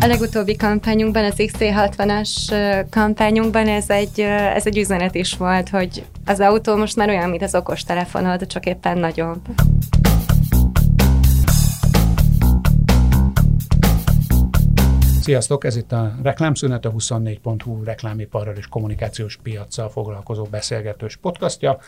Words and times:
A 0.00 0.06
legutóbbi 0.06 0.56
kampányunkban, 0.56 1.24
az 1.24 1.34
XC60-as 1.36 2.28
kampányunkban 2.90 3.68
ez 3.68 3.90
egy, 3.90 4.20
ez 4.54 4.66
egy 4.66 4.78
üzenet 4.78 5.14
is 5.14 5.36
volt, 5.36 5.68
hogy 5.68 6.04
az 6.24 6.40
autó 6.40 6.76
most 6.76 6.96
már 6.96 7.08
olyan, 7.08 7.30
mint 7.30 7.42
az 7.42 7.54
okostelefonod, 7.54 8.46
csak 8.46 8.66
éppen 8.66 8.98
nagyobb. 8.98 9.40
Sziasztok, 15.22 15.64
ez 15.64 15.76
itt 15.76 15.92
a 15.92 16.14
Reklámszünet, 16.22 16.84
a 16.84 16.92
24.hu 16.92 17.84
reklámiparral 17.84 18.56
és 18.56 18.66
kommunikációs 18.66 19.38
piaccal 19.42 19.88
foglalkozó 19.88 20.44
beszélgetős 20.44 21.16
podcastja. 21.16 21.78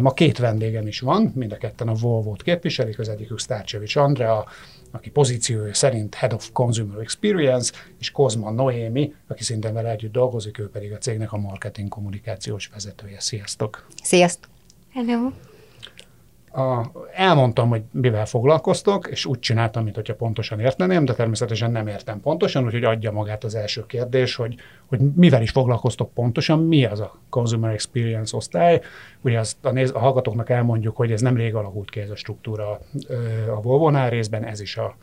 Ma 0.00 0.12
két 0.12 0.38
vendégem 0.38 0.86
is 0.86 1.00
van, 1.00 1.32
mind 1.34 1.52
a 1.52 1.56
ketten 1.56 1.88
a 1.88 1.92
Volvo-t 1.94 2.42
képviselik, 2.42 2.98
az 2.98 3.08
egyikük 3.08 3.38
Sztárcsevics 3.38 3.96
Andrea, 3.96 4.44
aki 4.90 5.10
pozíciója 5.10 5.74
szerint 5.74 6.14
Head 6.14 6.32
of 6.32 6.50
Consumer 6.52 7.00
Experience, 7.00 7.72
és 7.98 8.10
Kozma 8.10 8.50
Noémi, 8.50 9.14
aki 9.28 9.42
szintén 9.42 9.72
vele 9.72 9.90
együtt 9.90 10.12
dolgozik, 10.12 10.58
ő 10.58 10.70
pedig 10.70 10.92
a 10.92 10.98
cégnek 10.98 11.32
a 11.32 11.36
marketing 11.36 11.88
kommunikációs 11.88 12.70
vezetője. 12.72 13.20
Sziasztok! 13.20 13.86
Sziasztok! 14.02 14.50
Hello! 14.92 15.30
A, 16.52 16.82
elmondtam, 17.14 17.68
hogy 17.68 17.82
mivel 17.92 18.26
foglalkoztok, 18.26 19.06
és 19.06 19.26
úgy 19.26 19.38
csináltam, 19.38 19.84
mintha 19.84 20.14
pontosan 20.14 20.60
érteném, 20.60 21.04
de 21.04 21.14
természetesen 21.14 21.70
nem 21.70 21.86
értem 21.86 22.20
pontosan, 22.20 22.64
úgyhogy 22.64 22.84
adja 22.84 23.12
magát 23.12 23.44
az 23.44 23.54
első 23.54 23.86
kérdés, 23.86 24.34
hogy, 24.34 24.54
hogy 24.86 25.00
mivel 25.14 25.42
is 25.42 25.50
foglalkoztok 25.50 26.12
pontosan, 26.14 26.58
mi 26.58 26.84
az 26.84 27.00
a 27.00 27.18
Consumer 27.28 27.72
Experience 27.72 28.36
osztály. 28.36 28.80
Ugye 29.20 29.38
azt 29.38 29.64
a, 29.64 29.70
néz, 29.70 29.90
a 29.94 29.98
hallgatóknak 29.98 30.50
elmondjuk, 30.50 30.96
hogy 30.96 31.12
ez 31.12 31.20
nem 31.20 31.36
rég 31.36 31.54
alakult 31.54 31.90
ki 31.90 32.00
ez 32.00 32.10
a 32.10 32.16
struktúra 32.16 32.80
a 33.56 33.60
volvo 33.60 34.08
részben, 34.08 34.44
ez 34.44 34.60
is 34.60 34.76
a, 34.76 34.96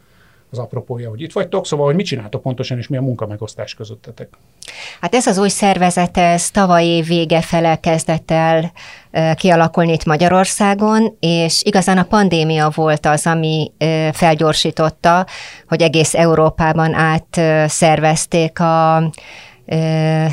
az 0.52 0.58
apropója, 0.58 1.10
hogy 1.10 1.22
itt 1.22 1.32
vagytok, 1.32 1.66
szóval, 1.66 1.86
hogy 1.86 1.96
mit 1.96 2.06
csináltok 2.06 2.42
pontosan, 2.42 2.78
és 2.78 2.88
mi 2.88 2.98
a 2.98 3.02
munkamegosztás 3.02 3.74
közöttetek? 3.74 4.30
Hát 5.02 5.16
ez 5.16 5.28
az 5.28 5.38
új 5.38 5.50
szervezet, 5.50 6.18
ez 6.18 6.52
tavaly 6.52 6.86
év 6.86 7.06
vége 7.06 7.42
fele 7.42 7.80
kezdett 7.80 8.32
el 8.32 8.72
kialakulni 9.36 9.92
itt 9.92 10.06
Magyarországon, 10.06 11.18
és 11.20 11.62
igazán 11.64 11.98
a 11.98 12.04
pandémia 12.04 12.72
volt 12.76 13.06
az, 13.06 13.26
ami 13.26 13.72
felgyorsította, 14.12 15.26
hogy 15.68 15.82
egész 15.82 16.14
Európában 16.14 16.94
átszervezték 16.94 18.60
a 18.60 19.10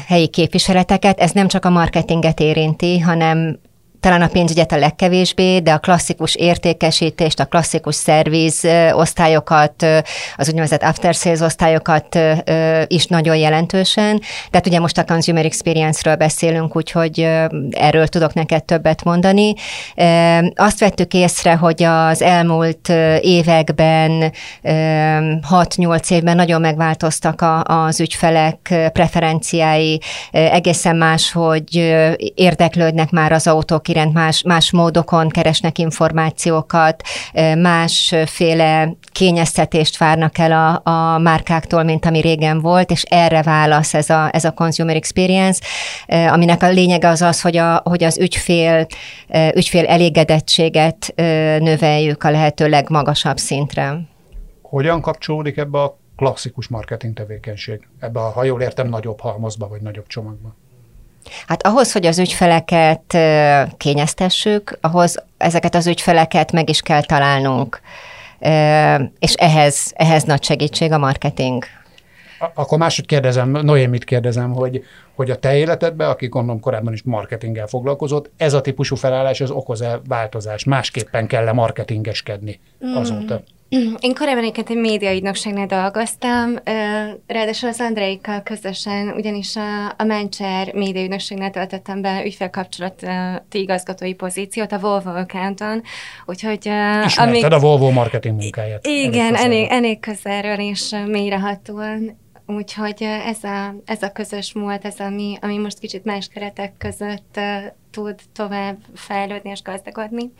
helyi 0.06 0.28
képviseleteket. 0.28 1.20
Ez 1.20 1.30
nem 1.30 1.48
csak 1.48 1.64
a 1.64 1.70
marketinget 1.70 2.40
érinti, 2.40 2.98
hanem 2.98 3.58
talán 4.04 4.22
a 4.22 4.28
pénzügyet 4.28 4.72
a 4.72 4.76
legkevésbé, 4.76 5.58
de 5.58 5.72
a 5.72 5.78
klasszikus 5.78 6.34
értékesítést, 6.34 7.40
a 7.40 7.44
klasszikus 7.44 7.94
szerviz 7.94 8.66
osztályokat, 8.92 9.86
az 10.36 10.48
úgynevezett 10.48 10.82
after 10.82 11.14
sales 11.14 11.40
osztályokat 11.40 12.18
is 12.86 13.06
nagyon 13.06 13.36
jelentősen. 13.36 14.20
Tehát 14.50 14.66
ugye 14.66 14.80
most 14.80 14.98
a 14.98 15.04
consumer 15.04 15.44
experience-ről 15.44 16.14
beszélünk, 16.16 16.76
úgyhogy 16.76 17.20
erről 17.70 18.06
tudok 18.06 18.34
neked 18.34 18.64
többet 18.64 19.04
mondani. 19.04 19.54
Azt 20.54 20.80
vettük 20.80 21.14
észre, 21.14 21.54
hogy 21.54 21.82
az 21.82 22.22
elmúlt 22.22 22.88
években, 23.20 24.32
6-8 24.62 26.10
évben 26.10 26.36
nagyon 26.36 26.60
megváltoztak 26.60 27.44
az 27.62 28.00
ügyfelek 28.00 28.74
preferenciái, 28.92 30.00
egészen 30.30 30.96
más, 30.96 31.32
hogy 31.32 31.94
érdeklődnek 32.34 33.10
már 33.10 33.32
az 33.32 33.46
autók 33.46 33.88
iránt 33.94 34.12
más, 34.12 34.42
más 34.42 34.70
módokon 34.70 35.28
keresnek 35.28 35.78
információkat, 35.78 37.02
másféle 37.58 38.96
kényeztetést 39.12 39.98
várnak 39.98 40.38
el 40.38 40.52
a, 40.52 40.90
a 40.90 41.18
márkáktól, 41.18 41.82
mint 41.82 42.06
ami 42.06 42.20
régen 42.20 42.60
volt, 42.60 42.90
és 42.90 43.02
erre 43.02 43.42
válasz 43.42 43.94
ez 43.94 44.10
a, 44.10 44.28
ez 44.32 44.44
a 44.44 44.50
consumer 44.50 44.96
experience, 44.96 45.60
aminek 46.06 46.62
a 46.62 46.68
lényege 46.68 47.08
az 47.08 47.22
az, 47.22 47.40
hogy, 47.40 47.56
a, 47.56 47.80
hogy 47.84 48.04
az 48.04 48.18
ügyfél, 48.18 48.86
ügyfél 49.54 49.86
elégedettséget 49.86 51.12
növeljük 51.58 52.24
a 52.24 52.30
lehető 52.30 52.68
legmagasabb 52.68 53.36
szintre. 53.36 54.00
Hogyan 54.62 55.00
kapcsolódik 55.00 55.56
ebbe 55.56 55.82
a 55.82 55.98
klasszikus 56.16 56.68
marketing 56.68 57.14
tevékenység? 57.14 57.88
Ebbe 57.98 58.20
a, 58.20 58.30
ha 58.30 58.44
jól 58.44 58.60
értem, 58.60 58.88
nagyobb 58.88 59.20
halmazba 59.20 59.68
vagy 59.68 59.80
nagyobb 59.80 60.06
csomagba? 60.06 60.54
Hát 61.46 61.66
ahhoz, 61.66 61.92
hogy 61.92 62.06
az 62.06 62.18
ügyfeleket 62.18 63.18
kényeztessük, 63.76 64.78
ahhoz 64.80 65.22
ezeket 65.36 65.74
az 65.74 65.86
ügyfeleket 65.86 66.52
meg 66.52 66.68
is 66.68 66.80
kell 66.80 67.02
találnunk, 67.02 67.80
és 69.18 69.32
ehhez, 69.32 69.92
ehhez 69.94 70.22
nagy 70.22 70.42
segítség 70.42 70.92
a 70.92 70.98
marketing. 70.98 71.64
Akkor 72.54 72.78
máshogy 72.78 73.06
kérdezem, 73.06 73.50
Noémit 73.50 74.04
kérdezem, 74.04 74.52
hogy, 74.52 74.84
hogy 75.14 75.30
a 75.30 75.38
te 75.38 75.56
életedben, 75.56 76.08
aki 76.08 76.28
gondolom 76.28 76.60
korábban 76.60 76.92
is 76.92 77.02
marketinggel 77.02 77.66
foglalkozott, 77.66 78.30
ez 78.36 78.52
a 78.52 78.60
típusú 78.60 78.96
felállás 78.96 79.40
az 79.40 79.50
okoz-e 79.50 80.00
változást? 80.08 80.66
Másképpen 80.66 81.26
kell-e 81.26 81.52
marketingeskedni 81.52 82.60
azóta? 82.94 83.42
Én 83.98 84.14
korábban 84.14 84.42
egyébként 84.42 84.70
egy 84.70 84.76
médiaügynökségnél 84.76 85.66
dolgoztam, 85.66 86.54
ráadásul 87.26 87.68
az 87.68 87.80
Andreikkal 87.80 88.42
közösen, 88.42 89.08
ugyanis 89.08 89.56
a, 89.56 89.88
a 89.96 90.04
Mencher 90.04 90.74
médiaügynökségnél 90.74 91.50
töltöttem 91.50 92.00
be 92.00 92.24
ügyfélkapcsolati 92.24 93.06
igazgatói 93.50 94.14
pozíciót 94.14 94.72
a 94.72 94.78
Volvo 94.78 95.10
Accounton, 95.10 95.82
úgyhogy... 96.26 96.66
Ismerted 97.04 97.28
amíg, 97.28 97.44
a 97.44 97.58
Volvo 97.58 97.90
marketing 97.90 98.40
munkáját. 98.40 98.86
Igen, 98.86 99.34
elég, 99.34 99.66
elég 99.70 100.00
közelről 100.00 100.58
és 100.58 100.94
mélyrehatóan. 101.06 102.22
Úgyhogy 102.46 103.02
ez 103.26 103.44
a, 103.44 103.74
ez 103.84 104.02
a 104.02 104.12
közös 104.12 104.52
múlt, 104.52 104.84
ez 104.84 104.98
ami, 104.98 105.38
ami 105.40 105.58
most 105.58 105.78
kicsit 105.78 106.04
más 106.04 106.28
keretek 106.28 106.72
között 106.78 107.40
tud 107.90 108.14
tovább 108.32 108.76
fejlődni 108.94 109.50
és 109.50 109.62
gazdagodni. 109.62 110.32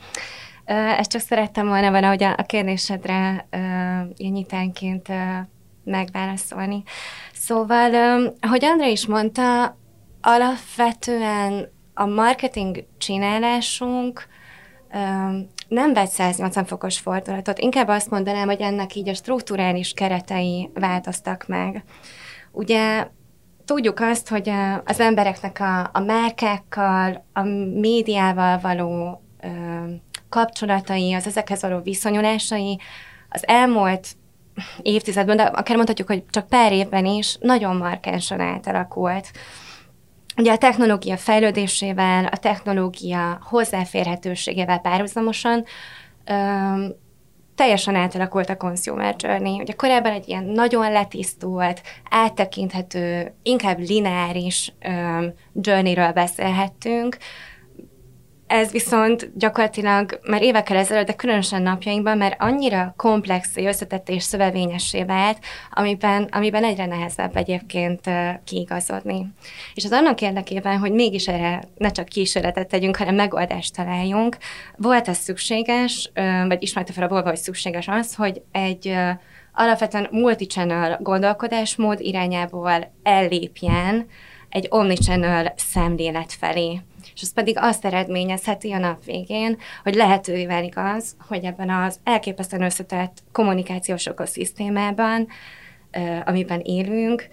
Ezt 0.65 1.11
csak 1.11 1.21
szerettem 1.21 1.67
volna 1.67 1.91
van, 1.91 2.03
hogy 2.03 2.23
a 2.23 2.43
kérdésedre 2.43 3.47
nyitánként 4.17 5.07
megválaszolni. 5.83 6.83
Szóval, 7.33 7.93
ahogy 8.39 8.65
André 8.65 8.91
is 8.91 9.05
mondta, 9.05 9.77
alapvetően 10.21 11.71
a 11.93 12.05
marketing 12.05 12.85
csinálásunk 12.97 14.27
nem 15.67 15.93
vett 15.93 16.09
180 16.09 16.65
fokos 16.65 16.99
fordulatot. 16.99 17.59
Inkább 17.59 17.87
azt 17.87 18.09
mondanám, 18.09 18.47
hogy 18.47 18.61
ennek 18.61 18.95
így 18.95 19.09
a 19.09 19.13
strukturális 19.13 19.93
keretei 19.93 20.69
változtak 20.73 21.47
meg. 21.47 21.83
Ugye 22.51 23.07
tudjuk 23.65 23.99
azt, 23.99 24.29
hogy 24.29 24.51
az 24.85 24.99
embereknek 24.99 25.59
a, 25.59 25.89
a 25.93 25.99
márkákkal, 25.99 27.25
a 27.33 27.41
médiával 27.79 28.59
való 28.59 29.21
kapcsolatai, 30.35 31.13
az 31.13 31.27
ezekhez 31.27 31.61
való 31.61 31.79
viszonyulásai 31.79 32.79
az 33.29 33.47
elmúlt 33.47 34.07
évtizedben, 34.81 35.37
de 35.37 35.43
akár 35.43 35.75
mondhatjuk, 35.75 36.07
hogy 36.07 36.23
csak 36.29 36.47
pár 36.47 36.71
évben 36.71 37.05
is 37.05 37.37
nagyon 37.39 37.75
markánsan 37.75 38.39
átalakult. 38.39 39.31
Ugye 40.37 40.51
a 40.51 40.57
technológia 40.57 41.17
fejlődésével, 41.17 42.25
a 42.25 42.37
technológia 42.37 43.39
hozzáférhetőségével 43.41 44.79
párhuzamosan 44.79 45.63
öm, 46.25 46.93
teljesen 47.55 47.95
átalakult 47.95 48.49
a 48.49 48.57
consumer 48.57 49.15
journey. 49.17 49.59
Ugye 49.59 49.73
korábban 49.73 50.11
egy 50.11 50.27
ilyen 50.27 50.43
nagyon 50.43 50.91
letisztult, 50.91 51.81
áttekinthető, 52.09 53.33
inkább 53.43 53.79
lineáris 53.79 54.73
um, 54.87 55.33
journey-ről 55.53 56.11
beszélhettünk, 56.11 57.17
ez 58.47 58.71
viszont 58.71 59.31
gyakorlatilag 59.37 60.19
már 60.27 60.41
évekkel 60.41 60.77
ezelőtt, 60.77 61.07
de 61.07 61.13
különösen 61.13 61.61
napjainkban, 61.61 62.17
mert 62.17 62.41
annyira 62.41 62.93
komplex, 62.97 63.55
összetett 63.55 64.09
és 64.09 64.23
szövevényessé 64.23 65.03
vált, 65.03 65.37
amiben, 65.71 66.23
amiben 66.31 66.63
egyre 66.63 66.85
nehezebb 66.85 67.35
egyébként 67.35 68.09
kiigazodni. 68.43 69.27
És 69.73 69.83
az 69.83 69.91
annak 69.91 70.21
érdekében, 70.21 70.77
hogy 70.77 70.91
mégis 70.91 71.27
erre 71.27 71.63
ne 71.77 71.91
csak 71.91 72.05
kísérletet 72.05 72.67
tegyünk, 72.67 72.95
hanem 72.95 73.15
megoldást 73.15 73.75
találjunk, 73.75 74.37
volt 74.75 75.07
ez 75.07 75.17
szükséges, 75.17 76.11
vagy 76.47 76.63
ismerte 76.63 76.93
fel 76.93 77.03
a 77.03 77.07
Volvo, 77.07 77.27
hogy 77.27 77.37
szükséges 77.37 77.87
az, 77.87 78.15
hogy 78.15 78.41
egy 78.51 78.95
alapvetően 79.53 80.07
multi-channel 80.11 80.99
gondolkodásmód 81.01 81.99
irányából 81.99 82.91
ellépjen 83.03 84.07
egy 84.55 84.67
omnichannel 84.69 85.53
szemlélet 85.55 86.33
felé. 86.33 86.81
És 87.13 87.21
ez 87.21 87.33
pedig 87.33 87.55
azt 87.59 87.85
eredményezheti 87.85 88.71
a 88.71 88.77
nap 88.77 89.03
végén, 89.03 89.57
hogy 89.83 89.95
lehetővé 89.95 90.45
válik 90.45 90.77
az, 90.77 91.15
hogy 91.27 91.43
ebben 91.43 91.69
az 91.69 91.99
elképesztően 92.03 92.63
összetett 92.63 93.23
kommunikációs 93.31 94.05
ökoszisztémában, 94.05 95.27
amiben 96.25 96.59
élünk, 96.59 97.27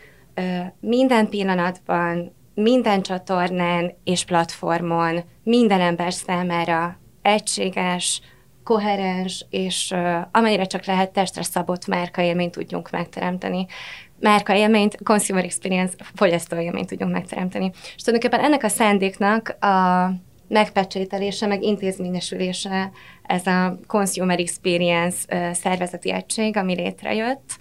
minden 0.80 1.28
pillanatban, 1.28 2.34
minden 2.54 3.02
csatornán 3.02 3.92
és 4.04 4.25
platformon, 4.25 5.20
minden 5.42 5.80
ember 5.80 6.12
számára 6.12 6.98
egységes, 7.22 8.20
koherens, 8.64 9.46
és 9.50 9.94
amennyire 10.30 10.64
csak 10.64 10.84
lehet 10.84 11.12
testre 11.12 11.42
szabott 11.42 11.86
márkaélményt 11.86 12.52
tudjunk 12.52 12.90
megteremteni 12.90 13.66
márka 14.22 14.54
élményt, 14.54 15.02
consumer 15.02 15.44
experience, 15.44 15.94
fogyasztó 16.14 16.56
élményt 16.56 16.88
tudjunk 16.88 17.12
megteremteni. 17.12 17.70
És 17.96 18.02
tulajdonképpen 18.02 18.44
ennek 18.46 18.62
a 18.62 18.69
szándéknak 18.69 19.48
a 19.64 20.10
megpecsételése, 20.48 21.46
meg 21.46 21.62
intézményesülése 21.62 22.90
ez 23.22 23.46
a 23.46 23.78
consumer 23.86 24.38
experience 24.38 25.52
szervezeti 25.52 26.12
egység, 26.12 26.56
ami 26.56 26.74
létrejött. 26.74 27.56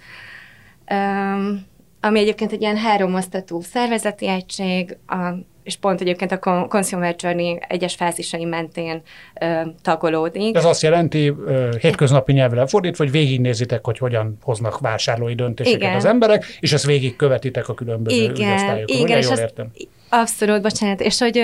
Um, 0.91 1.65
ami 2.01 2.19
egyébként 2.19 2.51
egy 2.51 2.61
ilyen 2.61 2.77
háromosztatú 2.77 3.61
szervezeti 3.61 4.27
egység, 4.27 4.97
a, 5.07 5.15
és 5.63 5.75
pont 5.75 6.01
egyébként 6.01 6.31
a 6.31 6.67
Consumer 6.69 7.15
Journey 7.17 7.59
egyes 7.67 7.95
fázisai 7.95 8.45
mentén 8.45 9.01
ö, 9.41 9.61
tagolódik. 9.81 10.55
Ez 10.55 10.65
azt 10.65 10.81
jelenti, 10.81 11.27
ö, 11.27 11.69
hétköznapi 11.81 12.31
nyelvre 12.33 12.67
fordítva, 12.67 13.03
hogy 13.03 13.13
végignézitek, 13.13 13.85
hogy 13.85 13.97
hogyan 13.97 14.37
hoznak 14.41 14.79
vásárlói 14.79 15.35
döntéseket 15.35 15.81
igen. 15.81 15.95
az 15.95 16.05
emberek, 16.05 16.57
és 16.59 16.73
ezt 16.73 16.85
végigkövetitek 16.85 17.69
a 17.69 17.73
különböző 17.73 18.23
igen. 18.23 18.83
Igen, 18.85 19.17
és 19.17 19.27
jól 19.27 19.37
értem? 19.37 19.71
abszolút, 20.09 20.61
bocsánat, 20.61 21.01
és 21.01 21.19
hogy 21.19 21.41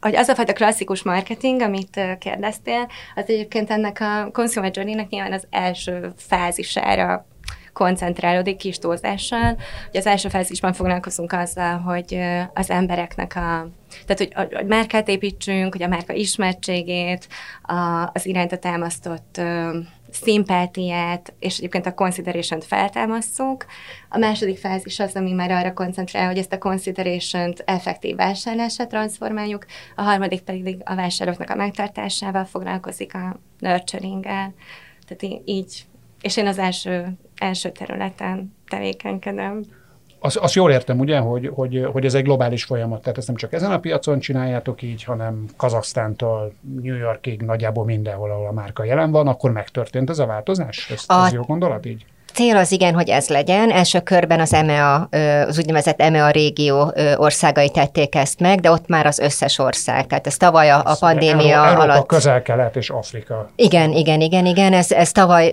hogy 0.00 0.16
az 0.16 0.28
a 0.28 0.34
fajta 0.34 0.52
klasszikus 0.52 1.02
marketing, 1.02 1.60
amit 1.60 2.00
kérdeztél, 2.18 2.88
az 3.14 3.24
egyébként 3.26 3.70
ennek 3.70 4.00
a 4.00 4.30
consumer 4.32 4.70
journey-nek 4.74 5.08
nyilván 5.08 5.32
az 5.32 5.46
első 5.50 6.12
fázisára 6.16 7.26
koncentrálódik 7.74 8.56
kis 8.56 8.78
túlzással. 8.78 9.56
Ugye 9.88 9.98
az 9.98 10.06
első 10.06 10.28
fázisban 10.28 10.72
foglalkozunk 10.72 11.32
azzal, 11.32 11.78
hogy 11.78 12.18
az 12.54 12.70
embereknek 12.70 13.36
a 13.36 13.68
tehát, 14.06 14.18
hogy 14.18 14.32
a, 14.34 14.60
a 14.60 14.64
márkát 14.66 15.08
építsünk, 15.08 15.72
hogy 15.72 15.82
a 15.82 15.88
márka 15.88 16.12
ismertségét, 16.12 17.28
a, 17.62 18.10
az 18.12 18.26
irányta 18.26 18.58
támasztott 18.58 19.40
szimpátiát, 20.10 21.32
és 21.38 21.58
egyébként 21.58 21.86
a 21.86 21.94
consideration 21.94 22.60
feltámasztjuk. 22.60 23.64
A 24.08 24.18
második 24.18 24.58
fázis 24.58 25.00
az, 25.00 25.14
ami 25.14 25.32
már 25.32 25.50
arra 25.50 25.72
koncentrál, 25.72 26.26
hogy 26.26 26.38
ezt 26.38 26.52
a 26.52 26.58
consideration-t 26.58 27.62
effektív 27.66 28.16
vásárlásra 28.16 28.86
transformáljuk, 28.86 29.66
a 29.96 30.02
harmadik 30.02 30.40
pedig 30.40 30.76
a 30.84 30.94
vásároknak 30.94 31.50
a 31.50 31.54
megtartásával 31.54 32.44
foglalkozik 32.44 33.14
a 33.14 33.40
nurturing-el. 33.58 34.54
Tehát 35.06 35.42
így, 35.44 35.84
és 36.20 36.36
én 36.36 36.46
az 36.46 36.58
első, 36.58 37.12
első 37.38 37.70
területen 37.70 38.54
tevékenykedem. 38.68 39.64
Azt, 40.18 40.36
azt 40.36 40.54
jól 40.54 40.70
értem, 40.70 40.98
ugye, 40.98 41.18
hogy, 41.18 41.50
hogy, 41.54 41.86
hogy 41.92 42.04
ez 42.04 42.14
egy 42.14 42.22
globális 42.22 42.64
folyamat, 42.64 43.02
tehát 43.02 43.18
ezt 43.18 43.26
nem 43.26 43.36
csak 43.36 43.52
ezen 43.52 43.72
a 43.72 43.78
piacon 43.78 44.18
csináljátok 44.18 44.82
így, 44.82 45.04
hanem 45.04 45.44
Kazaksztántól 45.56 46.52
New 46.82 46.96
Yorkig 46.96 47.42
nagyjából 47.42 47.84
mindenhol, 47.84 48.30
ahol 48.30 48.46
a 48.46 48.52
márka 48.52 48.84
jelen 48.84 49.10
van, 49.10 49.26
akkor 49.26 49.52
megtörtént 49.52 50.10
ez 50.10 50.18
a 50.18 50.26
változás? 50.26 50.90
Ez, 50.90 51.04
a, 51.06 51.24
ez 51.26 51.32
jó 51.32 51.42
gondolat 51.42 51.86
így? 51.86 52.04
Cél 52.34 52.56
az 52.56 52.72
igen, 52.72 52.94
hogy 52.94 53.08
ez 53.08 53.28
legyen. 53.28 53.70
Első 53.70 54.00
körben 54.00 54.40
az 54.40 54.52
EMEA, 54.52 55.08
az 55.48 55.58
úgynevezett 55.58 56.00
EMEA 56.00 56.30
régió 56.30 56.92
országai 57.16 57.70
tették 57.70 58.14
ezt 58.14 58.40
meg, 58.40 58.60
de 58.60 58.70
ott 58.70 58.86
már 58.86 59.06
az 59.06 59.18
összes 59.18 59.58
ország. 59.58 60.06
Tehát 60.06 60.26
ez 60.26 60.36
tavaly 60.36 60.70
a, 60.70 60.82
a 60.84 60.96
pandémia 61.00 61.56
Európa, 61.56 61.70
alatt... 61.70 61.88
Európa, 61.88 62.06
közel-kelet 62.06 62.76
és 62.76 62.90
Afrika. 62.90 63.50
Igen, 63.56 63.92
igen, 63.92 64.20
igen, 64.20 64.46
igen. 64.46 64.72
Ez, 64.72 64.92
ez 64.92 65.12
tavaly, 65.12 65.52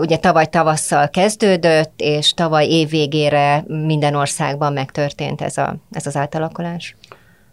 ugye 0.00 0.16
tavaly 0.16 0.46
tavasszal 0.46 1.08
kezdődött, 1.08 1.92
és 1.96 2.32
tavaly 2.32 2.66
év 2.66 2.88
végére 2.88 3.64
minden 3.66 4.14
országban 4.14 4.72
megtörtént 4.72 5.40
ez, 5.40 5.56
a, 5.56 5.76
ez 5.90 6.06
az 6.06 6.16
átalakulás. 6.16 6.96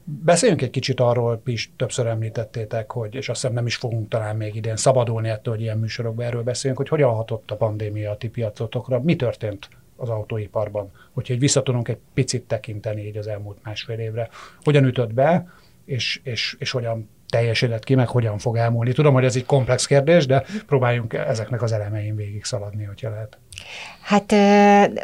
Beszéljünk 0.08 0.62
egy 0.62 0.70
kicsit 0.70 1.00
arról, 1.00 1.42
is 1.46 1.72
többször 1.76 2.08
említettétek, 2.08 2.92
hogy, 2.92 3.16
és 3.16 3.30
azt 3.30 3.42
hiszem 3.42 3.56
nem 3.56 3.66
is 3.66 3.76
fogunk 3.76 4.10
talán 4.10 4.36
még 4.36 4.56
idén 4.56 4.76
szabadulni 4.76 5.30
ettől, 5.30 5.54
hogy 5.54 5.64
ilyen 5.64 5.78
műsorokban 5.78 6.26
erről 6.26 6.44
beszéljünk, 6.44 6.82
hogy 6.82 6.90
hogyan 6.90 7.14
hatott 7.14 7.52
a 7.52 7.56
pandémia 7.56 8.12
a 8.12 8.18
ti 8.18 8.30
piacotokra, 8.30 9.00
mi 9.00 9.16
történt 9.16 9.70
az 9.96 10.10
autóiparban, 10.10 10.92
hogyha 11.12 11.34
egy 11.34 11.40
vissza 11.40 11.64
tudunk 11.64 11.88
egy 11.88 11.98
picit 12.14 12.44
tekinteni 12.44 13.06
így 13.08 13.18
az 13.18 13.28
elmúlt 13.28 13.58
másfél 13.64 14.00
évre, 14.00 14.30
hogyan 14.64 14.86
ütött 14.86 15.14
be, 15.14 15.48
és, 15.86 16.20
és, 16.24 16.56
és 16.60 16.72
hogyan 16.72 17.10
teljesedett 17.30 17.84
ki, 17.84 17.96
meg 17.96 18.08
hogyan 18.08 18.38
fog 18.38 18.58
elmúlni. 18.58 18.94
Tudom, 18.94 19.14
hogy 19.14 19.26
ez 19.26 19.36
egy 19.36 19.46
komplex 19.46 19.86
kérdés, 19.86 20.26
de 20.26 20.46
próbáljunk 20.66 21.14
ezeknek 21.14 21.62
az 21.62 21.72
elemein 21.72 22.16
végig 22.16 22.44
szaladni, 22.44 22.84
hogyha 22.84 23.10
lehet. 23.10 23.38
Hát 24.06 24.36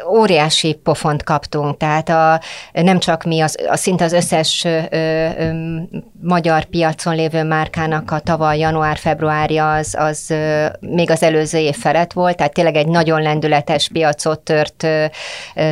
óriási 0.08 0.74
pofont 0.74 1.22
kaptunk, 1.22 1.76
tehát 1.76 2.08
a, 2.08 2.40
nem 2.72 2.98
csak 2.98 3.24
mi, 3.24 3.40
az, 3.40 3.56
a 3.68 3.76
szinte 3.76 4.04
az 4.04 4.12
összes 4.12 4.64
ö, 4.64 4.78
ö, 4.90 5.48
magyar 6.20 6.64
piacon 6.64 7.14
lévő 7.14 7.42
márkának 7.42 8.10
a 8.10 8.18
tavaly 8.18 8.58
január-februárja 8.58 9.72
az, 9.72 9.94
az 9.98 10.30
ö, 10.30 10.66
még 10.80 11.10
az 11.10 11.22
előző 11.22 11.58
év 11.58 11.76
felett 11.76 12.12
volt, 12.12 12.36
tehát 12.36 12.52
tényleg 12.52 12.76
egy 12.76 12.86
nagyon 12.86 13.22
lendületes 13.22 13.88
piacot 13.88 14.40
tört, 14.40 14.82
ö, 14.82 15.04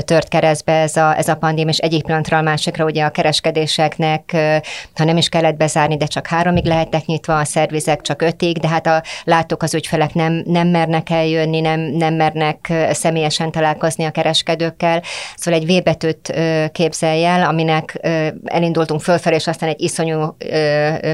tört 0.05 0.29
keresztbe 0.29 0.73
ez 0.73 0.97
a, 0.97 1.17
ez 1.17 1.29
a 1.29 1.37
pandémia, 1.37 1.73
és 1.73 1.79
egyik 1.79 2.03
pillanatra 2.03 2.39
a 2.39 2.43
másikra 2.43 2.85
ugye 2.85 3.05
a 3.05 3.11
kereskedéseknek, 3.11 4.31
ö, 4.33 4.57
ha 4.95 5.05
nem 5.05 5.17
is 5.17 5.29
kellett 5.29 5.57
bezárni, 5.57 5.97
de 5.97 6.07
csak 6.07 6.27
háromig 6.27 6.65
lehettek 6.65 7.05
nyitva, 7.05 7.39
a 7.39 7.45
szervizek 7.45 8.01
csak 8.01 8.23
ötig, 8.23 8.59
de 8.59 8.69
hát 8.69 8.87
a 8.87 9.03
látók 9.25 9.63
az 9.63 9.75
ügyfelek 9.75 10.15
nem, 10.15 10.43
nem 10.45 10.69
mernek 10.69 11.11
eljönni, 11.11 11.61
nem, 11.61 11.81
nem 11.81 12.15
mernek 12.15 12.73
személyesen 13.21 13.51
találkozni 13.51 14.05
a 14.05 14.11
kereskedőkkel. 14.11 15.03
Szóval 15.37 15.61
egy 15.61 15.67
V 15.67 15.83
betűt 15.83 16.33
képzelj 16.73 17.25
el, 17.25 17.43
aminek 17.43 17.99
elindultunk 18.45 19.01
fölfelé, 19.01 19.35
és 19.35 19.47
aztán 19.47 19.69
egy 19.69 19.81
iszonyú 19.81 20.37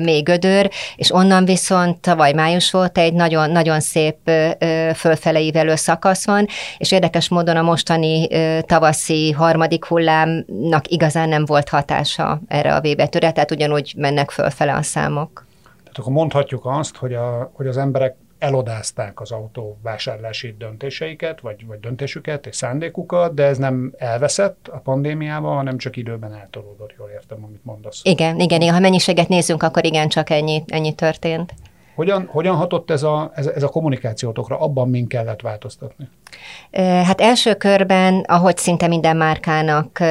mély 0.03 0.21
gödör, 0.21 0.71
és 0.97 1.15
onnan 1.15 1.45
viszont 1.45 2.01
tavaly 2.01 2.33
május 2.33 2.71
volt 2.71 2.99
egy 2.99 3.13
nagyon, 3.13 3.51
nagyon 3.51 3.81
szép 3.81 4.17
fölfele 4.95 5.41
ívelő 5.41 5.75
szakasz 5.75 6.27
van, 6.27 6.47
és 6.79 6.93
érdekes 6.93 7.29
módon 7.29 7.57
a 7.57 7.63
mostani 7.63 8.29
tavaszi 8.63 9.31
harmadik 9.31 9.85
hullámnak 9.85 10.89
igazán 10.89 11.29
nem 11.29 11.45
volt 11.45 11.69
hatása 11.69 12.41
erre 12.49 12.75
a 12.75 12.81
V 12.81 12.97
betűre, 12.97 13.33
tehát 13.33 13.51
ugyanúgy 13.51 13.95
mennek 13.97 14.31
fölfele 14.31 14.75
a 14.75 14.83
számok. 14.83 15.47
Tehát 15.79 15.99
akkor 15.99 16.13
mondhatjuk 16.13 16.67
azt, 16.67 16.97
hogy, 16.97 17.15
a, 17.15 17.51
hogy 17.55 17.67
az 17.67 17.77
emberek 17.77 18.17
elodázták 18.39 19.21
az 19.21 19.31
autó 19.31 19.79
vásárlási 19.83 20.55
döntéseiket, 20.59 21.41
vagy, 21.41 21.67
vagy 21.67 21.81
döntésüket 21.81 22.47
és 22.47 22.57
szándékukat, 22.57 23.35
de 23.35 23.45
ez 23.45 23.59
nem 23.59 23.93
elveszett 23.97 24.69
a 24.69 24.79
pandémiával, 24.79 25.57
hanem 25.57 25.79
csak 25.79 25.97
időben 25.97 26.35
eltolódott, 26.35 26.95
jól 26.99 27.09
értem, 27.09 27.45
amit 27.45 27.65
mondasz. 27.65 28.01
Igen, 28.05 28.41
igen, 28.41 28.73
ha 28.73 28.81
mennyiséget 28.81 29.29
nézzünk, 29.29 29.63
akkor 29.63 29.85
igen, 29.85 30.09
csak 30.09 30.31
ennyi, 30.31 30.65
ennyi 30.67 30.95
történt. 30.95 31.55
Hogyan, 31.97 32.29
hogyan 32.33 32.57
hatott 32.57 32.91
ez 32.91 33.03
a, 33.03 33.31
ez, 33.35 33.47
ez 33.47 33.63
a 33.63 33.69
kommunikációtokra? 33.69 34.59
Abban 34.59 34.89
min 34.89 35.07
kellett 35.07 35.41
változtatni? 35.41 36.09
Hát 36.83 37.21
első 37.21 37.55
körben, 37.55 38.25
ahogy 38.27 38.57
szinte 38.57 38.87
minden 38.87 39.17
márkának, 39.17 40.03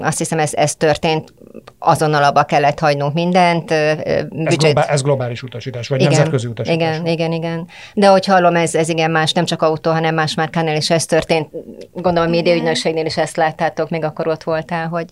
azt 0.00 0.18
hiszem 0.18 0.38
ez, 0.38 0.54
ez 0.54 0.74
történt, 0.74 1.34
azonnal 1.78 2.24
abba 2.24 2.42
kellett 2.42 2.78
hagynunk 2.78 3.14
mindent. 3.14 3.70
Ez, 3.70 4.56
globál, 4.56 4.84
ez 4.84 5.02
globális 5.02 5.42
utasítás, 5.42 5.88
vagy 5.88 6.00
igen, 6.00 6.12
nemzetközi 6.12 6.46
utasítás? 6.46 6.96
Igen, 6.96 7.06
igen, 7.06 7.32
igen. 7.32 7.66
De 7.94 8.08
hogy 8.08 8.26
hallom, 8.26 8.56
ez, 8.56 8.74
ez 8.74 8.88
igen 8.88 9.10
más, 9.10 9.32
nem 9.32 9.44
csak 9.44 9.62
autó, 9.62 9.90
hanem 9.90 10.14
más 10.14 10.34
márkánál 10.34 10.76
is 10.76 10.90
ez 10.90 11.06
történt. 11.06 11.48
Gondolom 11.92 12.28
a 12.28 12.30
médiaügynökségnél 12.30 13.06
is 13.06 13.16
ezt 13.16 13.36
láttátok, 13.36 13.90
még 13.90 14.04
akkor 14.04 14.28
ott 14.28 14.42
voltál, 14.42 14.88
hogy... 14.88 15.06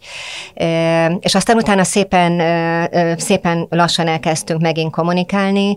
És 1.21 1.35
aztán 1.35 1.57
utána 1.57 1.85
szépen, 1.85 2.41
szépen 3.19 3.67
lassan 3.71 4.09
elkezdtünk 4.09 4.61
megint 4.61 4.93
kommunikálni. 4.93 5.77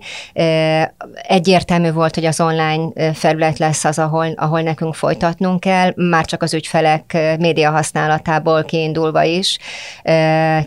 Egyértelmű 1.28 1.92
volt, 1.92 2.16
hogy 2.16 2.25
az 2.25 2.40
online 2.40 3.13
felület 3.13 3.58
lesz 3.58 3.86
az, 3.86 4.00
ahol, 4.00 4.34
ahol 4.36 4.62
nekünk 4.62 4.96
folytatnunk 4.96 5.60
kell, 5.60 5.92
már 5.96 6.25
csak 6.25 6.44
az 6.44 6.54
ügyfelek 6.54 7.18
média 7.40 7.72
használatából 7.72 8.63
kiindulva 8.63 9.24
is, 9.24 9.58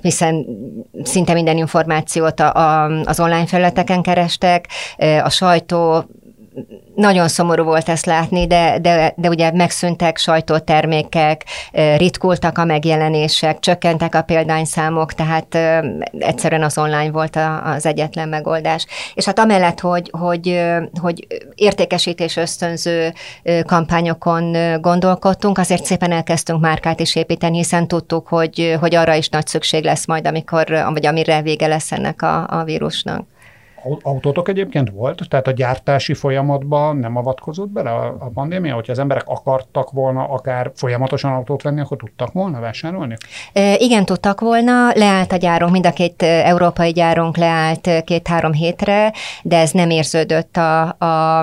hiszen 0.01 0.47
szinte 1.03 1.33
minden 1.33 1.57
információt 1.57 2.41
a, 2.41 2.55
a, 2.55 2.85
az 3.05 3.21
online 3.21 3.47
felületeken 3.47 4.03
kerestek, 4.03 4.69
a 5.23 5.31
sajtó 5.31 6.05
nagyon 6.95 7.29
szomorú 7.29 7.65
volt 7.65 7.89
ezt 7.89 8.07
látni, 8.07 8.47
de, 8.47 8.79
de, 8.79 9.15
de 9.17 9.29
ugye 9.29 9.53
megszűntek 9.53 10.17
sajtótermékek, 10.17 11.45
ritkultak 11.97 12.59
a 12.59 12.65
megjelenések, 12.65 13.59
csökkentek 13.59 14.15
a 14.15 14.23
példányszámok, 14.23 15.13
tehát 15.13 15.59
egyszerűen 16.19 16.63
az 16.63 16.79
online 16.79 17.11
volt 17.11 17.39
az 17.65 17.87
egyetlen 17.87 18.29
megoldás. 18.29 18.87
És 19.15 19.25
hát 19.25 19.39
amellett, 19.39 19.81
hogy, 19.81 20.11
hogy, 20.19 20.63
hogy 21.01 21.27
értékesítés 21.55 22.37
ösztönző 22.37 23.13
kampányokon 23.67 24.57
gondolkodtunk, 24.81 25.59
azért 25.59 25.85
szépen 25.85 26.13
elkezdtünk 26.13 26.61
márkát 26.61 27.01
is 27.01 27.17
építeni, 27.17 27.57
hiszen 27.57 27.89
tudtuk, 27.89 28.29
hogy, 28.29 28.77
hogy 28.81 28.95
arra 28.95 29.15
is 29.15 29.29
nagy 29.29 29.47
szükség 29.47 29.85
lesz 29.85 30.07
majd, 30.07 30.27
amikor, 30.27 30.67
vagy 30.93 31.07
amire 31.07 31.43
vége 31.43 31.67
lesz 31.67 31.93
ennek 31.93 32.23
a, 32.23 32.47
a 32.49 32.65
vírusnak 32.65 33.33
Autótok 34.03 34.49
egyébként 34.49 34.91
volt? 34.91 35.29
Tehát 35.29 35.47
a 35.47 35.51
gyártási 35.51 36.15
folyamatban 36.15 36.97
nem 36.97 37.17
avatkozott 37.17 37.69
bele 37.69 37.91
a, 37.91 38.17
a 38.19 38.31
pandémia? 38.35 38.75
Hogyha 38.75 38.93
az 38.93 38.99
emberek 38.99 39.23
akartak 39.27 39.91
volna 39.91 40.29
akár 40.29 40.71
folyamatosan 40.75 41.33
autót 41.33 41.63
venni, 41.63 41.81
akkor 41.81 41.97
tudtak 41.97 42.33
volna 42.33 42.61
vásárolni? 42.61 43.17
Igen, 43.77 44.05
tudtak 44.05 44.41
volna. 44.41 44.93
Leállt 44.95 45.33
a 45.33 45.37
gyárunk, 45.37 45.73
mind 45.73 45.87
a 45.87 45.93
két 45.93 46.23
európai 46.23 46.91
gyárunk 46.91 47.37
leállt 47.37 47.91
két-három 48.05 48.53
hétre, 48.53 49.13
de 49.43 49.59
ez 49.59 49.71
nem 49.71 49.91
érződött 49.91 50.57
a, 50.57 50.83
a, 50.99 51.39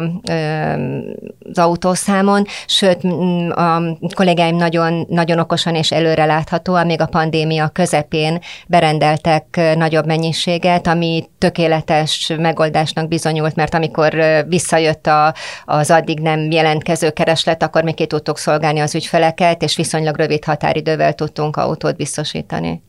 az 1.49 1.57
autószámon, 1.57 2.43
sőt, 2.65 3.03
a 3.49 3.81
kollégáim 4.15 4.55
nagyon, 4.55 5.05
nagyon 5.09 5.39
okosan 5.39 5.75
és 5.75 5.91
előreláthatóan 5.91 6.85
még 6.85 7.01
a 7.01 7.05
pandémia 7.05 7.67
közepén 7.67 8.39
berendeltek 8.67 9.59
nagyobb 9.75 10.05
mennyiséget, 10.05 10.87
ami 10.87 11.29
tökéletes 11.37 12.30
megoldásnak 12.39 13.07
bizonyult, 13.07 13.55
mert 13.55 13.73
amikor 13.73 14.15
visszajött 14.47 15.07
a, 15.07 15.33
az 15.65 15.91
addig 15.91 16.19
nem 16.19 16.51
jelentkező 16.51 17.09
kereslet, 17.09 17.63
akkor 17.63 17.83
még 17.83 17.95
ki 17.95 18.05
tudtuk 18.05 18.37
szolgálni 18.37 18.79
az 18.79 18.95
ügyfeleket, 18.95 19.61
és 19.61 19.75
viszonylag 19.75 20.15
rövid 20.15 20.43
határidővel 20.43 21.13
tudtunk 21.13 21.55
autót 21.55 21.95
biztosítani. 21.95 22.83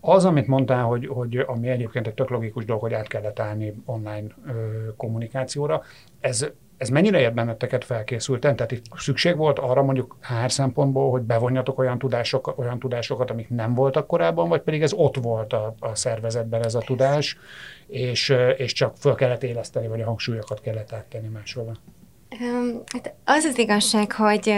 Az, 0.00 0.24
amit 0.24 0.46
mondtál, 0.46 0.82
hogy, 0.82 1.06
hogy 1.06 1.36
ami 1.46 1.68
egyébként 1.68 2.06
egy 2.06 2.14
tök 2.14 2.30
logikus 2.30 2.64
dolog, 2.64 2.82
hogy 2.82 2.92
át 2.92 3.08
kellett 3.08 3.40
állni 3.40 3.74
online 3.84 4.26
ö, 4.46 4.52
kommunikációra, 4.96 5.82
ez 6.20 6.46
ez 6.84 6.90
mennyire 6.90 7.20
ért 7.20 7.34
benneteket 7.34 7.84
felkészülten? 7.84 8.56
Tehát 8.56 8.72
itt 8.72 8.84
szükség 8.96 9.36
volt 9.36 9.58
arra 9.58 9.82
mondjuk 9.82 10.16
HR 10.20 10.52
szempontból, 10.52 11.10
hogy 11.10 11.22
bevonjatok 11.22 11.78
olyan, 11.78 11.98
tudások, 11.98 12.58
olyan 12.58 12.78
tudásokat, 12.78 13.30
amik 13.30 13.48
nem 13.48 13.74
voltak 13.74 14.06
korábban, 14.06 14.48
vagy 14.48 14.60
pedig 14.60 14.82
ez 14.82 14.92
ott 14.92 15.16
volt 15.16 15.52
a, 15.52 15.74
a 15.78 15.94
szervezetben 15.94 16.64
ez 16.64 16.74
a 16.74 16.80
tudás, 16.80 17.38
és, 17.86 18.34
és 18.56 18.72
csak 18.72 18.96
föl 18.96 19.14
kellett 19.14 19.42
éleszteni, 19.42 19.88
vagy 19.88 20.00
a 20.00 20.04
hangsúlyokat 20.04 20.60
kellett 20.60 20.92
áttenni 20.92 21.28
máshova? 21.28 21.72
Hát 22.92 23.14
az 23.24 23.44
az 23.44 23.58
igazság, 23.58 24.12
hogy, 24.12 24.54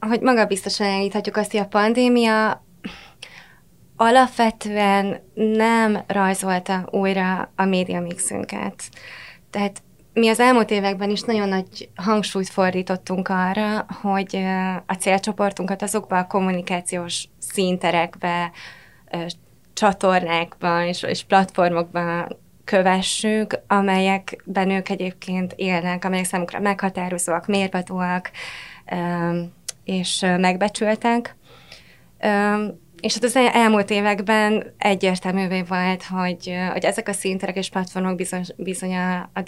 hogy 0.00 0.20
maga 0.20 0.46
biztosan 0.46 0.86
elíthatjuk 0.86 1.36
azt, 1.36 1.50
hogy 1.50 1.60
a 1.60 1.66
pandémia 1.66 2.64
alapvetően 3.96 5.20
nem 5.34 6.02
rajzolta 6.06 6.88
újra 6.90 7.52
a 7.56 7.64
média 7.64 8.00
mixünket. 8.00 8.82
Tehát 9.50 9.82
mi 10.20 10.28
az 10.28 10.40
elmúlt 10.40 10.70
években 10.70 11.10
is 11.10 11.20
nagyon 11.20 11.48
nagy 11.48 11.88
hangsúlyt 11.94 12.48
fordítottunk 12.48 13.28
arra, 13.28 13.86
hogy 14.00 14.36
a 14.86 14.94
célcsoportunkat 14.94 15.82
azokba 15.82 16.18
a 16.18 16.26
kommunikációs 16.26 17.28
színterekbe, 17.38 18.50
csatornákban 19.72 20.86
és, 20.86 21.02
és 21.02 21.24
platformokban 21.24 22.36
kövessük, 22.64 23.60
amelyekben 23.66 24.70
ők 24.70 24.88
egyébként 24.88 25.52
élnek, 25.56 26.04
amelyek 26.04 26.24
számukra 26.24 26.60
meghatározóak, 26.60 27.46
mérvadóak 27.46 28.30
és 29.84 30.20
megbecsültek. 30.20 31.36
És 33.00 33.14
hát 33.14 33.24
az 33.24 33.36
elmúlt 33.36 33.90
években 33.90 34.74
egyértelművé 34.78 35.62
vált, 35.62 36.02
hogy, 36.02 36.54
hogy 36.72 36.84
ezek 36.84 37.08
a 37.08 37.12
szinterek 37.12 37.56
és 37.56 37.68
platformok 37.68 38.16
bizony, 38.16 38.44
bizony 38.56 38.94
a, 38.94 39.30
a 39.34 39.42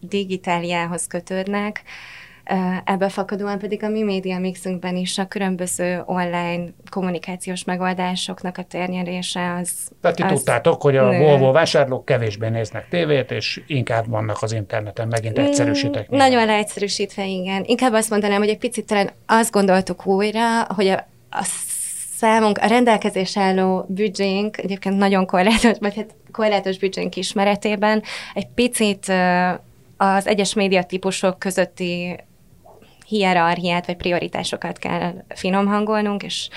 digitáliához 0.00 1.06
kötődnek, 1.06 1.82
Ebből 2.84 3.08
fakadóan 3.08 3.58
pedig 3.58 3.82
a 3.82 3.88
mi 3.88 4.02
média 4.02 4.38
mixünkben 4.38 4.96
is 4.96 5.18
a 5.18 5.26
különböző 5.26 6.02
online 6.06 6.64
kommunikációs 6.90 7.64
megoldásoknak 7.64 8.58
a 8.58 8.62
térnyerése 8.62 9.54
az... 9.60 9.70
Tehát 10.00 10.16
ti 10.16 10.22
az 10.22 10.32
tudtátok, 10.32 10.82
hogy 10.82 10.96
a 10.96 11.10
nő. 11.10 11.18
Volvo 11.18 11.52
vásárlók 11.52 12.04
kevésbé 12.04 12.48
néznek 12.48 12.88
tévét, 12.88 13.30
és 13.30 13.62
inkább 13.66 14.08
vannak 14.08 14.36
az 14.40 14.52
interneten, 14.52 15.08
megint 15.08 15.40
mm, 15.40 15.44
egyszerűsítek. 15.44 16.08
Nagyon 16.08 16.46
leegyszerűsítve, 16.46 17.26
igen. 17.26 17.64
Inkább 17.66 17.92
azt 17.92 18.10
mondanám, 18.10 18.38
hogy 18.38 18.48
egy 18.48 18.58
picit 18.58 18.86
talán 18.86 19.10
azt 19.26 19.52
gondoltuk 19.52 20.06
újra, 20.06 20.64
hogy 20.74 20.86
a, 20.86 21.06
a 21.30 21.42
számunk, 22.20 22.58
a 22.58 22.66
rendelkezés 22.66 23.36
álló 23.36 23.84
büdzsénk, 23.88 24.56
egyébként 24.58 24.96
nagyon 24.96 25.26
korlátos, 25.26 25.78
vagy 25.78 25.96
hát 25.96 26.14
korlátos 26.32 26.78
büdzsénk 26.78 27.16
ismeretében 27.16 28.02
egy 28.34 28.46
picit 28.54 29.12
az 29.96 30.26
egyes 30.26 30.54
médiatípusok 30.54 31.38
közötti 31.38 32.16
hierarchiát 33.10 33.86
vagy 33.86 33.96
prioritásokat 33.96 34.78
kell 34.78 35.12
finom 35.28 35.66
hangolnunk, 35.66 36.22
és 36.22 36.48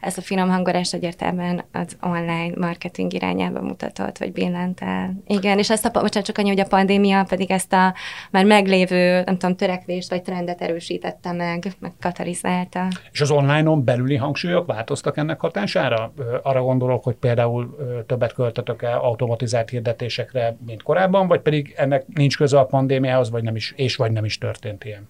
ez 0.00 0.18
a 0.18 0.20
finom 0.20 0.48
hangolás 0.48 0.92
egyértelműen 0.92 1.64
az 1.72 1.96
online 2.00 2.52
marketing 2.56 3.12
irányába 3.12 3.60
mutatott, 3.60 4.18
vagy 4.18 4.32
billent 4.32 4.80
el. 4.80 5.14
Igen, 5.26 5.58
és 5.58 5.70
ezt 5.70 5.84
a, 5.84 5.90
bocsánat, 5.90 6.24
csak 6.26 6.38
annyi, 6.38 6.48
hogy 6.48 6.60
a 6.60 6.66
pandémia 6.66 7.24
pedig 7.28 7.50
ezt 7.50 7.72
a 7.72 7.94
már 8.30 8.44
meglévő, 8.44 9.22
nem 9.24 9.38
tudom, 9.38 9.56
törekvést 9.56 10.10
vagy 10.10 10.22
trendet 10.22 10.60
erősítette 10.60 11.32
meg, 11.32 11.72
meg 11.78 11.92
katalizálta. 12.00 12.88
És 13.12 13.20
az 13.20 13.30
online-on 13.30 13.84
belüli 13.84 14.16
hangsúlyok 14.16 14.66
változtak 14.66 15.16
ennek 15.16 15.40
hatására? 15.40 16.12
Arra 16.42 16.62
gondolok, 16.62 17.04
hogy 17.04 17.14
például 17.14 17.76
többet 18.06 18.32
költötök 18.32 18.82
el 18.82 18.98
automatizált 18.98 19.70
hirdetésekre, 19.70 20.56
mint 20.66 20.82
korábban, 20.82 21.28
vagy 21.28 21.40
pedig 21.40 21.74
ennek 21.76 22.06
nincs 22.06 22.36
köze 22.36 22.58
a 22.58 22.66
pandémiához, 22.66 23.30
vagy 23.30 23.42
nem 23.42 23.56
is, 23.56 23.72
és 23.76 23.96
vagy 23.96 24.12
nem 24.12 24.24
is 24.24 24.38
történt 24.38 24.84
ilyen? 24.84 25.08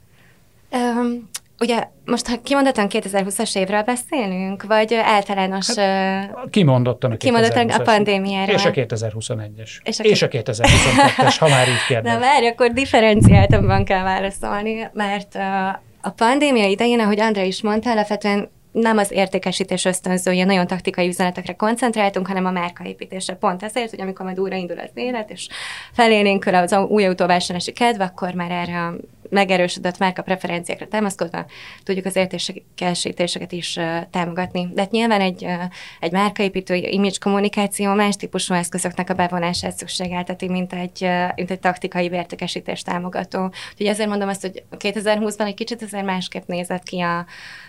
Um, 0.72 1.30
Ugye 1.62 1.88
most, 2.04 2.26
ha 2.26 2.40
kimondottan 2.42 2.86
2020-as 2.90 3.56
évről 3.56 3.82
beszélünk, 3.82 4.62
vagy 4.62 4.94
általános... 4.94 5.74
Hát, 5.74 6.50
kimondottan 6.50 7.10
a 7.10 7.16
Kimondottan 7.16 7.68
a 7.68 7.82
pandémiáról. 7.82 8.54
És 8.54 8.64
a 8.64 8.70
2021-es. 8.70 9.70
És 9.82 9.98
a, 9.98 10.02
és 10.04 10.22
a 10.22 10.28
2022-es, 10.28 11.36
ha 11.38 11.48
már 11.48 11.68
így 11.68 11.84
kérdez. 11.88 12.12
Na 12.12 12.18
várj, 12.18 12.46
akkor 12.46 12.70
differenciáltabban 12.70 13.84
kell 13.84 14.02
válaszolni, 14.02 14.90
mert 14.92 15.34
a 16.00 16.10
pandémia 16.10 16.66
idején, 16.66 17.00
ahogy 17.00 17.20
André 17.20 17.46
is 17.46 17.62
mondta, 17.62 17.90
alapvetően 17.90 18.50
nem 18.72 18.98
az 18.98 19.10
értékesítés 19.10 19.84
ösztönzője, 19.84 20.44
nagyon 20.44 20.66
taktikai 20.66 21.08
üzenetekre 21.08 21.52
koncentráltunk, 21.52 22.26
hanem 22.26 22.44
a 22.44 22.50
márkaépítésre. 22.50 23.34
Pont 23.34 23.62
ezért, 23.62 23.90
hogy 23.90 24.00
amikor 24.00 24.24
majd 24.24 24.40
újraindul 24.40 24.78
az 24.78 24.90
élet, 24.94 25.30
és 25.30 25.48
felénénk 25.92 26.46
az 26.46 26.72
új 26.88 27.04
autóvásárlási 27.04 27.72
kedv, 27.72 28.00
akkor 28.00 28.34
már 28.34 28.50
erre 28.50 28.86
a 28.86 28.94
megerősödött 29.32 29.98
márka 29.98 30.22
preferenciákra 30.22 30.88
támaszkodva 30.88 31.46
tudjuk 31.82 32.06
az 32.06 32.16
értékesítéseket 32.16 33.52
is 33.52 33.78
támogatni. 34.10 34.68
De 34.74 34.80
hát 34.80 34.90
nyilván 34.90 35.20
egy, 35.20 35.46
egy 36.00 36.12
márkaépítő 36.12 36.74
image 36.74 37.16
kommunikáció 37.20 37.92
más 37.94 38.16
típusú 38.16 38.54
eszközöknek 38.54 39.10
a 39.10 39.14
bevonását 39.14 39.76
szükségelteti, 39.76 40.48
mint 40.48 40.72
egy, 40.72 41.08
mint 41.34 41.50
egy 41.50 41.60
taktikai 41.60 42.10
értékesítés 42.12 42.82
támogató. 42.82 43.44
Úgyhogy 43.44 43.86
ezért 43.86 44.08
mondom 44.08 44.28
azt, 44.28 44.40
hogy 44.40 44.64
2020-ban 44.78 45.46
egy 45.46 45.54
kicsit 45.54 45.82
azért 45.82 46.04
másképp 46.04 46.46
nézett 46.46 46.82
ki 46.82 47.00
a, 47.00 47.26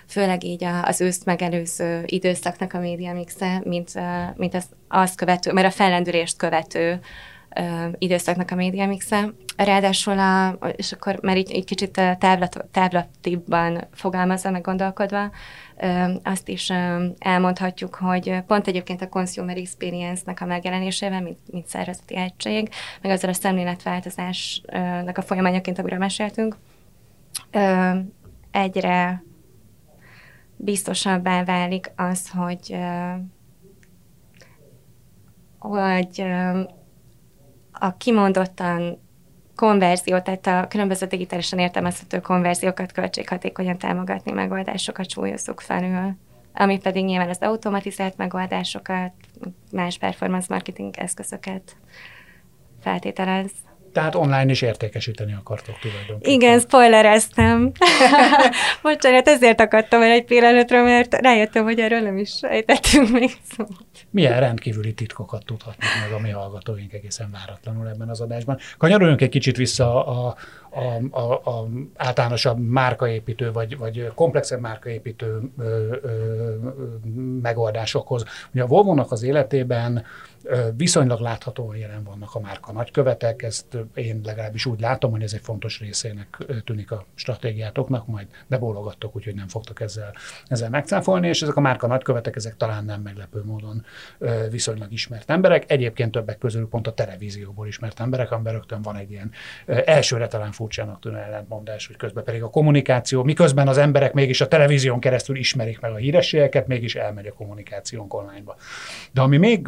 főleg 0.08 0.44
így 0.44 0.66
az 0.84 1.02
őszt 1.02 1.26
megelőző 1.26 2.04
időszaknak 2.06 2.74
a 2.74 2.80
média 2.80 3.14
mixe, 3.14 3.62
mint, 3.64 3.92
mint 4.36 4.54
az, 4.54 4.66
az 4.88 5.16
követő, 5.16 5.52
mert 5.52 5.68
a 5.68 5.72
fellendülést 5.72 6.38
követő 6.38 7.00
időszaknak 7.98 8.52
a 8.52 8.56
média 8.56 8.88
mixe. 8.88 9.34
Ráadásul, 9.58 10.20
a, 10.20 10.58
és 10.76 10.92
akkor 10.92 11.20
már 11.22 11.38
így, 11.38 11.56
így 11.56 11.66
kicsit 11.66 12.02
távlat, 12.20 12.66
távlatibban 12.72 13.88
fogalmazva, 13.92 14.52
meg 14.52 14.62
gondolkodva, 14.62 15.32
azt 16.24 16.48
is 16.48 16.72
elmondhatjuk, 17.18 17.96
hogy 17.96 18.42
pont 18.48 18.68
egyébként 18.68 19.02
a 19.02 19.10
consumer 19.10 19.58
experience-nek 19.58 20.42
a 20.42 20.46
megjelenésével, 20.46 21.22
mint, 21.22 21.38
mint 21.52 21.68
szervezeti 21.68 22.16
egység, 22.16 22.70
meg 23.02 23.12
azzal 23.12 23.30
a 23.30 23.34
szemléletváltozásnak 23.34 25.18
a 25.18 25.22
folyamányaként, 25.22 25.80
amiről 25.80 26.00
meséltünk, 26.00 26.58
egyre 28.52 29.24
biztosabbá 30.56 31.44
válik 31.44 31.92
az, 31.96 32.30
hogy 32.30 32.78
hogy 35.60 36.24
a 37.84 37.98
kimondottan 37.98 39.02
konverzió, 39.56 40.20
tehát 40.20 40.48
a 40.48 40.68
különböző 40.68 41.06
digitálisan 41.06 41.60
értelmezhető 41.60 42.20
konverziókat 42.20 42.92
költséghatékonyan 42.92 43.78
támogatni 43.78 44.32
megoldásokat 44.32 45.10
súlyozzuk 45.10 45.62
felül, 45.62 46.16
ami 46.54 46.80
pedig 46.80 47.06
nyilván 47.06 47.30
az 47.30 47.42
automatizált 47.42 48.18
megoldásokat, 48.18 49.12
más 49.72 49.98
performance 49.98 50.48
marketing 50.50 50.98
eszközöket 50.98 51.76
feltételez. 52.82 53.52
Tehát 53.94 54.16
online 54.16 54.52
is 54.52 54.62
értékesíteni 54.62 55.34
akartok 55.34 55.80
tulajdonképpen. 55.80 56.32
Igen, 56.32 56.60
spoilereztem. 56.60 57.72
Bocsánat, 58.82 59.28
ezért 59.28 59.60
akadtam 59.60 60.02
el 60.02 60.12
egy 60.12 60.26
pillanatra, 60.26 60.84
mert 60.84 61.14
rájöttem, 61.14 61.64
hogy 61.64 61.80
erről 61.80 62.00
nem 62.00 62.18
is 62.18 62.32
ejtettünk 62.42 63.10
még 63.10 63.32
szót. 63.58 63.86
Milyen 64.10 64.40
rendkívüli 64.40 64.94
titkokat 64.94 65.46
tudhatnak 65.46 65.90
meg 66.02 66.12
a 66.12 66.20
mi 66.20 66.30
hallgatóink 66.30 66.94
egészen 66.94 67.32
váratlanul 67.32 67.88
ebben 67.88 68.10
az 68.10 68.22
adásban. 68.22 68.58
Kanyaroljunk 68.78 69.22
egy 69.22 69.30
kicsit 69.30 69.58
vissza 69.58 70.06
a, 70.06 70.36
a, 70.70 71.20
a, 71.20 71.34
a 71.34 71.68
általánosabb 71.96 72.58
márkaépítő, 72.60 73.52
vagy, 73.52 73.78
vagy 73.78 74.12
komplexebb 74.16 74.60
márkaépítő 74.60 75.42
ö, 75.58 75.96
ö, 76.02 76.56
megoldásokhoz. 77.42 78.24
Ugye 78.54 78.64
a 78.64 78.68
Volvo-nak 78.68 79.12
az 79.12 79.24
életében 79.24 80.06
viszonylag 80.76 81.20
láthatóan 81.20 81.76
jelen 81.76 82.04
vannak 82.04 82.36
a 82.36 82.40
márka 82.40 82.72
nagykövetek, 82.72 83.42
ezt 83.44 83.78
én 83.94 84.22
legalábbis 84.24 84.66
úgy 84.66 84.80
látom, 84.80 85.12
hogy 85.12 85.24
ez 85.24 85.34
egy 85.34 85.42
fontos 85.44 85.80
részének 85.80 86.38
tűnik 86.64 86.92
a 86.92 87.06
stratégiátoknak, 87.16 88.08
majd 88.08 88.28
bebólogattok, 88.48 89.16
úgyhogy 89.16 89.36
nem 89.36 89.48
fogtok 89.48 89.82
ezzel, 89.82 90.14
ezzel 90.48 90.70
megcáfolni, 90.70 91.28
és 91.28 91.42
ezek 91.42 91.56
a 91.56 91.62
márka 91.62 91.88
nagykövetek, 91.88 92.36
ezek 92.36 92.58
talán 92.58 92.86
nem 92.86 93.02
meglepő 93.02 93.44
módon 93.46 93.86
viszonylag 94.50 94.92
ismert 94.92 95.30
emberek, 95.30 95.72
egyébként 95.72 96.12
többek 96.12 96.38
közül 96.38 96.68
pont 96.68 96.88
a 96.88 96.94
televízióból 96.94 97.68
ismert 97.68 98.00
emberek, 98.00 98.32
amiben 98.32 98.54
rögtön 98.54 98.82
van 98.82 98.96
egy 98.96 99.12
ilyen 99.12 99.32
elsőre 99.86 100.28
talán 100.28 100.52
furcsának 100.52 101.00
tűnő 101.00 101.18
ellentmondás, 101.18 101.88
hogy 101.88 101.96
közben 101.96 102.24
pedig 102.24 102.44
a 102.44 102.50
kommunikáció, 102.50 103.24
miközben 103.24 103.68
az 103.68 103.78
emberek 103.78 104.14
mégis 104.14 104.42
a 104.42 104.48
televízión 104.48 105.00
keresztül 105.00 105.36
ismerik 105.36 105.80
meg 105.80 105.92
a 105.92 105.96
hírességeket, 105.96 106.68
mégis 106.68 106.96
elmegy 106.96 107.28
a 107.28 107.34
kommunikációnk 107.34 108.14
onlineba. 108.14 108.56
De 109.12 109.22
ami 109.22 109.38
még 109.38 109.68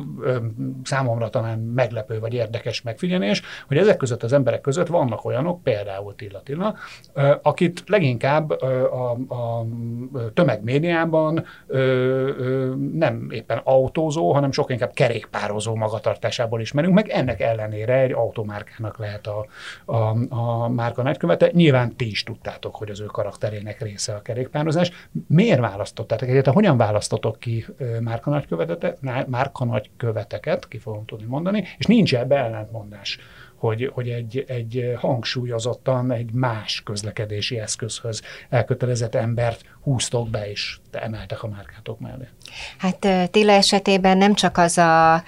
számomra 0.84 1.30
talán 1.30 1.60
meglepő 1.60 2.20
vagy 2.20 2.34
érdekes 2.34 2.82
megfigyelés, 2.82 3.42
hogy 3.68 3.78
ezek 3.78 3.98
között 3.98 4.24
az 4.24 4.34
emberek 4.34 4.62
között 4.62 4.88
vannak 4.88 5.26
olyanok, 5.26 5.64
például 5.64 6.16
Tilla 6.16 6.42
Tilla, 6.44 6.76
akit 7.42 7.84
leginkább 7.86 8.50
a, 8.50 9.12
a 9.12 9.66
tömegmédiában 10.34 11.46
nem 12.94 13.28
éppen 13.32 13.62
autózó, 13.64 14.32
hanem 14.32 14.52
sok 14.52 14.72
inkább 14.72 14.94
kerékpározó 14.94 15.76
magatartásából 15.76 16.62
ismerünk 16.62 16.94
meg. 16.94 17.10
Ennek 17.10 17.42
ellenére 17.42 18.00
egy 18.00 18.12
automárkának 18.12 18.98
lehet 18.98 19.28
a, 19.28 19.46
a, 19.86 20.16
a 20.36 20.70
márka 20.70 21.02
nagykövete. 21.02 21.50
Nyilván 21.54 21.96
ti 21.96 22.10
is 22.10 22.24
tudtátok, 22.24 22.76
hogy 22.76 22.90
az 22.90 23.02
ő 23.02 23.06
karakterének 23.06 23.82
része 23.82 24.14
a 24.14 24.22
kerékpározás. 24.22 24.92
Miért 25.28 25.60
választottátok? 25.60 26.30
Egyáltalán 26.30 26.56
hogyan 26.56 26.78
választotok 26.78 27.40
ki 27.40 27.66
márka 28.00 28.30
nagyköveteket, 28.30 29.28
márka 29.28 29.66
nagyköveteket, 29.66 30.55
ki 30.60 30.78
fogom 30.78 31.06
tudni 31.06 31.26
mondani, 31.26 31.64
és 31.78 31.86
nincs 31.86 32.16
ebbe 32.16 32.36
ellentmondás 32.36 33.20
hogy, 33.56 33.90
hogy 33.94 34.10
egy, 34.10 34.44
egy 34.48 34.94
hangsúlyozottan 34.98 36.12
egy 36.12 36.32
más 36.32 36.82
közlekedési 36.84 37.60
eszközhöz 37.60 38.22
elkötelezett 38.50 39.16
embert 39.16 39.66
húztok 39.82 40.30
be, 40.30 40.50
és 40.50 40.80
te 40.90 41.02
emeltek 41.02 41.44
a 41.44 41.48
márkátok 41.48 42.00
mellé. 42.00 42.28
Hát 42.78 43.30
Tilla 43.32 43.52
esetében 43.52 44.18
nem 44.18 44.34
csak 44.34 44.58
az 44.58 44.78
a 44.78 45.24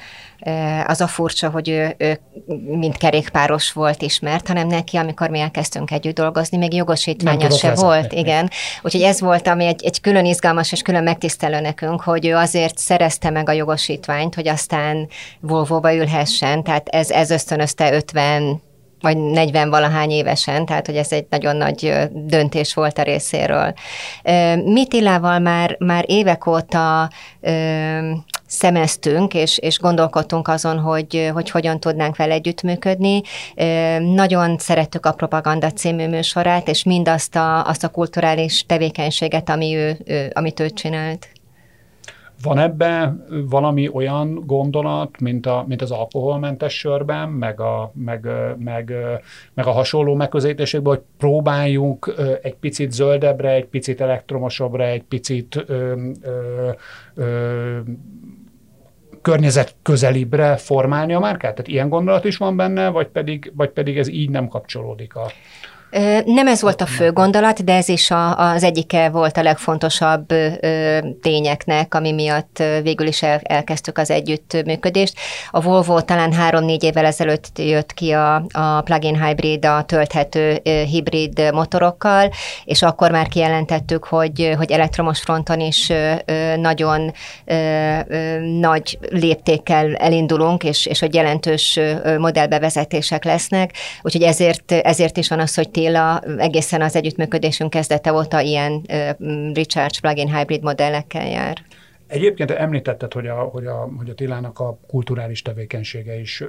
az 0.85 1.01
a 1.01 1.07
furcsa, 1.07 1.49
hogy 1.49 1.69
ő, 1.69 1.95
ő 1.97 2.19
mint 2.65 2.97
kerékpáros 2.97 3.71
volt 3.71 4.01
ismert, 4.01 4.47
hanem 4.47 4.67
neki, 4.67 4.97
amikor 4.97 5.29
mi 5.29 5.39
elkezdtünk 5.39 5.91
együtt 5.91 6.15
dolgozni, 6.15 6.57
még 6.57 6.73
jogosítványa 6.73 7.49
se 7.49 7.73
volt, 7.73 8.13
igen. 8.13 8.49
Úgyhogy 8.81 9.01
ez 9.01 9.21
volt, 9.21 9.47
ami 9.47 9.65
egy, 9.65 9.85
egy 9.85 10.01
külön 10.01 10.25
izgalmas 10.25 10.71
és 10.71 10.81
külön 10.81 11.03
megtisztelő 11.03 11.59
nekünk, 11.59 12.01
hogy 12.01 12.25
ő 12.25 12.35
azért 12.35 12.77
szerezte 12.77 13.29
meg 13.29 13.49
a 13.49 13.51
jogosítványt, 13.51 14.35
hogy 14.35 14.47
aztán 14.47 15.07
Volvo-ba 15.39 15.95
ülhessen, 15.95 16.63
tehát 16.63 16.87
ez, 16.87 17.09
ez 17.09 17.29
ösztönözte 17.29 17.93
50 17.93 18.61
vagy 19.01 19.17
40 19.17 19.69
valahány 19.69 20.09
évesen, 20.09 20.65
tehát 20.65 20.85
hogy 20.85 20.95
ez 20.95 21.11
egy 21.11 21.25
nagyon 21.29 21.55
nagy 21.55 21.93
döntés 22.11 22.73
volt 22.73 22.97
a 22.97 23.03
részéről. 23.03 23.73
Mi 24.65 24.87
Tilával 24.87 25.39
már, 25.39 25.75
már 25.79 26.03
évek 26.07 26.47
óta 26.47 27.09
szemeztünk, 28.47 29.33
és, 29.33 29.57
és 29.57 29.79
gondolkodtunk 29.79 30.47
azon, 30.47 30.79
hogy, 30.79 31.29
hogy 31.33 31.49
hogyan 31.49 31.79
tudnánk 31.79 32.15
vele 32.15 32.33
együttműködni. 32.33 33.21
Nagyon 33.99 34.57
szerettük 34.57 35.05
a 35.05 35.11
Propaganda 35.11 35.71
című 35.71 36.07
műsorát, 36.07 36.67
és 36.67 36.83
mindazt 36.83 37.35
a, 37.35 37.65
azt 37.65 37.83
a 37.83 37.89
kulturális 37.89 38.65
tevékenységet, 38.65 39.49
ami 39.49 39.75
ő, 39.75 39.97
ő, 40.05 40.31
amit 40.33 40.59
ő 40.59 40.69
csinált. 40.69 41.27
Van 42.41 42.57
ebbe 42.57 43.15
valami 43.49 43.89
olyan 43.93 44.43
gondolat, 44.45 45.19
mint, 45.19 45.45
a, 45.45 45.65
mint 45.67 45.81
az 45.81 45.91
alkoholmentes 45.91 46.77
sörben, 46.77 47.29
meg 47.29 47.59
a, 47.59 47.91
meg, 47.93 48.27
meg, 48.57 48.93
meg 49.53 49.65
a 49.65 49.71
hasonló 49.71 50.15
megközelítésekben, 50.15 50.93
hogy 50.93 51.03
próbáljunk 51.17 52.13
egy 52.41 52.55
picit 52.55 52.91
zöldebbre, 52.91 53.49
egy 53.49 53.65
picit 53.65 54.01
elektromosabbra, 54.01 54.83
egy 54.83 55.03
picit 55.03 55.63
ö, 55.67 55.95
ö, 56.21 56.69
ö, 57.15 57.79
környezet 59.21 59.75
közelibbre 59.81 60.55
formálni 60.57 61.13
a 61.13 61.19
márkát? 61.19 61.55
Tehát 61.55 61.67
ilyen 61.67 61.89
gondolat 61.89 62.25
is 62.25 62.37
van 62.37 62.55
benne, 62.55 62.89
vagy 62.89 63.07
pedig, 63.07 63.51
vagy 63.55 63.69
pedig 63.69 63.97
ez 63.97 64.07
így 64.07 64.29
nem 64.29 64.47
kapcsolódik 64.47 65.15
a, 65.15 65.31
nem 66.25 66.47
ez 66.47 66.61
volt 66.61 66.81
a 66.81 66.85
fő 66.85 67.11
gondolat, 67.11 67.63
de 67.63 67.73
ez 67.73 67.89
is 67.89 68.11
a, 68.11 68.37
az 68.37 68.63
egyike 68.63 69.09
volt 69.09 69.37
a 69.37 69.41
legfontosabb 69.41 70.25
tényeknek, 71.21 71.93
ami 71.93 72.11
miatt 72.11 72.63
végül 72.81 73.07
is 73.07 73.23
el, 73.23 73.39
elkezdtük 73.43 73.97
az 73.97 74.11
együttműködést. 74.11 75.13
A 75.51 75.61
Volvo 75.61 76.01
talán 76.01 76.33
három-négy 76.33 76.83
évvel 76.83 77.05
ezelőtt 77.05 77.59
jött 77.59 77.93
ki 77.93 78.11
a, 78.11 78.35
a 78.51 78.81
plug-in 78.81 79.23
hybrid, 79.23 79.65
a 79.65 79.83
tölthető 79.83 80.59
hibrid 80.63 81.49
motorokkal, 81.53 82.31
és 82.65 82.81
akkor 82.81 83.11
már 83.11 83.27
kijelentettük, 83.27 84.05
hogy, 84.05 84.53
hogy 84.57 84.71
elektromos 84.71 85.19
fronton 85.19 85.59
is 85.59 85.91
nagyon 86.55 87.11
nagy 88.59 88.97
léptékkel 89.09 89.95
elindulunk, 89.95 90.63
és, 90.63 90.85
és 90.85 90.99
hogy 90.99 91.13
jelentős 91.13 91.79
modellbevezetések 92.17 93.23
lesznek, 93.23 93.73
úgyhogy 94.01 94.23
ezért, 94.23 94.71
ezért 94.71 95.17
is 95.17 95.27
van 95.27 95.39
az, 95.39 95.55
hogy 95.55 95.69
Attila 95.77 96.19
egészen 96.37 96.81
az 96.81 96.95
együttműködésünk 96.95 97.69
kezdete 97.69 98.13
óta 98.13 98.39
ilyen 98.39 98.81
Recharge 99.53 99.99
plugin 100.01 100.35
hybrid 100.35 100.63
modellekkel 100.63 101.27
jár. 101.27 101.57
Egyébként 102.07 102.51
említetted, 102.51 103.13
hogy 103.13 103.27
a, 103.27 103.35
hogy 103.35 103.65
a, 103.65 103.89
hogy 103.97 104.09
a 104.09 104.13
Tilának 104.13 104.59
a 104.59 104.77
kulturális 104.87 105.41
tevékenysége 105.41 106.19
is 106.19 106.41
ö, 106.41 106.47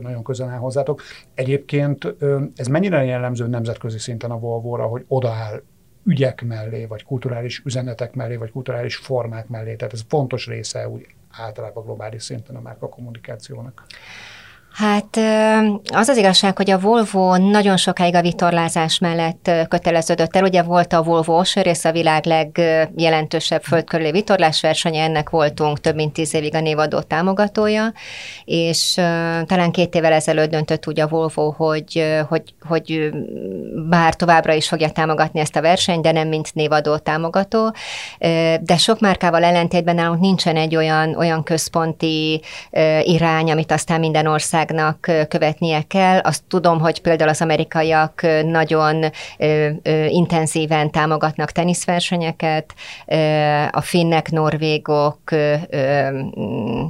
nagyon 0.00 0.22
közel 0.22 0.48
áll 0.48 0.58
hozzátok. 0.58 1.02
Egyébként 1.34 2.14
ö, 2.18 2.42
ez 2.56 2.66
mennyire 2.66 3.04
jellemző 3.04 3.46
nemzetközi 3.46 3.98
szinten 3.98 4.30
a 4.30 4.38
Volvo-ra, 4.38 4.84
hogy 4.84 5.04
odaáll 5.08 5.62
ügyek 6.04 6.44
mellé, 6.44 6.84
vagy 6.84 7.04
kulturális 7.04 7.62
üzenetek 7.64 8.14
mellé, 8.14 8.36
vagy 8.36 8.50
kulturális 8.50 8.96
formák 8.96 9.48
mellé. 9.48 9.74
Tehát 9.74 9.94
ez 9.94 10.02
fontos 10.08 10.46
része 10.46 10.88
úgy 10.88 11.06
általában 11.30 11.84
globális 11.84 12.22
szinten 12.22 12.56
a 12.56 12.60
márka 12.60 12.88
kommunikációnak. 12.88 13.86
Hát 14.76 15.18
az 15.92 16.08
az 16.08 16.16
igazság, 16.16 16.56
hogy 16.56 16.70
a 16.70 16.78
Volvo 16.78 17.36
nagyon 17.36 17.76
sokáig 17.76 18.14
a 18.14 18.20
vitorlázás 18.20 18.98
mellett 18.98 19.50
köteleződött 19.68 20.36
el. 20.36 20.44
Ugye 20.44 20.62
volt 20.62 20.92
a 20.92 21.02
Volvo 21.02 21.38
Osher, 21.38 21.76
a 21.82 21.92
világ 21.92 22.26
legjelentősebb 22.26 23.62
földkörüli 23.62 24.10
vitorlásversenye, 24.10 25.02
ennek 25.02 25.30
voltunk 25.30 25.80
több 25.80 25.94
mint 25.94 26.12
tíz 26.12 26.34
évig 26.34 26.54
a 26.54 26.60
névadó 26.60 27.00
támogatója, 27.00 27.92
és 28.44 28.94
talán 29.46 29.70
két 29.70 29.94
évvel 29.94 30.12
ezelőtt 30.12 30.50
döntött 30.50 30.86
úgy 30.86 31.00
a 31.00 31.08
Volvo, 31.08 31.50
hogy, 31.50 32.22
hogy, 32.28 32.42
hogy 32.68 33.10
bár 33.88 34.14
továbbra 34.14 34.52
is 34.52 34.68
fogja 34.68 34.90
támogatni 34.90 35.40
ezt 35.40 35.56
a 35.56 35.60
versenyt, 35.60 36.02
de 36.02 36.12
nem 36.12 36.28
mint 36.28 36.54
névadó 36.54 36.96
támogató. 36.96 37.74
De 38.60 38.76
sok 38.76 39.00
márkával 39.00 39.44
ellentétben 39.44 39.94
nálunk 39.94 40.20
nincsen 40.20 40.56
egy 40.56 40.76
olyan, 40.76 41.14
olyan 41.14 41.42
központi 41.42 42.40
irány, 43.02 43.50
amit 43.50 43.72
aztán 43.72 44.00
minden 44.00 44.26
ország 44.26 44.64
országnak 44.70 45.28
követnie 45.28 45.82
kell. 45.82 46.18
Azt 46.18 46.42
tudom, 46.48 46.80
hogy 46.80 47.00
például 47.00 47.30
az 47.30 47.40
amerikaiak 47.40 48.22
nagyon 48.44 49.04
intenzíven 50.08 50.90
támogatnak 50.90 51.50
teniszversenyeket, 51.50 52.74
a 53.70 53.80
finnek, 53.80 54.30
norvégok 54.30 55.18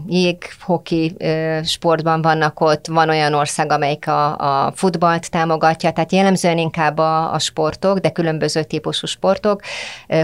jéghoki 0.07 1.17
sportban 1.62 2.23
vannak 2.23 2.61
ott, 2.61 2.87
van 2.87 3.09
olyan 3.09 3.35
ország, 3.35 3.73
amelyik 3.73 4.09
a, 4.09 4.37
a 4.67 4.73
futballt 4.75 5.31
támogatja, 5.31 5.91
tehát 5.91 6.12
jellemzően 6.12 6.59
inkább 6.59 6.99
a, 6.99 7.33
a 7.33 7.39
sportok, 7.39 7.99
de 7.99 8.11
különböző 8.11 8.62
típusú 8.62 9.07
sportok. 9.07 9.61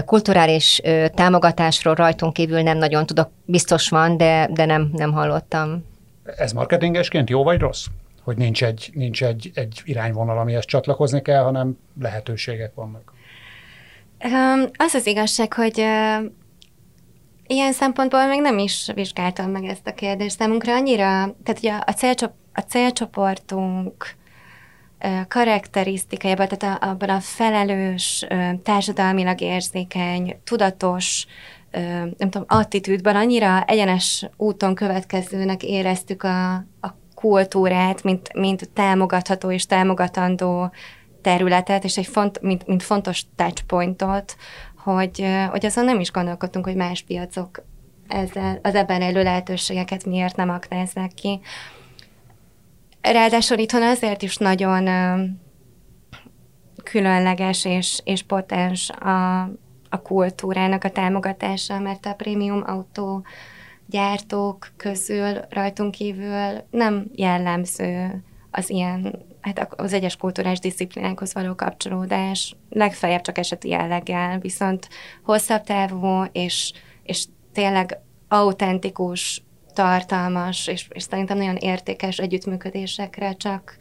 Kulturális 0.05 0.81
támogatásról 1.15 1.95
rajtunk 1.95 2.33
kívül 2.33 2.61
nem 2.61 2.77
nagyon 2.77 3.05
tudok, 3.05 3.29
biztos 3.45 3.89
van, 3.89 4.17
de, 4.17 4.49
de 4.53 4.65
nem, 4.65 4.89
nem 4.93 5.11
hallottam. 5.11 5.92
Ez 6.23 6.51
marketingesként 6.51 7.29
jó 7.29 7.43
vagy 7.43 7.59
rossz? 7.59 7.85
Hogy 8.21 8.37
nincs 8.37 8.63
egy, 8.63 8.89
nincs 8.93 9.23
egy, 9.23 9.51
egy 9.53 9.81
irányvonal, 9.83 10.37
amihez 10.37 10.65
csatlakozni 10.65 11.21
kell, 11.21 11.43
hanem 11.43 11.77
lehetőségek 12.01 12.73
vannak. 12.73 13.13
Az 14.77 14.93
az 14.93 15.07
igazság, 15.07 15.53
hogy 15.53 15.77
ilyen 17.47 17.73
szempontból 17.73 18.27
még 18.27 18.41
nem 18.41 18.57
is 18.57 18.91
vizsgáltam 18.93 19.51
meg 19.51 19.63
ezt 19.63 19.87
a 19.87 19.93
kérdést. 19.93 20.39
Számunkra 20.39 20.73
annyira, 20.73 21.05
tehát 21.43 21.57
ugye 21.57 21.73
a, 21.85 21.91
célcsop, 21.91 22.31
a 22.53 22.61
célcsoportunk 22.61 24.15
karakterisztikájában, 25.27 26.47
tehát 26.47 26.83
abban 26.83 27.09
a 27.09 27.19
felelős, 27.19 28.25
társadalmilag 28.63 29.41
érzékeny, 29.41 30.39
tudatos 30.43 31.25
nem 32.17 32.29
tudom, 32.29 32.45
attitűdben 32.47 33.15
annyira 33.15 33.63
egyenes 33.63 34.29
úton 34.37 34.75
következőnek 34.75 35.63
éreztük 35.63 36.23
a, 36.23 36.53
a 36.55 36.95
kultúrát, 37.15 38.03
mint, 38.03 38.33
mint 38.33 38.69
támogatható 38.69 39.51
és 39.51 39.65
támogatandó 39.65 40.71
területet, 41.21 41.83
és 41.83 41.97
egy 41.97 42.05
font, 42.05 42.41
mint, 42.41 42.67
mint 42.67 42.83
fontos 42.83 43.25
touchpointot, 43.35 44.35
hogy, 44.83 45.25
hogy 45.49 45.65
azon 45.65 45.85
nem 45.85 45.99
is 45.99 46.11
gondolkodtunk, 46.11 46.65
hogy 46.65 46.75
más 46.75 47.01
piacok 47.01 47.63
ezzel, 48.07 48.59
az 48.63 48.75
ebben 48.75 49.01
elő 49.01 49.23
lehetőségeket 49.23 50.05
miért 50.05 50.35
nem 50.35 50.49
aknáznak 50.49 51.13
ki. 51.15 51.39
Ráadásul 53.01 53.57
itthon 53.57 53.83
azért 53.83 54.21
is 54.21 54.37
nagyon 54.37 54.89
különleges 56.83 57.65
és, 57.65 58.01
és 58.03 58.23
potens 58.23 58.89
a, 58.89 59.49
a 59.93 60.01
kultúrának 60.01 60.83
a 60.83 60.89
támogatása, 60.89 61.79
mert 61.79 62.05
a 62.05 62.13
prémium 62.13 62.63
autó 62.65 63.25
gyártók 63.85 64.71
közül 64.77 65.39
rajtunk 65.49 65.91
kívül 65.91 66.63
nem 66.71 67.05
jellemző 67.15 68.23
az 68.51 68.69
ilyen, 68.69 69.25
hát 69.41 69.73
az 69.75 69.93
egyes 69.93 70.15
kulturális 70.15 70.59
disziplinákhoz 70.59 71.33
való 71.33 71.55
kapcsolódás, 71.55 72.55
legfeljebb 72.69 73.21
csak 73.21 73.37
eseti 73.37 73.69
jelleggel, 73.69 74.39
viszont 74.39 74.89
hosszabb 75.23 75.63
távú 75.63 76.23
és, 76.31 76.73
és 77.03 77.25
tényleg 77.51 77.97
autentikus, 78.27 79.43
tartalmas, 79.73 80.67
és, 80.67 80.87
és 80.89 81.03
szerintem 81.03 81.37
nagyon 81.37 81.55
értékes 81.55 82.17
együttműködésekre 82.17 83.33
csak 83.33 83.77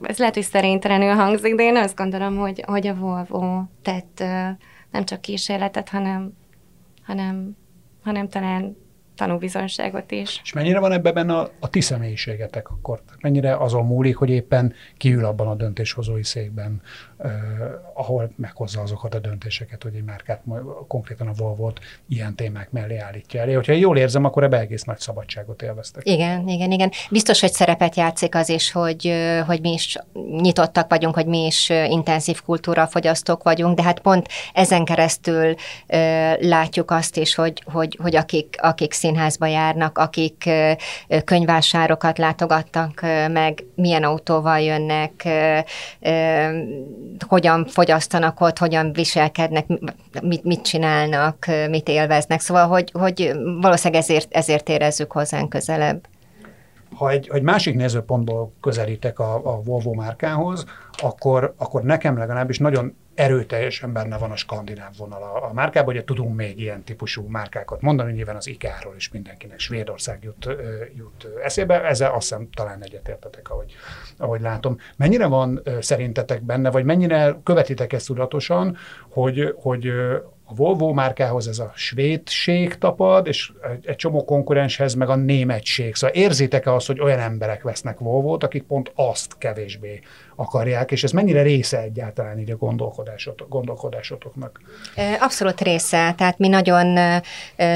ez 0.00 0.18
lehet, 0.18 0.34
hogy 0.34 0.42
szerénytelenül 0.42 1.14
hangzik, 1.14 1.54
de 1.54 1.62
én 1.62 1.76
azt 1.76 1.96
gondolom, 1.96 2.36
hogy, 2.36 2.62
hogy 2.66 2.86
a 2.86 2.94
Volvo 2.94 3.62
tett 3.82 4.18
nem 4.90 5.04
csak 5.04 5.20
kísérletet, 5.20 5.88
hanem, 5.88 6.32
hanem, 7.02 7.56
hanem 8.02 8.28
talán 8.28 8.76
tanúbizonságot 9.18 10.10
is. 10.10 10.40
És 10.42 10.52
mennyire 10.52 10.78
van 10.78 10.92
ebben 10.92 11.14
benne 11.14 11.36
a, 11.36 11.50
a 11.60 11.70
ti 11.70 11.80
személyiségetek 11.80 12.70
akkor? 12.70 13.02
Mennyire 13.20 13.56
azon 13.56 13.86
múlik, 13.86 14.16
hogy 14.16 14.30
éppen 14.30 14.72
kiül 14.96 15.24
abban 15.24 15.46
a 15.46 15.54
döntéshozói 15.54 16.24
székben, 16.24 16.82
ahol 17.92 18.30
meghozza 18.36 18.80
azokat 18.80 19.14
a 19.14 19.18
döntéseket, 19.18 19.82
hogy 19.82 19.94
egy 19.94 20.04
márkát, 20.04 20.42
konkrétan 20.88 21.28
a 21.28 21.32
volvo 21.32 21.72
ilyen 22.08 22.34
témák 22.34 22.70
mellé 22.70 22.98
állítja 22.98 23.40
elé. 23.40 23.52
Hogyha 23.52 23.72
jól 23.72 23.96
érzem, 23.96 24.24
akkor 24.24 24.42
ebbe 24.42 24.58
egész 24.58 24.82
nagy 24.82 24.98
szabadságot 24.98 25.62
élveztek. 25.62 26.06
Igen, 26.06 26.48
igen, 26.48 26.70
igen. 26.70 26.90
Biztos, 27.10 27.40
hogy 27.40 27.52
szerepet 27.52 27.96
játszik 27.96 28.34
az 28.34 28.48
is, 28.48 28.72
hogy, 28.72 29.12
hogy 29.46 29.60
mi 29.60 29.72
is 29.72 29.96
nyitottak 30.40 30.88
vagyunk, 30.90 31.14
hogy 31.14 31.26
mi 31.26 31.46
is 31.46 31.68
intenzív 31.68 32.42
kultúra 32.42 32.86
fogyasztók 32.86 33.42
vagyunk, 33.42 33.76
de 33.76 33.82
hát 33.82 34.00
pont 34.00 34.28
ezen 34.52 34.84
keresztül 34.84 35.54
látjuk 36.38 36.90
azt 36.90 37.16
is, 37.16 37.34
hogy, 37.34 37.62
hogy, 37.66 37.98
hogy 38.02 38.16
akik, 38.16 38.56
akik 38.60 38.92
színházba 38.92 39.46
járnak, 39.46 39.98
akik 39.98 40.50
könyvásárokat 41.24 42.18
látogattak 42.18 43.00
meg, 43.32 43.64
milyen 43.74 44.02
autóval 44.02 44.60
jönnek, 44.60 45.28
hogyan 47.28 47.66
fogyasztanak 47.66 48.40
ott, 48.40 48.58
hogyan 48.58 48.92
viselkednek, 48.92 49.66
mit, 50.22 50.44
mit 50.44 50.62
csinálnak, 50.62 51.46
mit 51.70 51.88
élveznek. 51.88 52.40
Szóval, 52.40 52.66
hogy, 52.66 52.90
hogy 52.92 53.32
valószínűleg 53.60 54.02
ezért, 54.02 54.32
ezért 54.32 54.68
érezzük 54.68 55.12
hozzánk 55.12 55.48
közelebb. 55.48 56.06
Ha 56.94 57.10
egy, 57.10 57.30
egy 57.32 57.42
másik 57.42 57.74
nézőpontból 57.74 58.52
közelítek 58.60 59.18
a, 59.18 59.34
a 59.34 59.62
Volvo 59.62 59.92
márkához, 59.92 60.64
akkor, 61.02 61.54
akkor 61.56 61.82
nekem 61.82 62.18
legalábbis 62.18 62.58
nagyon 62.58 62.96
erőteljesen 63.18 63.92
benne 63.92 64.18
van 64.18 64.30
a 64.30 64.36
skandináv 64.36 64.96
vonal 64.98 65.22
a, 65.22 65.48
a 65.48 65.52
márkában, 65.52 65.94
hogy 65.94 66.04
tudunk 66.04 66.36
még 66.36 66.60
ilyen 66.60 66.84
típusú 66.84 67.26
márkákat 67.28 67.80
mondani, 67.80 68.12
nyilván 68.12 68.36
az 68.36 68.46
IKEA-ról 68.46 68.94
is 68.96 69.10
mindenkinek 69.10 69.58
Svédország 69.58 70.18
jut, 70.22 70.48
jut 70.96 71.28
eszébe, 71.42 71.84
ezzel 71.84 72.12
azt 72.12 72.28
hiszem 72.28 72.48
talán 72.54 72.82
egyetértetek, 72.82 73.50
ahogy, 73.50 73.74
ahogy 74.18 74.40
látom. 74.40 74.76
Mennyire 74.96 75.26
van 75.26 75.62
szerintetek 75.80 76.42
benne, 76.42 76.70
vagy 76.70 76.84
mennyire 76.84 77.36
követitek 77.42 77.92
ezt 77.92 78.06
tudatosan, 78.06 78.76
hogy, 79.08 79.54
hogy 79.56 79.86
a 80.50 80.54
Volvo 80.54 80.92
márkához 80.92 81.48
ez 81.48 81.58
a 81.58 81.72
svédség 81.74 82.74
tapad, 82.74 83.26
és 83.26 83.52
egy 83.82 83.96
csomó 83.96 84.24
konkurenshez 84.24 84.94
meg 84.94 85.08
a 85.08 85.14
németség. 85.14 85.94
Szóval 85.94 86.16
érzitek-e 86.16 86.72
azt, 86.72 86.86
hogy 86.86 87.00
olyan 87.00 87.18
emberek 87.18 87.62
vesznek 87.62 87.98
Volvo-t, 87.98 88.44
akik 88.44 88.62
pont 88.62 88.92
azt 88.94 89.38
kevésbé 89.38 90.00
akarják, 90.40 90.90
és 90.90 91.04
ez 91.04 91.10
mennyire 91.10 91.42
része 91.42 91.78
egyáltalán 91.80 92.38
így 92.38 92.50
a 92.50 92.56
gondolkodásotok, 92.56 93.48
gondolkodásotoknak? 93.48 94.60
Abszolút 95.20 95.60
része, 95.60 96.14
tehát 96.16 96.38
mi 96.38 96.48
nagyon 96.48 96.98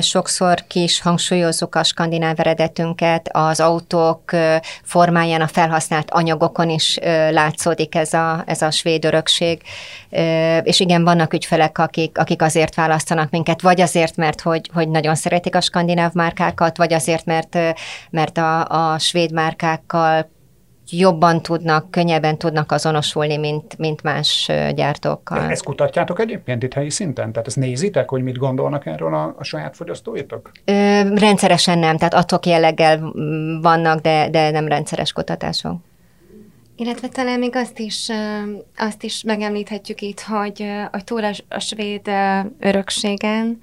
sokszor 0.00 0.64
kis 0.66 1.00
hangsúlyozzuk 1.00 1.74
a 1.74 1.82
skandináv 1.82 2.40
eredetünket, 2.40 3.28
az 3.32 3.60
autók 3.60 4.30
formáján, 4.82 5.40
a 5.40 5.46
felhasznált 5.46 6.10
anyagokon 6.10 6.70
is 6.70 6.98
látszódik 7.30 7.94
ez 7.94 8.12
a, 8.12 8.42
ez 8.46 8.62
a 8.62 8.70
svéd 8.70 9.04
örökség, 9.04 9.62
és 10.62 10.80
igen, 10.80 11.04
vannak 11.04 11.32
ügyfelek, 11.32 11.78
akik, 11.78 12.18
akik 12.18 12.42
azért 12.42 12.74
választanak 12.74 13.30
minket, 13.30 13.62
vagy 13.62 13.80
azért, 13.80 14.16
mert 14.16 14.40
hogy, 14.40 14.70
hogy 14.72 14.88
nagyon 14.88 15.14
szeretik 15.14 15.54
a 15.54 15.60
skandináv 15.60 16.12
márkákat, 16.12 16.76
vagy 16.76 16.92
azért, 16.92 17.24
mert, 17.24 17.58
mert 18.10 18.38
a, 18.38 18.64
a 18.92 18.98
svéd 18.98 19.32
márkákkal 19.32 20.30
jobban 20.90 21.42
tudnak, 21.42 21.90
könnyebben 21.90 22.38
tudnak 22.38 22.72
azonosulni, 22.72 23.36
mint, 23.36 23.78
mint 23.78 24.02
más 24.02 24.50
gyártókkal. 24.74 25.50
Ezt 25.50 25.64
kutatjátok 25.64 26.20
egyébként 26.20 26.62
itt 26.62 26.72
helyi 26.72 26.90
szinten? 26.90 27.32
Tehát 27.32 27.46
ezt 27.46 27.56
nézitek, 27.56 28.08
hogy 28.08 28.22
mit 28.22 28.38
gondolnak 28.38 28.86
erről 28.86 29.14
a, 29.14 29.34
a 29.38 29.44
saját 29.44 29.76
fogyasztóitok? 29.76 30.50
Ö, 30.64 30.72
rendszeresen 31.14 31.78
nem, 31.78 31.96
tehát 31.96 32.14
attól 32.14 32.38
jelleggel 32.44 33.12
vannak, 33.60 34.00
de, 34.00 34.28
de 34.30 34.50
nem 34.50 34.68
rendszeres 34.68 35.12
kutatások. 35.12 35.76
Illetve 36.76 37.08
talán 37.08 37.38
még 37.38 37.56
azt 37.56 37.78
is, 37.78 38.08
azt 38.76 39.02
is 39.02 39.22
megemlíthetjük 39.22 40.00
itt, 40.00 40.20
hogy, 40.20 40.66
hogy 40.90 41.04
túl 41.04 41.24
a, 41.24 41.32
a 41.48 41.58
svéd 41.58 42.10
örökségen 42.58 43.62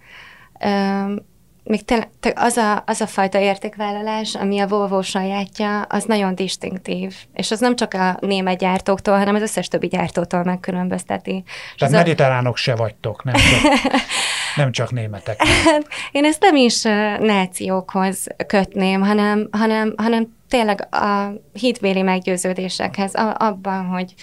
még 1.69 1.85
te, 1.85 2.09
te, 2.19 2.33
az, 2.35 2.57
a, 2.57 2.83
az 2.85 3.01
a 3.01 3.07
fajta 3.07 3.39
értékvállalás, 3.39 4.35
ami 4.35 4.59
a 4.59 4.67
Volvo 4.67 5.01
sajátja, 5.01 5.81
az 5.81 6.03
nagyon 6.03 6.35
distinktív. 6.35 7.15
És 7.33 7.51
az 7.51 7.59
nem 7.59 7.75
csak 7.75 7.93
a 7.93 8.17
német 8.19 8.57
gyártóktól, 8.57 9.17
hanem 9.17 9.35
az 9.35 9.41
összes 9.41 9.67
többi 9.67 9.87
gyártótól 9.87 10.43
megkülönbözteti. 10.43 11.43
Tehát 11.77 11.93
mediterránok 11.93 12.53
a... 12.53 12.57
se 12.57 12.75
vagytok, 12.75 13.23
nem 13.23 13.33
csak, 13.33 13.91
nem 14.55 14.71
csak 14.71 14.91
németek. 14.91 15.41
Nem. 15.65 15.81
Én 16.11 16.25
ezt 16.25 16.41
nem 16.41 16.55
is 16.55 16.81
nációkhoz 17.19 18.27
kötném, 18.47 19.01
hanem, 19.01 19.47
hanem, 19.51 19.93
hanem 19.97 20.35
tényleg 20.47 20.87
a 20.95 21.33
hitvéli 21.53 22.01
meggyőződésekhez, 22.01 23.13
abban, 23.33 23.85
hogy, 23.85 24.13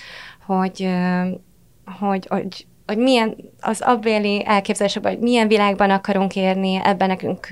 hogy, 0.47 0.89
hogy, 1.99 2.27
hogy 2.29 2.67
hogy 2.87 2.99
milyen 2.99 3.37
az 3.61 3.81
abbéli 3.81 4.43
elképzelések, 4.47 5.07
hogy 5.07 5.19
milyen 5.19 5.49
világban 5.49 5.91
akarunk 5.91 6.37
érni, 6.37 6.81
ebben 6.85 7.09
nekünk 7.09 7.49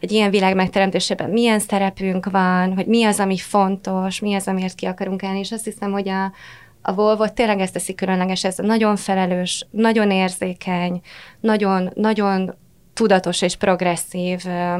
egy 0.00 0.12
ilyen 0.12 0.30
világ 0.30 0.54
megteremtésében 0.54 1.30
milyen 1.30 1.58
szerepünk 1.58 2.30
van, 2.30 2.74
hogy 2.74 2.86
mi 2.86 3.04
az, 3.04 3.20
ami 3.20 3.36
fontos, 3.36 4.20
mi 4.20 4.34
az, 4.34 4.48
amiért 4.48 4.74
ki 4.74 4.86
akarunk 4.86 5.22
állni, 5.22 5.38
és 5.38 5.52
azt 5.52 5.64
hiszem, 5.64 5.92
hogy 5.92 6.08
a, 6.08 6.32
a 6.82 6.94
Volvo 6.94 7.28
tényleg 7.28 7.60
ezt 7.60 7.72
teszi 7.72 7.94
különleges, 7.94 8.44
ez 8.44 8.56
nagyon 8.56 8.96
felelős, 8.96 9.66
nagyon 9.70 10.10
érzékeny, 10.10 11.00
nagyon, 11.40 11.90
nagyon 11.94 12.54
tudatos 12.92 13.42
és 13.42 13.56
progresszív 13.56 14.42
ö, 14.46 14.74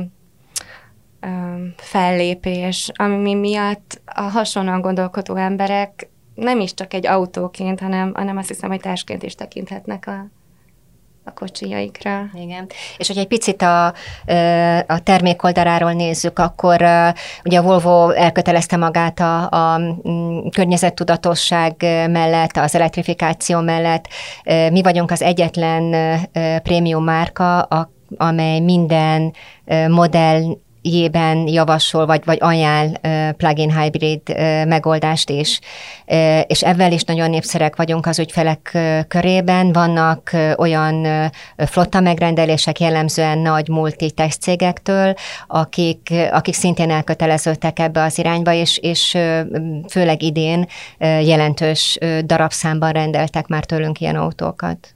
ö, 1.21 1.29
fellépés, 1.77 2.91
ami 2.95 3.35
miatt 3.35 4.01
a 4.05 4.23
hasonlóan 4.23 4.81
gondolkodó 4.81 5.37
emberek 5.37 6.09
nem 6.35 6.61
is 6.61 6.75
csak 6.75 6.95
egy 6.95 7.07
autóként, 7.07 7.81
hanem, 7.81 8.13
hanem 8.15 8.37
azt 8.37 8.49
hiszem, 8.49 8.71
hogy 8.71 8.81
társként 8.81 9.23
is 9.23 9.35
tekinthetnek 9.35 10.07
a, 10.07 10.27
a 11.25 11.33
kocsijaikra. 11.33 12.25
Igen. 12.35 12.67
És 12.97 13.09
hogy 13.09 13.19
egy 13.19 13.27
picit 13.27 13.63
a, 13.63 13.87
a 14.87 14.99
termék 15.03 15.43
oldaláról 15.43 15.93
nézzük, 15.93 16.39
akkor 16.39 16.77
ugye 17.45 17.59
a 17.59 17.63
Volvo 17.63 18.11
elkötelezte 18.11 18.77
magát 18.77 19.21
a, 19.21 19.43
a 19.51 19.81
környezettudatosság 20.51 21.75
mellett, 22.11 22.57
az 22.57 22.75
elektrifikáció 22.75 23.61
mellett. 23.61 24.09
Mi 24.71 24.83
vagyunk 24.83 25.11
az 25.11 25.23
egyetlen 25.23 25.95
prémium 26.63 27.05
márka, 27.05 27.69
amely 28.17 28.61
minden 28.61 29.33
modell 29.89 30.43
jében 30.87 31.47
javasol, 31.47 32.07
vagy, 32.07 32.23
vagy 32.25 32.39
ajánl 32.41 32.93
plug-in 33.37 33.81
hybrid 33.81 34.21
megoldást 34.67 35.31
is. 35.31 35.61
És 36.47 36.63
ebben 36.63 36.93
is 36.93 37.03
nagyon 37.03 37.31
népszerek 37.31 37.77
vagyunk 37.77 38.07
az 38.07 38.19
ügyfelek 38.19 38.79
körében. 39.09 39.73
Vannak 39.73 40.31
olyan 40.57 41.07
flotta 41.57 42.01
megrendelések 42.01 42.81
jellemzően 42.81 43.39
nagy 43.39 43.69
multi-tech 43.69 44.39
cégektől, 44.39 45.15
akik, 45.47 46.13
akik 46.31 46.55
szintén 46.55 46.91
elköteleződtek 46.91 47.79
ebbe 47.79 48.03
az 48.03 48.19
irányba, 48.19 48.53
és, 48.53 48.79
és 48.79 49.19
főleg 49.89 50.23
idén 50.23 50.67
jelentős 50.99 51.99
darabszámban 52.25 52.93
rendeltek 52.93 53.47
már 53.47 53.65
tőlünk 53.65 54.01
ilyen 54.01 54.17
autókat. 54.17 54.95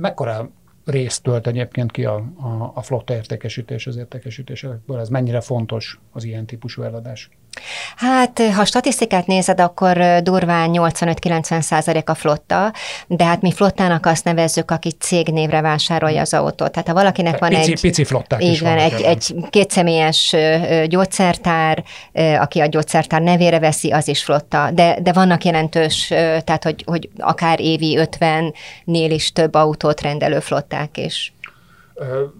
Mekkora 0.00 0.50
részt 0.90 1.22
tölt 1.22 1.46
egyébként 1.46 1.90
ki 1.90 2.04
a, 2.04 2.14
a, 2.36 2.72
a 2.74 2.82
flotta 2.82 3.14
értékesítés, 3.14 3.86
az 3.86 3.96
értékesítésekből. 3.96 4.98
Ez 4.98 5.08
mennyire 5.08 5.40
fontos 5.40 6.00
az 6.12 6.24
ilyen 6.24 6.46
típusú 6.46 6.82
eladás? 6.82 7.30
Hát, 7.96 8.42
ha 8.54 8.64
statisztikát 8.64 9.26
nézed, 9.26 9.60
akkor 9.60 10.22
durván 10.22 10.70
85-90 10.72 11.60
százalék 11.60 12.10
a 12.10 12.14
flotta, 12.14 12.72
de 13.06 13.24
hát 13.24 13.40
mi 13.40 13.52
flottának 13.52 14.06
azt 14.06 14.24
nevezzük, 14.24 14.70
aki 14.70 14.90
cégnévre 14.90 15.60
vásárolja 15.60 16.20
az 16.20 16.34
autót. 16.34 16.70
Tehát 16.70 16.88
ha 16.88 16.94
valakinek 16.94 17.38
van 17.38 17.48
pici, 17.48 17.72
egy... 17.72 17.80
Pici 17.80 18.04
flották 18.04 18.44
így 18.44 18.60
van, 18.60 18.78
egy, 18.78 19.00
egy 19.00 19.34
kétszemélyes 19.50 20.34
gyógyszertár, 20.86 21.84
aki 22.38 22.60
a 22.60 22.66
gyógyszertár 22.66 23.22
nevére 23.22 23.58
veszi, 23.58 23.90
az 23.90 24.08
is 24.08 24.22
flotta. 24.22 24.70
De, 24.70 24.98
de 25.00 25.12
vannak 25.12 25.44
jelentős, 25.44 26.06
tehát 26.44 26.64
hogy, 26.64 26.82
hogy 26.86 27.08
akár 27.18 27.60
évi 27.60 27.98
50-nél 28.00 29.08
is 29.08 29.32
több 29.32 29.54
autót 29.54 30.00
rendelő 30.00 30.40
flották 30.40 30.96
is. 30.96 31.32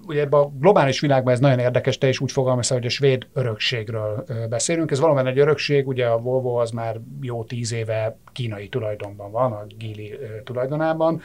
Ugye 0.07 0.21
ebben 0.21 0.41
a 0.41 0.51
globális 0.59 1.01
világban 1.01 1.33
ez 1.33 1.41
nagyon 1.41 1.59
érdekes, 1.59 1.99
te 1.99 2.09
is 2.09 2.21
úgy 2.21 2.33
fogalmazol, 2.33 2.79
hogy 2.79 2.87
a 2.87 2.91
svéd 2.91 3.27
örökségről 3.33 4.25
beszélünk. 4.49 4.91
Ez 4.91 5.01
valóban 5.01 5.27
egy 5.27 5.39
örökség, 5.39 5.89
ugye 5.89 6.07
a 6.07 6.19
Volvo 6.19 6.55
az 6.55 6.71
már 6.71 7.01
jó 7.21 7.45
tíz 7.45 7.73
éve 7.73 8.19
kínai 8.33 8.69
tulajdonban 8.69 9.31
van, 9.31 9.53
a 9.53 9.65
Gili 9.79 10.19
tulajdonában, 10.45 11.21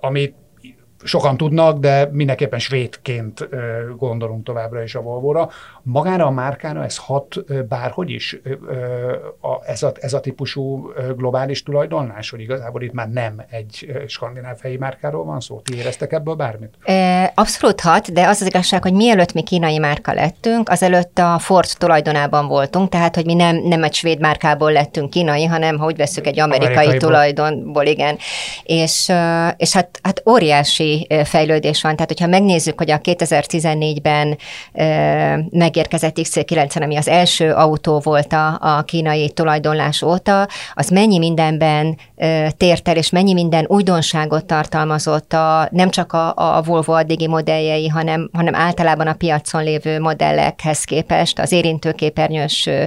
amit 0.00 0.34
sokan 1.04 1.36
tudnak, 1.36 1.78
de 1.78 2.08
mindenképpen 2.12 2.58
svédként 2.58 3.48
gondolunk 3.96 4.44
továbbra 4.44 4.82
is 4.82 4.94
a 4.94 5.00
Volvo-ra. 5.00 5.48
Magára 5.82 6.26
a 6.26 6.30
márkára 6.30 6.84
ez 6.84 6.96
hat 6.96 7.44
bárhogy 7.68 8.10
is 8.10 8.40
ez 9.66 9.82
a, 9.82 9.92
ez 10.00 10.12
a 10.12 10.20
típusú 10.20 10.92
globális 11.16 11.62
tulajdonlás, 11.62 12.30
hogy 12.30 12.40
igazából 12.40 12.82
itt 12.82 12.92
már 12.92 13.08
nem 13.08 13.42
egy 13.50 14.02
skandináv 14.06 14.60
helyi 14.60 14.76
márkáról 14.76 15.24
van 15.24 15.40
szó? 15.40 15.60
Ti 15.60 15.76
éreztek 15.76 16.12
ebből 16.12 16.34
bármit? 16.34 16.74
Abszolút 17.34 17.80
hat, 17.80 18.12
de 18.12 18.26
az 18.26 18.40
az 18.40 18.46
igazság, 18.46 18.82
hogy 18.82 18.92
mielőtt 18.92 19.32
mi 19.32 19.42
kínai 19.42 19.78
márka 19.78 20.12
lettünk, 20.12 20.68
azelőtt 20.68 21.18
a 21.18 21.38
Ford 21.38 21.68
tulajdonában 21.78 22.46
voltunk, 22.46 22.88
tehát 22.88 23.14
hogy 23.14 23.24
mi 23.24 23.34
nem, 23.34 23.56
nem 23.56 23.82
egy 23.82 23.94
svéd 23.94 24.20
márkából 24.20 24.72
lettünk 24.72 25.10
kínai, 25.10 25.44
hanem 25.44 25.78
ha 25.78 25.86
úgy 25.86 25.96
veszük 25.96 26.26
egy 26.26 26.40
amerikai 26.40 26.96
tulajdonból, 26.96 27.84
igen. 27.84 28.18
És, 28.62 29.12
és 29.56 29.72
hát, 29.72 30.00
hát 30.02 30.22
óriási 30.28 31.06
fejlődés 31.24 31.82
van, 31.82 31.94
tehát 31.94 32.10
hogyha 32.10 32.26
megnézzük, 32.26 32.78
hogy 32.78 32.90
a 32.90 32.98
2014-ben 32.98 34.38
meg 35.50 35.71
megérkezett 35.72 36.18
XC90, 36.22 36.82
ami 36.82 36.96
az 36.96 37.08
első 37.08 37.52
autó 37.52 38.00
volt 38.00 38.32
a, 38.32 38.58
a 38.60 38.82
kínai 38.82 39.30
tulajdonlás 39.30 40.02
óta, 40.02 40.48
az 40.74 40.88
mennyi 40.88 41.18
mindenben 41.18 41.98
ö, 42.16 42.46
tért 42.56 42.88
el, 42.88 42.96
és 42.96 43.10
mennyi 43.10 43.32
minden 43.32 43.64
újdonságot 43.68 44.44
tartalmazott 44.44 45.32
a, 45.32 45.68
nem 45.70 45.90
csak 45.90 46.12
a, 46.12 46.32
a 46.36 46.62
Volvo 46.62 46.92
addigi 46.92 47.26
modelljei, 47.26 47.88
hanem, 47.88 48.30
hanem 48.32 48.54
általában 48.54 49.06
a 49.06 49.12
piacon 49.12 49.62
lévő 49.62 50.00
modellekhez 50.00 50.84
képest, 50.84 51.38
az 51.38 51.52
érintőképernyős 51.52 52.66
ö, 52.66 52.84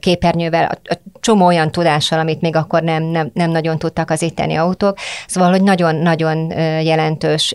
képernyővel, 0.00 0.64
a, 0.64 0.92
a 0.92 0.98
csomó 1.20 1.46
olyan 1.46 1.70
tudással, 1.70 2.18
amit 2.18 2.40
még 2.40 2.56
akkor 2.56 2.82
nem, 2.82 3.02
nem, 3.02 3.30
nem 3.34 3.50
nagyon 3.50 3.78
tudtak 3.78 4.10
az 4.10 4.22
itteni 4.22 4.54
autók. 4.54 4.98
Szóval, 5.26 5.50
hogy 5.50 5.62
nagyon-nagyon 5.62 6.50
jelentős, 6.82 7.54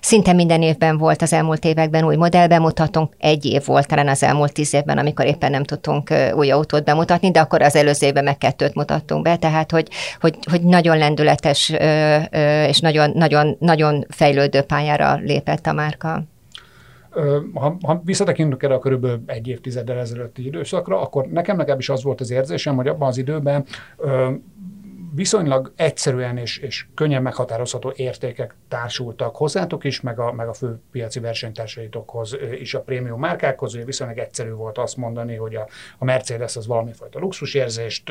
szinte 0.00 0.32
minden 0.32 0.62
évben 0.62 0.98
volt 0.98 1.22
az 1.22 1.32
elmúlt 1.32 1.64
években 1.64 2.04
új 2.04 2.16
modell 2.16 2.46
bemutatunk, 2.46 3.12
egy 3.18 3.44
év 3.44 3.64
volt 3.64 3.86
talán 3.86 4.05
az 4.08 4.22
elmúlt 4.22 4.52
tíz 4.52 4.74
évben, 4.74 4.98
amikor 4.98 5.26
éppen 5.26 5.50
nem 5.50 5.64
tudtunk 5.64 6.10
új 6.34 6.50
autót 6.50 6.84
bemutatni, 6.84 7.30
de 7.30 7.40
akkor 7.40 7.62
az 7.62 7.76
előző 7.76 8.06
évben 8.06 8.24
meg 8.24 8.38
kettőt 8.38 8.74
mutattunk 8.74 9.22
be, 9.22 9.36
tehát 9.36 9.70
hogy, 9.70 9.88
hogy, 10.20 10.38
hogy 10.50 10.62
nagyon 10.62 10.98
lendületes 10.98 11.72
és 12.68 12.80
nagyon, 12.80 13.10
nagyon, 13.14 13.56
nagyon 13.58 14.06
fejlődő 14.08 14.60
pályára 14.60 15.14
lépett 15.14 15.66
a 15.66 15.72
márka. 15.72 16.22
Ha, 17.54 17.76
ha 17.82 18.00
visszatekintünk 18.04 18.62
erre 18.62 18.74
a 18.74 18.78
körülbelül 18.78 19.22
egy 19.26 19.48
évtizeddel 19.48 19.98
ezelőtti 19.98 20.46
időszakra, 20.46 21.00
akkor 21.00 21.26
nekem 21.26 21.56
legalábbis 21.56 21.88
az 21.88 22.02
volt 22.02 22.20
az 22.20 22.30
érzésem, 22.30 22.76
hogy 22.76 22.88
abban 22.88 23.08
az 23.08 23.18
időben 23.18 23.64
viszonylag 25.16 25.72
egyszerűen 25.76 26.36
és, 26.36 26.58
és 26.58 26.86
könnyen 26.94 27.22
meghatározható 27.22 27.92
értékek 27.96 28.54
társultak 28.68 29.36
hozzátok 29.36 29.84
is, 29.84 30.00
meg 30.00 30.18
a, 30.18 30.32
meg 30.32 30.48
a 30.48 30.52
fő 30.52 30.80
piaci 30.90 31.20
versenytársaitokhoz 31.20 32.36
is 32.60 32.74
a 32.74 32.80
prémium 32.80 33.20
márkákhoz. 33.20 33.74
Ugye 33.74 33.84
viszonylag 33.84 34.18
egyszerű 34.18 34.50
volt 34.50 34.78
azt 34.78 34.96
mondani, 34.96 35.34
hogy 35.34 35.54
a, 35.54 35.68
a 35.98 36.04
Mercedes 36.04 36.56
az 36.56 36.66
valamifajta 36.66 37.18
luxusérzést 37.18 38.10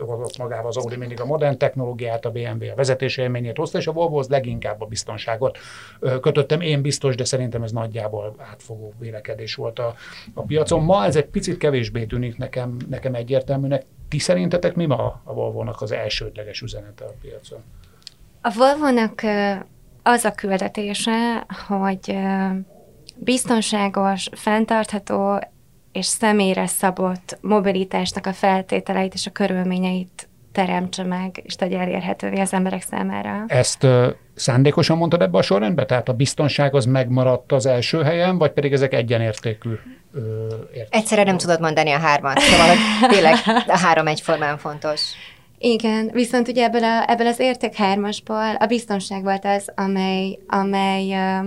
hozott 0.00 0.38
magával, 0.38 0.66
az 0.66 0.76
Audi 0.76 0.96
mindig 0.96 1.20
a 1.20 1.24
modern 1.24 1.58
technológiát, 1.58 2.24
a 2.24 2.30
BMW 2.30 2.70
a 2.70 2.74
vezetés 2.74 3.16
élményét 3.16 3.56
hozta, 3.56 3.78
és 3.78 3.86
a 3.86 3.92
Volvo 3.92 4.18
az 4.18 4.28
leginkább 4.28 4.80
a 4.80 4.86
biztonságot 4.86 5.58
ö, 6.00 6.20
kötöttem. 6.20 6.60
Én 6.60 6.82
biztos, 6.82 7.14
de 7.14 7.24
szerintem 7.24 7.62
ez 7.62 7.72
nagyjából 7.72 8.34
átfogó 8.38 8.92
vélekedés 8.98 9.54
volt 9.54 9.78
a, 9.78 9.94
a 10.34 10.42
piacon. 10.42 10.84
Ma 10.84 11.04
ez 11.04 11.16
egy 11.16 11.26
picit 11.26 11.56
kevésbé 11.56 12.04
tűnik 12.04 12.36
nekem, 12.36 12.76
nekem 12.88 13.14
egyértelműnek. 13.14 13.84
Ti 14.12 14.18
szerintetek 14.18 14.74
mi 14.74 14.86
ma 14.86 15.20
a 15.24 15.32
Volvo-nak 15.32 15.80
az 15.80 15.92
elsődleges 15.92 16.60
üzenete 16.60 17.04
a 17.04 17.12
piacon? 17.20 17.58
A 18.40 18.52
Volvo-nak 18.52 19.22
az 20.02 20.24
a 20.24 20.32
küldetése, 20.32 21.46
hogy 21.68 22.16
biztonságos, 23.16 24.28
fenntartható 24.32 25.38
és 25.92 26.06
személyre 26.06 26.66
szabott 26.66 27.38
mobilitásnak 27.40 28.26
a 28.26 28.32
feltételeit 28.32 29.14
és 29.14 29.26
a 29.26 29.30
körülményeit 29.30 30.28
teremtse 30.52 31.02
meg, 31.04 31.40
és 31.42 31.54
tegye 31.54 31.78
elérhetővé 31.78 32.40
az 32.40 32.52
emberek 32.52 32.82
számára. 32.82 33.44
Ezt 33.46 33.86
szándékosan 34.42 34.96
mondtad 34.96 35.22
ebbe 35.22 35.38
a 35.38 35.42
sorrendbe? 35.42 35.84
Tehát 35.86 36.08
a 36.08 36.12
biztonság 36.12 36.74
az 36.74 36.84
megmaradt 36.84 37.52
az 37.52 37.66
első 37.66 38.02
helyen, 38.02 38.38
vagy 38.38 38.50
pedig 38.50 38.72
ezek 38.72 38.94
egyenértékű? 38.94 39.70
Uh, 40.14 40.22
Egyszerre 40.88 41.22
nem 41.22 41.36
tudod 41.36 41.60
mondani 41.60 41.90
a 41.90 41.98
hármat, 41.98 42.38
szóval 42.38 42.66
hogy 42.66 43.08
tényleg 43.08 43.34
a 43.66 43.78
három 43.78 44.06
egyformán 44.06 44.58
fontos. 44.58 45.00
Igen, 45.58 46.10
viszont 46.12 46.48
ugye 46.48 46.64
ebből, 46.64 46.84
a, 46.84 47.10
ebből 47.10 47.26
az 47.26 47.38
érték 47.38 47.74
hármasból 47.74 48.54
a 48.58 48.66
biztonság 48.66 49.22
volt 49.22 49.44
az, 49.44 49.72
amely, 49.74 50.38
amely 50.46 51.08
uh, 51.08 51.46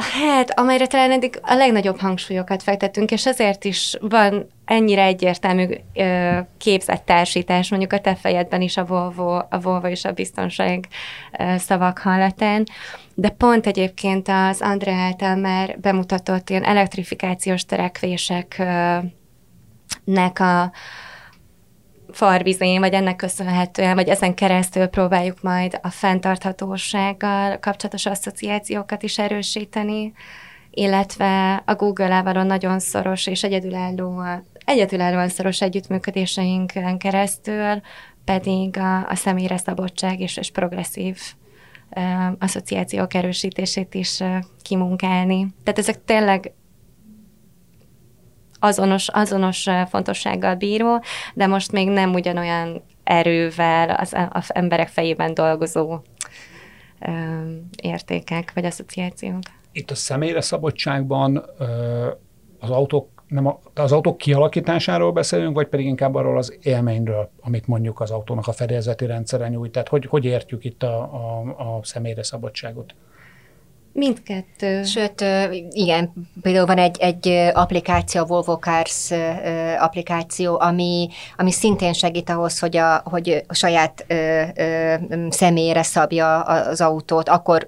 Hát, 0.00 0.58
amelyre 0.58 0.86
talán 0.86 1.10
eddig 1.10 1.38
a 1.42 1.54
legnagyobb 1.54 1.98
hangsúlyokat 1.98 2.62
fektettünk, 2.62 3.10
és 3.10 3.26
azért 3.26 3.64
is 3.64 3.96
van 4.00 4.46
ennyire 4.64 5.02
egyértelmű 5.02 5.66
ö, 5.94 6.38
képzett 6.58 7.04
társítás, 7.04 7.70
mondjuk 7.70 7.92
a 7.92 7.98
te 7.98 8.14
fejedben 8.14 8.60
is 8.60 8.76
a 8.76 8.84
Volvo, 8.84 9.36
a 9.50 9.60
Volvo 9.62 9.86
és 9.86 10.04
a 10.04 10.12
biztonság 10.12 10.88
ö, 11.38 11.54
szavak 11.58 11.98
hallatán, 11.98 12.64
de 13.14 13.28
pont 13.28 13.66
egyébként 13.66 14.28
az 14.28 14.60
André 14.60 14.92
által 14.92 15.36
már 15.36 15.78
bemutatott 15.80 16.50
ilyen 16.50 16.64
elektrifikációs 16.64 17.64
törekvéseknek 17.64 19.10
a, 20.40 20.72
farvizén, 22.14 22.80
vagy 22.80 22.92
ennek 22.92 23.16
köszönhetően, 23.16 23.94
vagy 23.94 24.08
ezen 24.08 24.34
keresztül 24.34 24.86
próbáljuk 24.86 25.42
majd 25.42 25.78
a 25.82 25.90
fenntarthatósággal 25.90 27.58
kapcsolatos 27.58 28.06
asszociációkat 28.06 29.02
is 29.02 29.18
erősíteni, 29.18 30.12
illetve 30.70 31.62
a 31.66 31.74
Google-ával 31.74 32.42
nagyon 32.42 32.78
szoros 32.78 33.26
és 33.26 33.42
egyedülálló, 33.42 34.22
egyedülállóan 34.64 35.28
szoros 35.28 35.60
együttműködéseinken 35.60 36.98
keresztül 36.98 37.80
pedig 38.24 38.78
a, 38.78 39.08
a 39.08 39.14
személyre 39.14 39.56
szabadság 39.56 40.20
és, 40.20 40.36
és 40.36 40.50
progresszív 40.50 41.18
uh, 41.96 42.02
asszociációk 42.38 43.14
erősítését 43.14 43.94
is 43.94 44.22
kimunkálni. 44.62 45.46
Tehát 45.64 45.78
ezek 45.78 46.04
tényleg 46.04 46.52
azonos, 48.60 49.08
azonos 49.08 49.66
fontossággal 49.88 50.54
bíró, 50.54 51.02
de 51.34 51.46
most 51.46 51.72
még 51.72 51.88
nem 51.88 52.14
ugyanolyan 52.14 52.82
erővel 53.04 53.90
az, 53.90 54.16
az 54.30 54.54
emberek 54.54 54.88
fejében 54.88 55.34
dolgozó 55.34 55.98
ö, 57.00 57.10
értékek 57.82 58.52
vagy 58.54 58.64
asszociációk. 58.64 59.42
Itt 59.72 59.90
a 59.90 59.94
személyre 59.94 60.40
szabadságban 60.40 61.44
ö, 61.58 62.08
az 62.58 62.70
autók 62.70 63.08
nem 63.30 63.46
a, 63.46 63.60
az 63.74 63.92
autók 63.92 64.16
kialakításáról 64.16 65.12
beszélünk, 65.12 65.54
vagy 65.54 65.66
pedig 65.66 65.86
inkább 65.86 66.14
arról 66.14 66.38
az 66.38 66.58
élményről, 66.62 67.30
amit 67.40 67.66
mondjuk 67.66 68.00
az 68.00 68.10
autónak 68.10 68.46
a 68.46 68.52
fedélzeti 68.52 69.06
rendszere 69.06 69.48
nyújt. 69.48 69.72
Tehát 69.72 69.88
hogy, 69.88 70.06
hogy 70.06 70.24
értjük 70.24 70.64
itt 70.64 70.82
a, 70.82 71.02
a, 71.02 71.40
a 71.40 71.80
személyre 71.82 72.22
szabadságot? 72.22 72.94
Mindkettő. 73.92 74.82
Sőt, 74.84 75.24
igen, 75.70 76.12
például 76.42 76.66
van 76.66 76.78
egy, 76.78 76.96
egy 76.98 77.28
applikáció, 77.52 78.20
a 78.20 78.24
Volvo 78.24 78.56
Cars 78.56 79.10
applikáció, 79.78 80.60
ami, 80.60 81.08
ami 81.36 81.52
szintén 81.52 81.92
segít 81.92 82.30
ahhoz, 82.30 82.58
hogy 82.58 82.76
a, 82.76 83.02
hogy 83.04 83.44
a 83.46 83.54
saját 83.54 84.04
ö, 84.06 84.42
ö, 84.56 84.94
személyre 85.28 85.82
szabja 85.82 86.40
az 86.40 86.80
autót, 86.80 87.28
akkor 87.28 87.66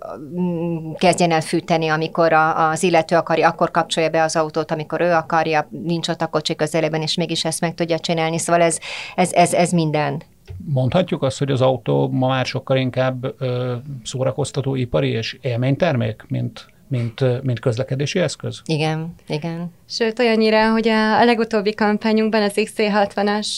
kezdjen 0.97 1.31
el 1.31 1.41
fűteni, 1.41 1.89
amikor 1.89 2.33
a, 2.33 2.71
az 2.71 2.83
illető 2.83 3.17
akarja, 3.17 3.49
akkor 3.49 3.71
kapcsolja 3.71 4.09
be 4.09 4.23
az 4.23 4.37
autót, 4.37 4.71
amikor 4.71 5.01
ő 5.01 5.13
akarja, 5.13 5.69
nincs 5.71 6.09
ott 6.09 6.23
a 6.23 6.27
kocsi 6.27 6.55
közelében, 6.55 7.03
és 7.03 7.15
mégis 7.15 7.45
ezt 7.45 7.61
meg 7.61 7.75
tudja 7.75 7.99
csinálni. 7.99 8.39
Szóval 8.39 8.63
ez, 8.63 8.79
ez, 9.15 9.33
ez, 9.33 9.53
ez 9.55 9.71
minden 9.71 10.23
Mondhatjuk 10.65 11.23
azt, 11.23 11.39
hogy 11.39 11.51
az 11.51 11.61
autó 11.61 12.09
ma 12.09 12.29
már 12.29 12.47
sokkal 12.47 12.77
inkább 12.77 13.35
ö, 13.39 13.75
szórakoztató 14.05 14.75
ipari 14.75 15.09
és 15.09 15.39
élménytermék, 15.41 16.25
mint, 16.29 16.67
mint, 16.89 17.43
mint 17.43 17.61
közlekedési 17.61 18.19
eszköz? 18.19 18.63
Igen, 18.65 19.15
igen. 19.27 19.73
Sőt, 19.89 20.19
olyannyira, 20.19 20.71
hogy 20.71 20.89
a, 20.89 21.21
a 21.21 21.25
legutóbbi 21.25 21.75
kampányunkban, 21.75 22.43
az 22.43 22.53
XC60-as 22.55 23.49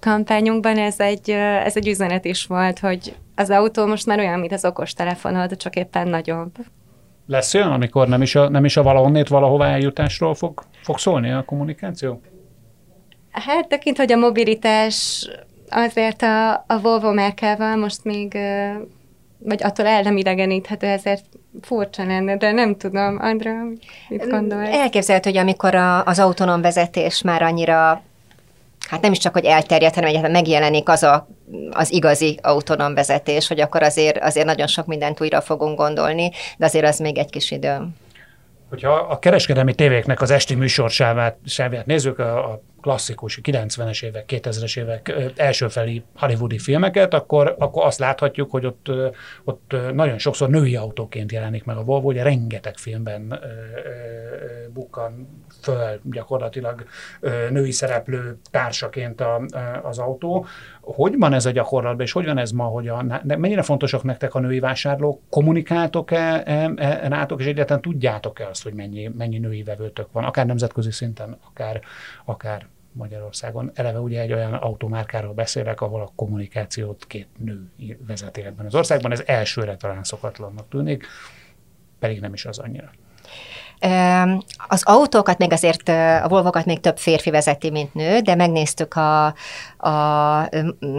kampányunkban 0.00 0.78
ez 0.78 1.00
egy, 1.00 1.30
ez 1.64 1.76
egy 1.76 1.88
üzenet 1.88 2.24
is 2.24 2.46
volt, 2.46 2.78
hogy 2.78 3.14
az 3.34 3.50
autó 3.50 3.86
most 3.86 4.06
már 4.06 4.18
olyan, 4.18 4.38
mint 4.38 4.52
az 4.52 4.64
okostelefonod, 4.64 5.56
csak 5.56 5.76
éppen 5.76 6.08
nagyobb. 6.08 6.52
Lesz 7.26 7.54
olyan, 7.54 7.72
amikor 7.72 8.08
nem 8.08 8.22
is 8.22 8.34
a, 8.34 8.48
nem 8.48 8.64
is 8.64 8.76
a 8.76 8.82
valahonnét 8.82 9.28
valahová 9.28 9.68
eljutásról 9.68 10.34
fog, 10.34 10.62
fog 10.82 10.98
szólni 10.98 11.30
a 11.30 11.44
kommunikáció? 11.44 12.20
Hát 13.30 13.68
tekint, 13.68 13.96
hogy 13.96 14.12
a 14.12 14.16
mobilitás 14.16 15.28
azért 15.74 16.22
a, 16.22 16.52
a 16.52 16.78
Volvo 16.82 17.12
Merkelvel 17.12 17.76
most 17.76 18.04
még, 18.04 18.38
vagy 19.38 19.62
attól 19.62 19.86
el 19.86 20.02
nem 20.02 20.16
idegeníthető, 20.16 20.86
ezért 20.86 21.24
furcsa 21.62 22.04
lenne, 22.04 22.36
de 22.36 22.52
nem 22.52 22.76
tudom. 22.76 23.18
Andra, 23.20 23.52
mit 24.08 24.28
gondolsz? 24.28 24.68
Elképzelhető, 24.68 25.30
hogy 25.30 25.38
amikor 25.38 25.74
a, 25.74 26.04
az 26.04 26.18
autonóm 26.18 26.60
vezetés 26.60 27.22
már 27.22 27.42
annyira 27.42 28.02
hát 28.88 29.00
nem 29.00 29.12
is 29.12 29.18
csak, 29.18 29.32
hogy 29.32 29.44
elterjedt, 29.44 29.94
hanem 29.94 30.08
egyáltalán 30.08 30.36
megjelenik 30.36 30.88
az 30.88 31.02
a, 31.02 31.28
az 31.70 31.92
igazi 31.92 32.38
autonóm 32.42 32.94
vezetés, 32.94 33.48
hogy 33.48 33.60
akkor 33.60 33.82
azért, 33.82 34.18
azért 34.18 34.46
nagyon 34.46 34.66
sok 34.66 34.86
mindent 34.86 35.20
újra 35.20 35.40
fogunk 35.40 35.78
gondolni, 35.78 36.30
de 36.56 36.64
azért 36.64 36.84
az 36.84 36.98
még 36.98 37.18
egy 37.18 37.30
kis 37.30 37.50
idő. 37.50 37.76
Hogyha 38.68 38.92
a 38.92 39.18
kereskedelmi 39.18 39.74
tévéknek 39.74 40.20
az 40.20 40.30
esti 40.30 40.54
műsorsávát 40.54 41.36
nézzük, 41.84 42.18
a, 42.18 42.38
a 42.38 42.62
klasszikus 42.84 43.40
90-es 43.42 44.04
évek, 44.04 44.24
2000-es 44.28 44.78
évek 44.78 45.14
elsőfeli 45.36 46.04
hollywoodi 46.14 46.58
filmeket, 46.58 47.14
akkor, 47.14 47.54
akkor 47.58 47.84
azt 47.84 47.98
láthatjuk, 47.98 48.50
hogy 48.50 48.66
ott, 48.66 48.90
ott 49.44 49.76
nagyon 49.92 50.18
sokszor 50.18 50.48
női 50.48 50.76
autóként 50.76 51.32
jelenik 51.32 51.64
meg 51.64 51.76
a 51.76 51.82
Volvo, 51.82 52.08
ugye 52.08 52.22
rengeteg 52.22 52.76
filmben 52.76 53.40
bukkan 54.72 55.44
föl 55.62 56.00
gyakorlatilag 56.02 56.84
női 57.50 57.70
szereplő 57.70 58.38
társaként 58.50 59.20
a, 59.20 59.40
az 59.82 59.98
autó. 59.98 60.46
Hogy 60.80 61.18
van 61.18 61.32
ez 61.32 61.46
a 61.46 61.50
gyakorlatban, 61.50 62.06
és 62.06 62.12
hogy 62.12 62.24
van 62.24 62.38
ez 62.38 62.50
ma, 62.50 62.64
hogy 62.64 62.88
a, 62.88 63.04
mennyire 63.24 63.62
fontosak 63.62 64.02
nektek 64.02 64.34
a 64.34 64.38
női 64.38 64.60
vásárlók? 64.60 65.20
Kommunikáltok-e 65.30 66.42
e, 66.46 66.72
e, 66.76 67.08
nátok, 67.08 67.40
és 67.40 67.46
egyáltalán 67.46 67.82
tudjátok-e 67.82 68.48
azt, 68.48 68.62
hogy 68.62 68.74
mennyi, 68.74 69.10
mennyi 69.16 69.38
női 69.38 69.62
vevőtök 69.62 70.12
van, 70.12 70.24
akár 70.24 70.46
nemzetközi 70.46 70.90
szinten, 70.90 71.36
akár, 71.48 71.80
akár 72.24 72.72
Magyarországon. 72.94 73.70
Eleve 73.74 73.98
ugye 73.98 74.20
egy 74.20 74.32
olyan 74.32 74.52
automárkáról 74.52 75.32
beszélek, 75.32 75.80
ahol 75.80 76.00
a 76.00 76.12
kommunikációt 76.14 77.06
két 77.06 77.28
nő 77.38 77.70
vezeti 78.06 78.42
ebben 78.42 78.66
az 78.66 78.74
országban. 78.74 79.12
Ez 79.12 79.22
elsőre 79.26 79.76
talán 79.76 80.04
szokatlannak 80.04 80.68
tűnik, 80.68 81.06
pedig 81.98 82.20
nem 82.20 82.32
is 82.32 82.44
az 82.44 82.58
annyira. 82.58 82.90
Az 84.68 84.82
autókat 84.84 85.38
még 85.38 85.52
azért, 85.52 85.88
a 86.22 86.26
Volvokat 86.28 86.64
még 86.64 86.80
több 86.80 86.98
férfi 86.98 87.30
vezeti, 87.30 87.70
mint 87.70 87.94
nő, 87.94 88.20
de 88.20 88.34
megnéztük 88.34 88.94
a, 88.94 89.26
a 89.76 90.48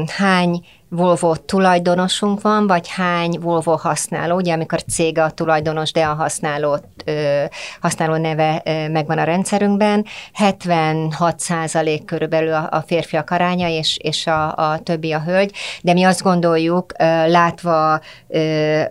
hány 0.08 0.65
Volvo 0.95 1.36
tulajdonosunk 1.36 2.41
van, 2.41 2.67
vagy 2.67 2.88
hány 2.88 3.39
Volvo 3.39 3.75
használó, 3.75 4.36
ugye 4.36 4.53
amikor 4.53 4.84
cég 4.84 5.17
a 5.17 5.29
tulajdonos, 5.29 5.91
de 5.91 6.03
a 6.03 6.13
használó, 6.13 6.77
ö, 7.05 7.43
használó 7.81 8.15
neve 8.15 8.62
ö, 8.65 8.89
megvan 8.89 9.17
a 9.17 9.23
rendszerünkben, 9.23 10.05
76 10.34 11.39
százalék 11.39 12.05
körülbelül 12.05 12.53
a, 12.53 12.67
a 12.71 12.84
férfiak 12.88 13.29
aránya, 13.29 13.67
és, 13.67 13.97
és 14.01 14.27
a, 14.27 14.55
a 14.55 14.79
többi 14.79 15.12
a 15.12 15.21
hölgy, 15.21 15.55
de 15.81 15.93
mi 15.93 16.03
azt 16.03 16.21
gondoljuk, 16.21 16.91
ö, 16.99 17.03
látva 17.27 17.99
ö, 18.27 18.81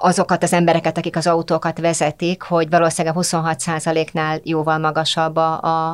azokat 0.00 0.42
az 0.42 0.52
embereket, 0.52 0.98
akik 0.98 1.16
az 1.16 1.26
autókat 1.26 1.78
vezetik, 1.78 2.42
hogy 2.42 2.68
valószínűleg 2.70 3.16
a 3.16 3.18
26 3.18 3.60
százaléknál 3.60 4.40
jóval 4.42 4.78
magasabb 4.78 5.36
a, 5.36 5.62
a, 5.62 5.92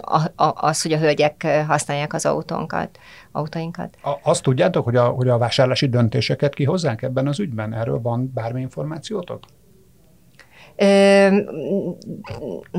a, 0.00 0.20
a, 0.36 0.52
az, 0.54 0.82
hogy 0.82 0.92
a 0.92 0.98
hölgyek 0.98 1.46
használják 1.68 2.14
az 2.14 2.26
autónkat, 2.26 2.98
autóinkat. 3.32 3.96
A, 4.02 4.12
azt 4.22 4.42
tudjátok, 4.42 4.84
hogy 4.84 4.96
a, 4.96 5.08
hogy 5.08 5.28
a 5.28 5.38
vásárlási 5.38 5.88
döntéseket 5.88 6.54
kihozzák 6.54 7.02
ebben 7.02 7.26
az 7.26 7.40
ügyben? 7.40 7.74
Erről 7.74 8.00
van 8.00 8.30
bármi 8.34 8.60
információtok? 8.60 9.40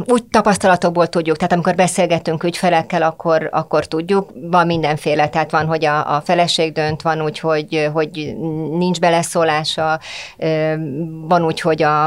Úgy 0.05 0.23
tapasztalatokból 0.31 1.07
tudjuk, 1.07 1.35
tehát 1.37 1.53
amikor 1.53 1.75
beszélgetünk 1.75 2.43
ügyfelekkel, 2.43 3.01
akkor, 3.01 3.49
akkor 3.51 3.85
tudjuk, 3.85 4.29
van 4.33 4.65
mindenféle, 4.65 5.29
tehát 5.29 5.51
van, 5.51 5.65
hogy 5.65 5.85
a, 5.85 6.15
a 6.15 6.21
feleség 6.21 6.73
dönt, 6.73 7.01
van 7.01 7.21
úgy, 7.21 7.39
hogy, 7.39 7.89
hogy 7.93 8.35
nincs 8.71 8.99
beleszólása, 8.99 9.99
van 11.27 11.45
úgy, 11.45 11.61
hogy 11.61 11.83
a, 11.83 12.05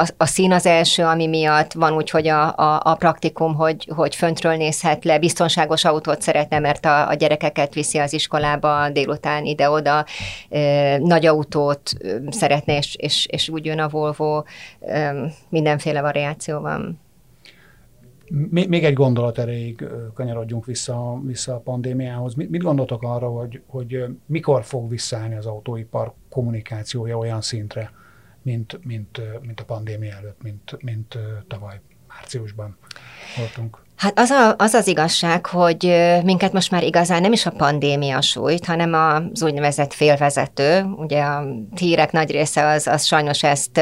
a, 0.00 0.06
a 0.16 0.26
szín 0.26 0.52
az 0.52 0.66
első, 0.66 1.04
ami 1.04 1.26
miatt, 1.26 1.72
van 1.72 1.92
úgy, 1.92 2.10
hogy 2.10 2.28
a, 2.28 2.56
a, 2.56 2.80
a 2.84 2.94
praktikum, 2.94 3.54
hogy, 3.54 3.88
hogy 3.94 4.14
föntről 4.14 4.54
nézhet 4.56 5.04
le, 5.04 5.18
biztonságos 5.18 5.84
autót 5.84 6.22
szeretne, 6.22 6.58
mert 6.58 6.84
a, 6.84 7.08
a 7.08 7.14
gyerekeket 7.14 7.74
viszi 7.74 7.98
az 7.98 8.12
iskolába 8.12 8.88
délután 8.88 9.44
ide-oda, 9.44 10.04
nagy 10.98 11.26
autót 11.26 11.92
szeretne, 12.28 12.76
és, 12.76 12.94
és, 12.98 13.26
és 13.30 13.48
úgy 13.48 13.64
jön 13.64 13.78
a 13.78 13.88
Volvo, 13.88 14.42
mindenféle 15.48 16.00
variáció 16.00 16.60
van. 16.60 16.98
Még 18.50 18.84
egy 18.84 18.92
gondolat 18.92 19.38
erejéig 19.38 19.88
kanyarodjunk 20.14 20.64
vissza, 20.64 21.20
vissza 21.24 21.54
a 21.54 21.58
pandémiához. 21.58 22.34
Mit, 22.34 22.62
gondoltok 22.62 23.02
arra, 23.02 23.28
hogy, 23.28 23.62
hogy 23.66 24.04
mikor 24.26 24.64
fog 24.64 24.90
visszaállni 24.90 25.34
az 25.34 25.46
autóipar 25.46 26.12
kommunikációja 26.28 27.18
olyan 27.18 27.40
szintre, 27.40 27.90
mint, 28.42 28.84
mint, 28.84 29.20
mint 29.42 29.60
a 29.60 29.64
pandémia 29.64 30.14
előtt, 30.14 30.42
mint, 30.42 30.82
mint 30.82 31.18
tavaly 31.48 31.80
márciusban 32.08 32.76
voltunk? 33.36 33.83
Hát 33.96 34.18
az, 34.18 34.30
a, 34.30 34.54
az 34.58 34.74
az 34.74 34.86
igazság, 34.86 35.46
hogy 35.46 35.94
minket 36.24 36.52
most 36.52 36.70
már 36.70 36.82
igazán 36.82 37.20
nem 37.20 37.32
is 37.32 37.46
a 37.46 37.50
pandémia 37.50 38.20
sújt, 38.20 38.66
hanem 38.66 38.92
az 38.92 39.42
úgynevezett 39.42 39.92
félvezető. 39.92 40.84
Ugye 40.96 41.22
a 41.22 41.44
hírek 41.76 42.12
nagy 42.12 42.30
része 42.30 42.66
az, 42.66 42.86
az 42.86 43.04
sajnos 43.04 43.42
ezt, 43.42 43.80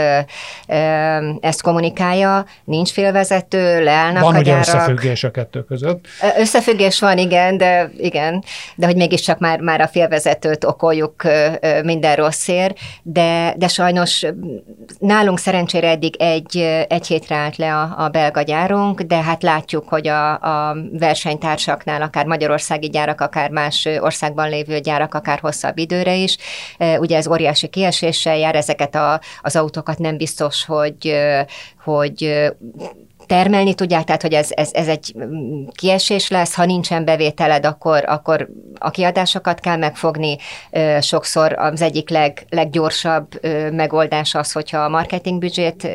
ezt 1.40 1.62
kommunikálja. 1.62 2.44
Nincs 2.64 2.90
félvezető, 2.90 3.84
leállnak 3.84 4.22
van 4.22 4.34
a 4.34 4.40
gyárak. 4.40 4.66
Van 4.66 4.74
összefüggés 4.74 5.24
a 5.24 5.30
kettő 5.30 5.64
között? 5.64 6.04
Összefüggés 6.38 7.00
van, 7.00 7.18
igen, 7.18 7.56
de 7.56 7.90
igen, 7.98 8.44
de 8.76 8.86
hogy 8.86 8.96
mégiscsak 8.96 9.38
már, 9.38 9.60
már 9.60 9.80
a 9.80 9.88
félvezetőt 9.88 10.64
okoljuk 10.64 11.22
minden 11.82 12.16
rosszért, 12.16 12.78
de, 13.02 13.54
de 13.56 13.68
sajnos 13.68 14.26
nálunk 14.98 15.38
szerencsére 15.38 15.88
eddig 15.88 16.16
egy, 16.18 16.56
egy 16.88 17.06
hétre 17.06 17.36
állt 17.36 17.56
le 17.56 17.74
a, 17.74 17.94
a 18.04 18.08
belga 18.08 18.42
gyárunk, 18.42 19.00
de 19.00 19.22
hát 19.22 19.42
látjuk, 19.42 19.88
hogy 19.88 20.01
hogy 20.02 20.10
a, 20.10 20.32
a 20.70 20.76
versenytársaknál, 20.92 22.02
akár 22.02 22.26
magyarországi 22.26 22.88
gyárak, 22.88 23.20
akár 23.20 23.50
más 23.50 23.88
országban 24.00 24.48
lévő 24.48 24.78
gyárak, 24.78 25.14
akár 25.14 25.38
hosszabb 25.38 25.78
időre 25.78 26.14
is. 26.14 26.36
Ugye 26.98 27.16
ez 27.16 27.28
óriási 27.28 27.68
kieséssel 27.68 28.36
jár, 28.36 28.54
ezeket 28.54 28.94
a, 28.94 29.20
az 29.40 29.56
autókat 29.56 29.98
nem 29.98 30.16
biztos, 30.16 30.64
hogy, 30.64 31.14
hogy 31.84 32.50
termelni 33.26 33.74
tudják, 33.74 34.04
tehát 34.04 34.22
hogy 34.22 34.32
ez, 34.32 34.48
ez, 34.50 34.70
ez 34.72 34.88
egy 34.88 35.14
kiesés 35.72 36.28
lesz, 36.28 36.54
ha 36.54 36.64
nincsen 36.64 37.04
bevételed, 37.04 37.66
akkor, 37.66 38.04
akkor 38.06 38.48
a 38.78 38.90
kiadásokat 38.90 39.60
kell 39.60 39.76
megfogni. 39.76 40.36
Sokszor 41.00 41.52
az 41.52 41.82
egyik 41.82 42.10
leg, 42.10 42.46
leggyorsabb 42.48 43.46
megoldás 43.72 44.34
az, 44.34 44.52
hogyha 44.52 44.78
a 44.78 44.88
marketingbüdzsét 44.88 45.88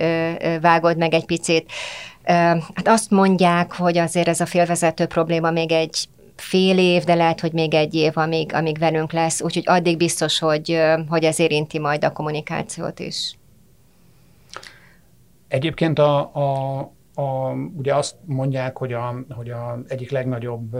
vágod 0.61 0.97
meg 0.97 1.13
egy 1.13 1.25
picit, 1.25 1.71
Hát 2.27 2.87
azt 2.87 3.11
mondják, 3.11 3.73
hogy 3.73 3.97
azért 3.97 4.27
ez 4.27 4.39
a 4.39 4.45
félvezető 4.45 5.05
probléma 5.05 5.51
még 5.51 5.71
egy 5.71 6.07
fél 6.35 6.77
év, 6.77 7.03
de 7.03 7.13
lehet, 7.13 7.39
hogy 7.39 7.53
még 7.53 7.73
egy 7.73 7.93
év, 7.93 8.17
amíg, 8.17 8.53
amíg 8.53 8.77
velünk 8.77 9.11
lesz, 9.11 9.41
úgyhogy 9.41 9.63
addig 9.65 9.97
biztos, 9.97 10.39
hogy, 10.39 10.81
hogy 11.09 11.23
ez 11.23 11.39
érinti 11.39 11.79
majd 11.79 12.03
a 12.03 12.11
kommunikációt 12.11 12.99
is. 12.99 13.37
Egyébként 15.47 15.99
a, 15.99 16.19
a, 16.19 16.79
a, 17.15 17.51
ugye 17.77 17.95
azt 17.95 18.15
mondják, 18.25 18.77
hogy 18.77 18.93
a, 18.93 19.15
hogy 19.29 19.49
a 19.49 19.79
egyik 19.87 20.11
legnagyobb 20.11 20.77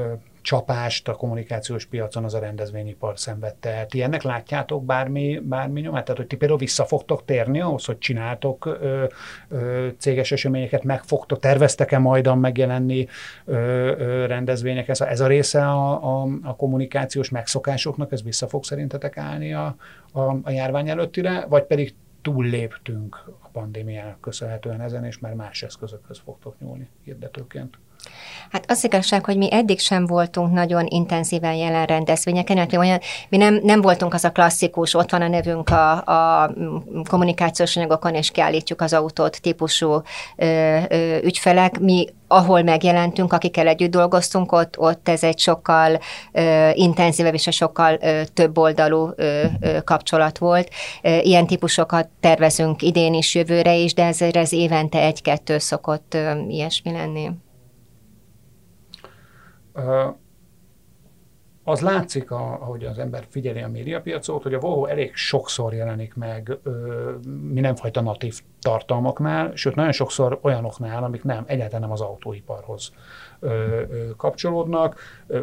csapást 0.47 1.07
a 1.07 1.13
kommunikációs 1.13 1.86
piacon 1.86 2.23
az 2.23 2.33
a 2.33 2.39
rendezvényipar 2.39 3.19
szenvedte. 3.19 3.86
Ti 3.89 4.01
ennek 4.01 4.23
látjátok 4.23 4.86
bármi, 4.86 5.39
bármi 5.43 5.81
nyomát? 5.81 6.03
Tehát, 6.03 6.17
hogy 6.17 6.27
ti 6.27 6.36
például 6.36 6.60
vissza 6.60 6.86
fogtok 6.86 7.25
térni 7.25 7.62
ahhoz, 7.62 7.86
hogy 7.86 7.97
csináltok 7.97 8.65
ö, 8.65 9.05
ö, 9.49 9.88
céges 9.97 10.31
eseményeket, 10.31 10.83
meg 10.83 11.03
fogtok, 11.03 11.39
terveztek-e 11.39 11.97
majdan 11.97 12.38
megjelenni 12.39 13.07
ö, 13.45 13.55
ö, 13.97 14.25
rendezvények? 14.25 14.88
Ez 14.88 15.01
a, 15.01 15.10
ez 15.10 15.19
a 15.19 15.27
része 15.27 15.69
a, 15.69 16.21
a, 16.21 16.27
a 16.43 16.55
kommunikációs 16.55 17.29
megszokásoknak, 17.29 18.12
ez 18.12 18.23
vissza 18.23 18.47
fog 18.47 18.63
szerintetek 18.63 19.17
állni 19.17 19.53
a, 19.53 19.75
a, 20.12 20.21
a 20.21 20.49
járvány 20.49 20.89
előttire, 20.89 21.45
vagy 21.49 21.63
pedig 21.63 21.95
túlléptünk 22.21 23.23
a 23.41 23.47
pandémiának 23.47 24.21
köszönhetően 24.21 24.81
ezen, 24.81 25.05
és 25.05 25.19
már 25.19 25.33
más 25.33 25.63
eszközökhöz 25.63 26.19
fogtok 26.19 26.60
nyúlni 26.60 26.89
hirdetőként? 27.03 27.78
Hát 28.51 28.72
az 28.72 28.84
igazság, 28.84 29.26
hogy 29.26 29.38
mi 29.38 29.53
eddig 29.53 29.80
sem 29.80 30.05
voltunk 30.05 30.53
nagyon 30.53 30.86
intenzíven 30.86 31.53
jelen 31.53 31.86
rendezvényeken, 31.86 32.58
hát 32.58 32.74
olyan, 32.74 32.99
mi 33.30 33.38
nem, 33.38 33.60
nem 33.64 33.82
voltunk 33.82 34.14
az 34.14 34.24
a 34.24 34.32
klasszikus, 34.32 34.93
ott 34.93 35.12
van 35.12 35.22
a 35.22 35.28
nevünk 35.28 35.70
a, 35.70 35.91
a 36.43 36.51
kommunikációs 37.10 37.78
anyagokon, 37.78 38.14
és 38.16 38.32
kiállítjuk 38.32 38.82
az 38.82 38.93
autót 38.93 39.41
típusú 39.41 40.01
ö, 40.36 40.80
ö, 40.89 41.18
ügyfelek. 41.24 41.80
Mi 41.80 42.08
ahol 42.28 42.62
megjelentünk, 42.62 43.34
akikkel 43.34 43.68
együtt 43.68 43.91
dolgoztunk, 43.91 44.51
ott, 44.51 44.80
ott 44.80 45.10
ez 45.10 45.24
egy 45.24 45.39
sokkal 45.39 45.99
ö, 46.32 46.70
intenzívebb 46.74 47.34
és 47.34 47.47
a 47.47 47.51
sokkal 47.51 47.97
ö, 48.01 48.22
több 48.34 48.58
oldalú 48.58 49.10
ö, 49.16 49.43
ö, 49.60 49.82
kapcsolat 49.82 50.38
volt. 50.38 50.70
Ö, 51.01 51.18
ilyen 51.18 51.47
típusokat 51.47 52.08
tervezünk 52.20 52.82
idén 52.82 53.14
is, 53.14 53.36
jövőre 53.36 53.76
is, 53.76 53.93
de 53.93 54.05
ezért 54.05 54.36
ez 54.36 54.53
évente 54.53 54.99
egy-kettő 54.99 55.58
szokott 55.58 56.14
ö, 56.14 56.32
ilyesmi 56.47 56.91
lenni 56.91 57.32
az 61.67 61.82
látszik, 61.82 62.32
ahogy 62.32 62.86
az 62.86 62.99
ember 62.99 63.25
figyeli 63.30 63.61
a 63.61 63.67
médiapiacot, 63.67 64.43
hogy 64.43 64.53
a 64.53 64.59
Volvo 64.59 64.86
elég 64.86 65.15
sokszor 65.15 65.73
jelenik 65.73 66.13
meg 66.13 66.57
mindenfajta 67.41 68.01
natív 68.01 68.41
tartalmaknál, 68.61 69.51
sőt 69.55 69.75
nagyon 69.75 69.91
sokszor 69.91 70.39
olyanoknál, 70.41 71.03
amik 71.03 71.23
nem, 71.23 71.43
egyáltalán 71.47 71.82
nem 71.82 71.91
az 71.91 72.01
autóiparhoz 72.01 72.91
kapcsolódnak. 74.17 74.99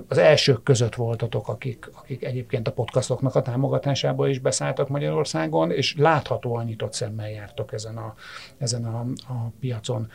Az 0.08 0.18
elsők 0.18 0.62
között 0.62 0.94
voltatok, 0.94 1.48
akik, 1.48 1.90
akik 1.94 2.24
egyébként 2.24 2.68
a 2.68 2.72
podcastoknak 2.72 3.34
a 3.34 3.42
támogatásába 3.42 4.28
is 4.28 4.38
beszálltak 4.38 4.88
Magyarországon, 4.88 5.70
és 5.70 5.96
láthatóan 5.98 6.64
nyitott 6.64 6.92
szemmel 6.92 7.30
jártok 7.30 7.72
ezen 7.72 7.96
a, 7.96 8.14
ezen 8.58 8.84
a, 8.84 8.98
a 9.28 9.50
piacon. 9.60 10.10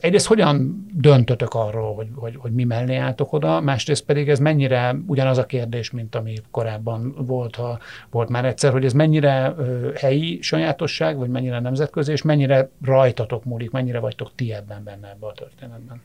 Egyrészt 0.00 0.26
hogyan 0.26 0.86
döntötök 0.94 1.54
arról, 1.54 1.94
hogy, 1.94 2.08
hogy, 2.14 2.36
hogy 2.36 2.52
mi 2.52 2.64
mellé 2.64 2.96
álltok 2.96 3.32
oda, 3.32 3.60
másrészt 3.60 4.04
pedig 4.04 4.28
ez 4.28 4.38
mennyire 4.38 4.96
ugyanaz 5.06 5.38
a 5.38 5.46
kérdés, 5.46 5.90
mint 5.90 6.14
ami 6.14 6.34
korábban 6.50 7.14
volt, 7.26 7.56
ha 7.56 7.78
volt 8.10 8.28
már 8.28 8.44
egyszer, 8.44 8.72
hogy 8.72 8.84
ez 8.84 8.92
mennyire 8.92 9.54
helyi 9.96 10.38
sajátosság, 10.42 11.16
vagy 11.16 11.28
mennyire 11.28 11.60
nemzetközi, 11.60 12.12
és 12.12 12.22
mennyire 12.22 12.70
rajtatok 12.84 13.44
múlik, 13.44 13.70
mennyire 13.70 13.98
vagytok 13.98 14.30
ti 14.34 14.52
ebben 14.52 14.84
benne 14.84 15.08
ebbe 15.08 15.26
a 15.26 15.32
történetben? 15.32 16.02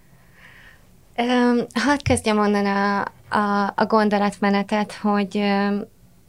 Hadd 1.73 2.03
kezdjem 2.03 2.35
mondani 2.35 2.67
a, 2.67 2.99
a, 3.29 3.73
a 3.75 3.85
gondolatmenetet, 3.85 4.93
hogy 4.93 5.37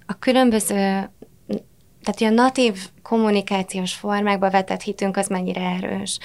a 0.06 0.18
különböző, 0.18 0.74
tehát 2.02 2.20
a 2.20 2.28
natív 2.28 2.88
kommunikációs 3.02 3.94
formákba 3.94 4.50
vetett 4.50 4.80
hitünk 4.80 5.16
az 5.16 5.28
mennyire 5.28 5.60
erős. 5.60 6.18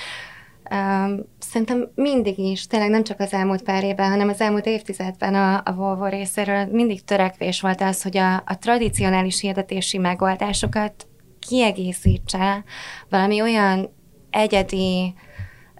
Szerintem 1.39 1.91
mindig 1.95 2.37
is, 2.37 2.67
tényleg 2.67 2.89
nem 2.89 3.03
csak 3.03 3.19
az 3.19 3.33
elmúlt 3.33 3.61
pár 3.61 3.83
évben, 3.83 4.09
hanem 4.09 4.29
az 4.29 4.41
elmúlt 4.41 4.65
évtizedben 4.65 5.35
a, 5.35 5.61
a 5.65 5.73
Volvo 5.73 6.05
részéről 6.05 6.65
mindig 6.65 7.03
törekvés 7.03 7.61
volt 7.61 7.81
az, 7.81 8.01
hogy 8.01 8.17
a, 8.17 8.35
a 8.35 8.57
tradicionális 8.59 9.39
hirdetési 9.39 9.97
megoldásokat 9.97 11.07
kiegészítse 11.39 12.63
valami 13.09 13.41
olyan 13.41 13.89
egyedi 14.29 15.13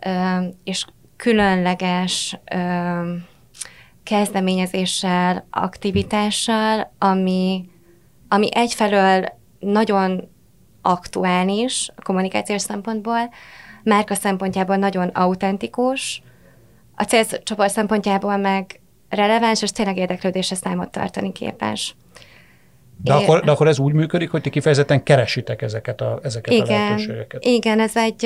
um, 0.06 0.50
és 0.64 0.86
különleges 1.16 2.40
um, 2.56 3.26
kezdeményezéssel, 4.04 5.48
aktivitással, 5.50 6.94
ami, 6.98 7.70
ami 8.28 8.50
egyfelől 8.56 9.26
nagyon 9.60 10.30
aktuális 10.82 11.90
a 11.96 12.02
kommunikációs 12.02 12.62
szempontból, 12.62 13.30
márka 13.84 14.16
szempontjából 14.16 14.76
nagyon 14.76 15.08
autentikus, 15.08 16.22
a 16.96 17.04
célcsoport 17.04 17.72
szempontjából 17.72 18.38
meg 18.38 18.80
releváns, 19.10 19.62
és 19.62 19.72
tényleg 19.72 19.98
érdeklődésre 19.98 20.56
számot 20.56 20.92
tartani 20.92 21.32
képes. 21.32 21.96
De, 23.04 23.14
é, 23.14 23.24
akkor, 23.24 23.44
de 23.44 23.52
akkor 23.52 23.68
ez 23.68 23.80
úgy 23.80 23.94
működik, 23.94 24.30
hogy 24.30 24.42
ti 24.42 24.50
kifejezetten 24.50 25.04
keresitek 25.04 25.62
ezeket 25.62 26.02
a, 26.02 26.20
ezeket 26.24 26.54
igen, 26.54 26.68
a 26.68 26.72
lehetőségeket. 26.72 27.46
Igen, 27.46 27.80
ez 27.80 27.96
egy, 27.98 28.24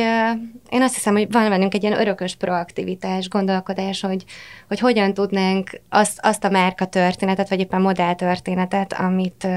én 0.69 0.81
azt 0.81 0.93
hiszem, 0.93 1.13
hogy 1.13 1.31
van 1.31 1.49
bennünk 1.49 1.73
egy 1.73 1.83
ilyen 1.83 1.99
örökös 1.99 2.35
proaktivitás, 2.35 3.29
gondolkodás, 3.29 4.01
hogy, 4.01 4.23
hogy 4.67 4.79
hogyan 4.79 5.13
tudnánk 5.13 5.69
azt, 5.89 6.19
azt 6.21 6.43
a 6.43 6.49
márka 6.49 6.85
történetet, 6.85 7.49
vagy 7.49 7.59
éppen 7.59 7.81
modell 7.81 8.15
történetet, 8.15 8.93
amit, 8.93 9.47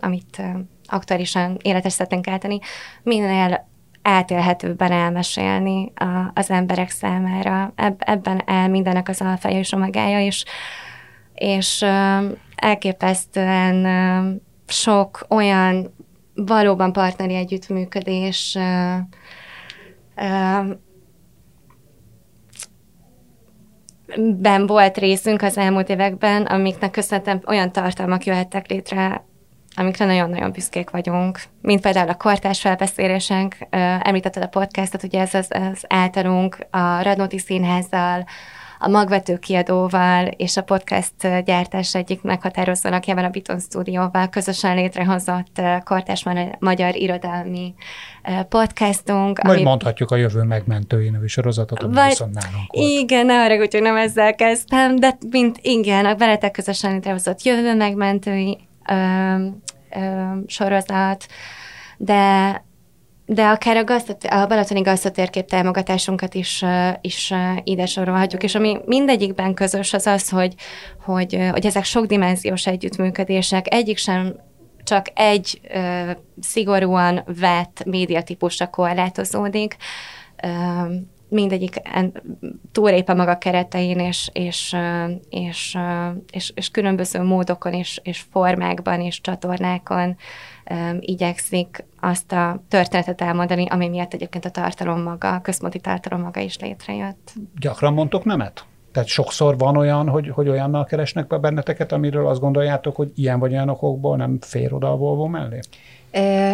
amit 0.00 0.42
aktuálisan 0.86 1.58
életes 1.62 1.92
szeretnénk 1.92 2.28
állítani, 2.28 2.58
minél 3.02 3.66
átélhetőbben 4.06 4.92
elmesélni 4.92 5.92
a, 5.94 6.30
az 6.34 6.50
emberek 6.50 6.90
számára. 6.90 7.72
Eb, 7.74 7.94
ebben 7.98 8.42
el 8.46 8.68
mindenek 8.68 9.08
az 9.08 9.20
alfája 9.20 9.58
és 9.58 9.72
omegája, 9.72 10.20
és, 10.20 10.44
és 11.34 11.84
elképesztően 12.54 13.86
sok 14.66 15.26
olyan 15.28 15.94
valóban 16.34 16.92
partneri 16.92 17.34
együttműködés 17.34 18.58
ben 24.36 24.66
volt 24.66 24.96
részünk 24.98 25.42
az 25.42 25.58
elmúlt 25.58 25.88
években, 25.88 26.42
amiknek 26.42 26.90
köszönhetően 26.90 27.42
olyan 27.46 27.72
tartalmak 27.72 28.24
jöhettek 28.24 28.66
létre 28.70 29.25
amikre 29.76 30.04
nagyon-nagyon 30.04 30.52
büszkék 30.52 30.90
vagyunk, 30.90 31.40
mint 31.60 31.80
például 31.80 32.08
a 32.08 32.14
kortás 32.14 32.60
felbeszélésünk, 32.60 33.56
említetted 34.00 34.42
a 34.42 34.48
podcastot, 34.48 35.02
ugye 35.02 35.20
ez 35.20 35.34
az, 35.34 35.48
az 35.48 35.84
általunk 35.88 36.58
a 36.70 37.02
Radnóti 37.02 37.38
Színházzal, 37.38 38.24
a 38.78 38.88
magvető 38.88 39.38
kiadóval 39.38 40.26
és 40.26 40.56
a 40.56 40.62
podcast 40.62 41.44
gyártás 41.44 41.94
egyik 41.94 42.22
meghatározó 42.22 42.90
lakjával, 42.90 43.24
a 43.24 43.28
Biton 43.28 43.60
Stúdióval 43.60 44.28
közösen 44.28 44.74
létrehozott 44.74 45.60
kortás 45.84 46.24
magyar 46.58 46.96
irodalmi 46.96 47.74
podcastunk. 48.48 49.42
Vagy 49.42 49.54
ami... 49.54 49.62
mondhatjuk 49.62 50.10
a 50.10 50.16
Jövő 50.16 50.42
megmentői 50.42 51.10
nevű 51.10 51.26
sorozatot, 51.26 51.82
ami 51.82 51.94
Vagy... 51.94 52.08
viszont 52.08 52.34
nálunk 52.34 52.72
volt. 52.72 52.88
Igen, 52.88 53.26
ne 53.26 53.42
arra, 53.42 53.56
hogy 53.56 53.78
nem 53.80 53.96
ezzel 53.96 54.34
kezdtem, 54.34 54.96
de 54.96 55.18
mint 55.30 55.58
igen, 55.62 56.04
a 56.04 56.16
veletek 56.16 56.50
közösen 56.50 56.92
létrehozott 56.92 57.42
Jövő 57.42 57.76
megmentői 57.76 58.58
sorozat, 60.46 61.26
de 61.96 62.64
de 63.28 63.46
akár 63.46 63.76
a, 63.76 63.84
gazdat, 63.84 64.24
a 64.24 64.46
Balatoni 64.46 64.80
gazdatérkép 64.80 65.46
támogatásunkat 65.46 66.34
is, 66.34 66.64
is 67.00 67.32
ide 67.64 67.86
sorolhatjuk, 67.86 68.42
és 68.42 68.54
ami 68.54 68.78
mindegyikben 68.84 69.54
közös 69.54 69.92
az 69.92 70.06
az, 70.06 70.28
hogy, 70.28 70.54
hogy, 71.04 71.38
hogy 71.50 71.66
ezek 71.66 71.84
sokdimenziós 71.84 72.66
együttműködések, 72.66 73.74
egyik 73.74 73.96
sem 73.96 74.34
csak 74.82 75.06
egy 75.14 75.60
ö, 75.74 76.10
szigorúan 76.40 77.22
vett 77.40 77.84
médiatípusra 77.84 78.66
korlátozódik, 78.66 79.76
ö, 80.42 80.48
mindegyik 81.28 81.82
túlép 82.72 83.08
a 83.08 83.14
maga 83.14 83.38
keretein, 83.38 83.98
és, 83.98 84.30
és, 84.32 84.76
és, 85.30 85.78
és, 86.30 86.52
és 86.54 86.70
különböző 86.70 87.22
módokon 87.22 87.72
és, 87.72 88.00
és 88.02 88.24
formákban 88.30 89.00
és 89.00 89.20
csatornákon 89.20 90.16
igyekszik 91.00 91.84
azt 92.00 92.32
a 92.32 92.62
történetet 92.68 93.20
elmondani, 93.20 93.66
ami 93.68 93.88
miatt 93.88 94.14
egyébként 94.14 94.44
a 94.44 94.50
tartalom 94.50 95.02
maga, 95.02 95.34
a 95.34 95.40
központi 95.40 95.80
tartalom 95.80 96.20
maga 96.20 96.40
is 96.40 96.58
létrejött. 96.58 97.32
Gyakran 97.58 97.92
mondtok 97.92 98.24
nemet? 98.24 98.64
Tehát 98.92 99.08
sokszor 99.08 99.58
van 99.58 99.76
olyan, 99.76 100.08
hogy, 100.08 100.28
hogy 100.28 100.48
olyannal 100.48 100.84
keresnek 100.84 101.26
be 101.26 101.38
benneteket, 101.38 101.92
amiről 101.92 102.26
azt 102.26 102.40
gondoljátok, 102.40 102.96
hogy 102.96 103.10
ilyen 103.14 103.38
vagy 103.38 103.52
olyan 103.52 103.68
okokból 103.68 104.16
nem 104.16 104.38
fér 104.40 104.72
oda 104.72 104.92
a 104.92 104.96
Volvo 104.96 105.26
mellé? 105.26 105.58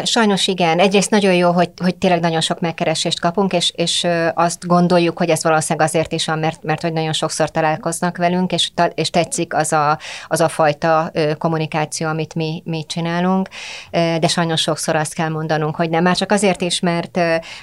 Sajnos 0.04 0.46
igen. 0.46 0.78
Egyrészt 0.78 1.10
nagyon 1.10 1.34
jó, 1.34 1.50
hogy, 1.50 1.70
hogy 1.82 1.96
tényleg 1.96 2.20
nagyon 2.20 2.40
sok 2.40 2.60
megkeresést 2.60 3.20
kapunk, 3.20 3.52
és, 3.52 3.72
és 3.74 4.06
azt 4.34 4.66
gondoljuk, 4.66 5.18
hogy 5.18 5.28
ez 5.28 5.42
valószínűleg 5.42 5.88
azért 5.88 6.12
is 6.12 6.26
van, 6.26 6.38
mert, 6.38 6.62
mert 6.62 6.82
hogy 6.82 6.92
nagyon 6.92 7.12
sokszor 7.12 7.50
találkoznak 7.50 8.16
velünk, 8.16 8.52
és, 8.52 8.70
és 8.94 9.10
tetszik 9.10 9.54
az 9.54 9.72
a, 9.72 9.98
az 10.26 10.40
a 10.40 10.48
fajta 10.48 11.12
kommunikáció, 11.38 12.08
amit 12.08 12.34
mi, 12.34 12.62
mi 12.64 12.84
csinálunk, 12.86 13.48
de 13.90 14.28
sajnos 14.28 14.60
sokszor 14.60 14.96
azt 14.96 15.14
kell 15.14 15.28
mondanunk, 15.28 15.76
hogy 15.76 15.90
nem. 15.90 16.02
Már 16.02 16.16
csak 16.16 16.32
azért 16.32 16.60
is, 16.60 16.80
mert, 16.80 17.16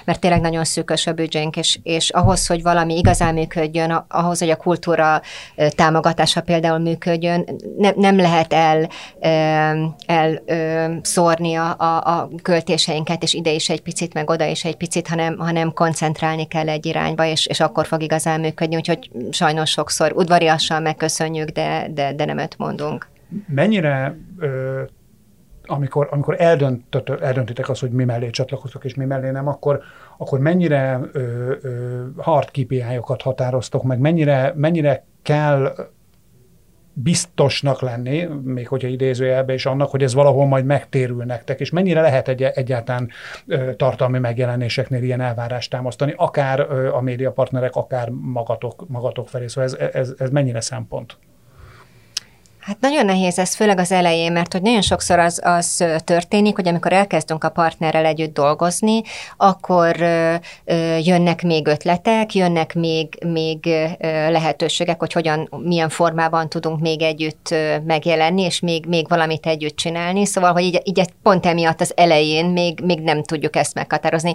mert 0.04 0.20
tényleg 0.20 0.40
nagyon 0.40 0.64
szűkös 0.64 1.06
a 1.06 1.12
büdzsénk, 1.12 1.56
és, 1.56 1.78
és 1.82 2.10
ahhoz, 2.10 2.46
hogy 2.46 2.62
valami 2.62 2.96
igazán 2.96 3.34
működjön, 3.34 4.04
ahhoz, 4.08 4.38
hogy 4.38 4.50
a 4.50 4.56
kultúra 4.56 5.20
támogatása 5.68 6.40
például 6.40 6.78
működjön, 6.78 7.44
ne, 7.78 7.90
nem 7.94 8.16
lehet 8.16 8.52
el, 8.52 8.88
el, 9.20 9.94
el 10.06 10.42
szórni 11.02 11.54
a, 11.54 11.74
a 11.80 12.00
a, 12.04 12.28
költéseinket, 12.42 13.22
és 13.22 13.34
ide 13.34 13.50
is 13.50 13.68
egy 13.68 13.80
picit, 13.82 14.14
meg 14.14 14.30
oda 14.30 14.44
is 14.44 14.64
egy 14.64 14.76
picit, 14.76 15.08
hanem, 15.08 15.38
hanem 15.38 15.72
koncentrálni 15.72 16.46
kell 16.46 16.68
egy 16.68 16.86
irányba, 16.86 17.24
és, 17.24 17.46
és 17.46 17.60
akkor 17.60 17.86
fog 17.86 18.02
igazán 18.02 18.40
működni, 18.40 18.76
úgyhogy 18.76 19.10
sajnos 19.30 19.70
sokszor 19.70 20.12
udvariasan 20.12 20.82
megköszönjük, 20.82 21.48
de, 21.48 21.86
de, 21.94 22.14
de 22.14 22.24
nem 22.24 22.38
öt 22.38 22.58
mondunk. 22.58 23.08
Mennyire 23.46 24.16
ö, 24.38 24.82
amikor, 25.66 26.08
amikor 26.10 26.34
eldöntött, 26.38 27.08
eldöntitek 27.08 27.68
azt, 27.68 27.80
hogy 27.80 27.90
mi 27.90 28.04
mellé 28.04 28.30
csatlakoztok 28.30 28.84
és 28.84 28.94
mi 28.94 29.04
mellé 29.04 29.30
nem, 29.30 29.46
akkor, 29.48 29.80
akkor 30.18 30.38
mennyire 30.38 31.00
ö, 31.12 31.52
ö, 31.62 32.04
hard 32.16 32.50
KPI-okat 32.50 33.22
határoztok 33.22 33.82
meg, 33.82 33.98
mennyire, 33.98 34.52
mennyire 34.56 35.04
kell 35.22 35.74
biztosnak 37.02 37.80
lenni, 37.80 38.28
még 38.42 38.68
hogyha 38.68 38.88
idézőjelbe 38.88 39.52
is 39.52 39.66
annak, 39.66 39.90
hogy 39.90 40.02
ez 40.02 40.14
valahol 40.14 40.46
majd 40.46 40.64
megtérül 40.64 41.24
nektek, 41.24 41.60
és 41.60 41.70
mennyire 41.70 42.00
lehet 42.00 42.28
egy, 42.28 42.42
egyáltalán 42.42 43.10
ö, 43.46 43.74
tartalmi 43.74 44.18
megjelenéseknél 44.18 45.02
ilyen 45.02 45.20
elvárást 45.20 45.70
támasztani, 45.70 46.14
akár 46.16 46.66
ö, 46.70 46.92
a 46.92 47.00
médiapartnerek, 47.00 47.74
akár 47.74 48.08
magatok, 48.08 48.88
magatok 48.88 49.28
felé, 49.28 49.46
szóval 49.46 49.64
ez, 49.64 49.90
ez, 49.92 50.14
ez 50.18 50.30
mennyire 50.30 50.60
szempont? 50.60 51.16
Hát 52.60 52.80
nagyon 52.80 53.04
nehéz 53.04 53.38
ez, 53.38 53.54
főleg 53.54 53.78
az 53.78 53.92
elején, 53.92 54.32
mert 54.32 54.52
hogy 54.52 54.62
nagyon 54.62 54.80
sokszor 54.80 55.18
az, 55.18 55.40
az 55.44 55.84
történik, 56.04 56.56
hogy 56.56 56.68
amikor 56.68 56.92
elkezdünk 56.92 57.44
a 57.44 57.50
partnerrel 57.50 58.04
együtt 58.04 58.34
dolgozni, 58.34 59.02
akkor 59.36 59.96
jönnek 61.00 61.42
még 61.42 61.66
ötletek, 61.66 62.34
jönnek 62.34 62.74
még, 62.74 63.18
még 63.26 63.68
lehetőségek, 64.28 64.98
hogy 64.98 65.12
hogyan, 65.12 65.48
milyen 65.62 65.88
formában 65.88 66.48
tudunk 66.48 66.80
még 66.80 67.02
együtt 67.02 67.54
megjelenni, 67.84 68.42
és 68.42 68.60
még, 68.60 68.86
még 68.86 69.08
valamit 69.08 69.46
együtt 69.46 69.76
csinálni. 69.76 70.26
Szóval, 70.26 70.52
hogy 70.52 70.62
így, 70.62 70.80
így 70.84 71.04
pont 71.22 71.46
emiatt 71.46 71.80
az 71.80 71.92
elején 71.96 72.46
még, 72.46 72.80
még 72.80 73.00
nem 73.00 73.22
tudjuk 73.22 73.56
ezt 73.56 73.74
meghatározni. 73.74 74.34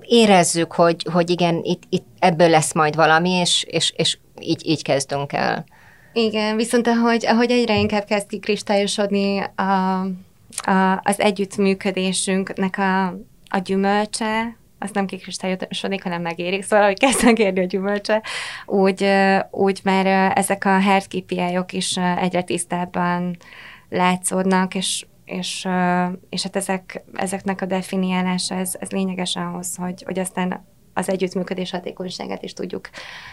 Érezzük, 0.00 0.72
hogy, 0.72 1.06
hogy 1.12 1.30
igen, 1.30 1.60
itt, 1.62 1.82
itt 1.88 2.06
ebből 2.18 2.48
lesz 2.48 2.74
majd 2.74 2.94
valami, 2.94 3.30
és, 3.30 3.64
és, 3.68 3.92
és 3.96 4.18
így, 4.40 4.66
így 4.66 4.82
kezdünk 4.82 5.32
el. 5.32 5.64
Igen, 6.12 6.56
viszont 6.56 6.86
ahogy, 6.86 7.26
ahogy 7.26 7.50
egyre 7.50 7.78
inkább 7.78 8.04
kezd 8.04 8.28
kikristályosodni 8.28 9.38
a, 9.54 9.62
a, 10.70 11.00
az 11.02 11.20
együttműködésünknek 11.20 12.78
a, 12.78 13.06
a 13.48 13.58
gyümölcse, 13.64 14.56
az 14.78 14.90
nem 14.92 15.06
kikristályosodik, 15.06 16.02
hanem 16.02 16.22
megérik. 16.22 16.62
Szóval, 16.62 16.86
hogy 16.86 16.98
kezd 16.98 17.24
megérni 17.24 17.60
a 17.60 17.64
gyümölcse, 17.64 18.22
úgy, 18.66 19.06
úgy 19.50 19.80
már 19.84 20.32
ezek 20.36 20.64
a 20.64 20.80
hard 20.80 21.06
KPI-ok 21.06 21.72
is 21.72 21.96
egyre 21.96 22.42
tisztábban 22.42 23.36
látszódnak, 23.88 24.74
és, 24.74 25.06
és, 25.24 25.68
és 26.28 26.42
hát 26.42 26.56
ezek, 26.56 27.02
ezeknek 27.14 27.60
a 27.60 27.66
definiálása, 27.66 28.54
ez, 28.54 28.74
ez 28.80 28.90
lényeges 28.90 29.36
ahhoz, 29.36 29.76
hogy, 29.76 30.02
hogy 30.06 30.18
aztán 30.18 30.66
az 30.94 31.08
együttműködés 31.08 31.70
hatékonyságát 31.70 32.42
is 32.42 32.52
tudjuk 32.52 32.90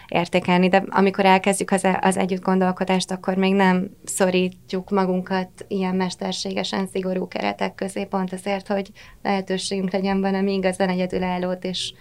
értékelni, 0.07 0.69
de 0.69 0.83
amikor 0.89 1.25
elkezdjük 1.25 1.71
az, 1.71 1.87
az 2.01 2.17
együtt 2.17 2.41
gondolkodást, 2.41 3.11
akkor 3.11 3.35
még 3.35 3.53
nem 3.53 3.89
szorítjuk 4.03 4.89
magunkat 4.89 5.49
ilyen 5.67 5.95
mesterségesen 5.95 6.87
szigorú 6.87 7.27
keretek 7.27 7.75
közé, 7.75 8.05
pont 8.05 8.33
azért, 8.33 8.67
hogy 8.67 8.91
lehetőségünk 9.23 9.91
legyen 9.91 10.21
valami 10.21 10.53
igazán 10.53 10.89
egyedülállót 10.89 11.63
és, 11.63 11.93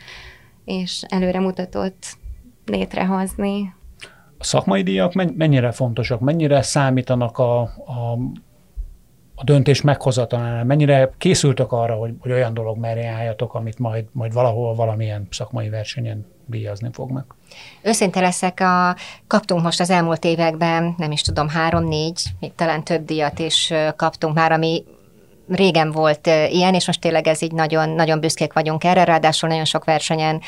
és 0.65 1.03
előremutatót 1.09 2.07
létrehozni. 2.65 3.75
A 4.39 4.45
szakmai 4.45 4.83
díjak 4.83 5.13
mennyire 5.37 5.73
fontosak, 5.73 6.21
mennyire 6.21 6.63
számítanak 6.63 7.39
a, 7.39 7.61
a 7.61 8.19
a 9.39 9.45
döntés 9.45 9.81
meghozatalánál 9.81 10.65
mennyire 10.65 11.11
készültök 11.19 11.73
arra, 11.73 11.95
hogy, 11.95 12.15
hogy 12.21 12.33
olyan 12.33 12.55
dolog 12.55 12.79
merre 12.79 13.09
álljatok, 13.09 13.55
amit 13.55 13.79
majd, 13.79 14.05
majd 14.13 14.33
valahol 14.33 14.75
valamilyen 14.75 15.27
szakmai 15.31 15.69
versenyen 15.69 16.27
díjazni 16.47 16.89
fognak? 16.93 17.37
Őszinte 17.83 18.21
leszek, 18.21 18.61
a, 18.61 18.97
kaptunk 19.27 19.63
most 19.63 19.81
az 19.81 19.91
elmúlt 19.91 20.25
években, 20.25 20.95
nem 20.97 21.11
is 21.11 21.23
tudom, 21.23 21.49
három-négy, 21.49 22.23
talán 22.55 22.85
több 22.85 23.05
díjat 23.05 23.39
is 23.39 23.73
kaptunk 23.97 24.35
már, 24.35 24.53
ami 24.53 24.85
régen 25.49 25.93
volt 25.93 26.27
ilyen, 26.27 26.75
és 26.75 26.87
most 26.87 27.01
tényleg 27.01 27.27
ez 27.27 27.43
így 27.43 27.53
nagyon, 27.53 27.89
nagyon 27.89 28.21
büszkék 28.21 28.53
vagyunk 28.53 28.85
erre, 28.85 29.05
ráadásul 29.05 29.49
nagyon 29.49 29.65
sok 29.65 29.85
versenyen 29.85 30.41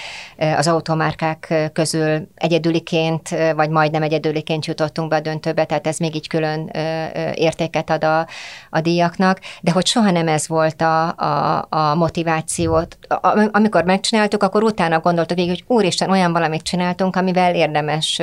az 0.57 0.69
automárkák 0.69 1.71
közül 1.73 2.29
egyedüliként, 2.35 3.29
vagy 3.55 3.71
majdnem 3.71 4.03
egyedüliként 4.03 4.67
jutottunk 4.67 5.09
be 5.09 5.17
a 5.17 5.21
döntőbe, 5.21 5.65
tehát 5.65 5.87
ez 5.87 5.99
még 5.99 6.15
így 6.15 6.29
külön 6.29 6.71
értéket 7.35 7.91
ad 7.91 8.05
a, 8.05 8.27
a 8.71 8.81
díjaknak, 8.81 9.41
de 9.61 9.73
hogy 9.73 9.87
soha 9.87 10.11
nem 10.11 10.29
ez 10.29 10.49
volt 10.49 10.81
a, 10.81 11.09
a, 11.09 11.67
a 11.69 11.95
motivációt. 11.95 12.99
Amikor 13.51 13.85
megcsináltuk, 13.85 14.43
akkor 14.43 14.63
utána 14.63 15.01
gondoltuk 15.01 15.37
végig, 15.37 15.53
hogy 15.53 15.77
úristen, 15.77 16.11
olyan 16.11 16.33
valamit 16.33 16.63
csináltunk, 16.63 17.17
amivel 17.17 17.55
érdemes 17.55 18.21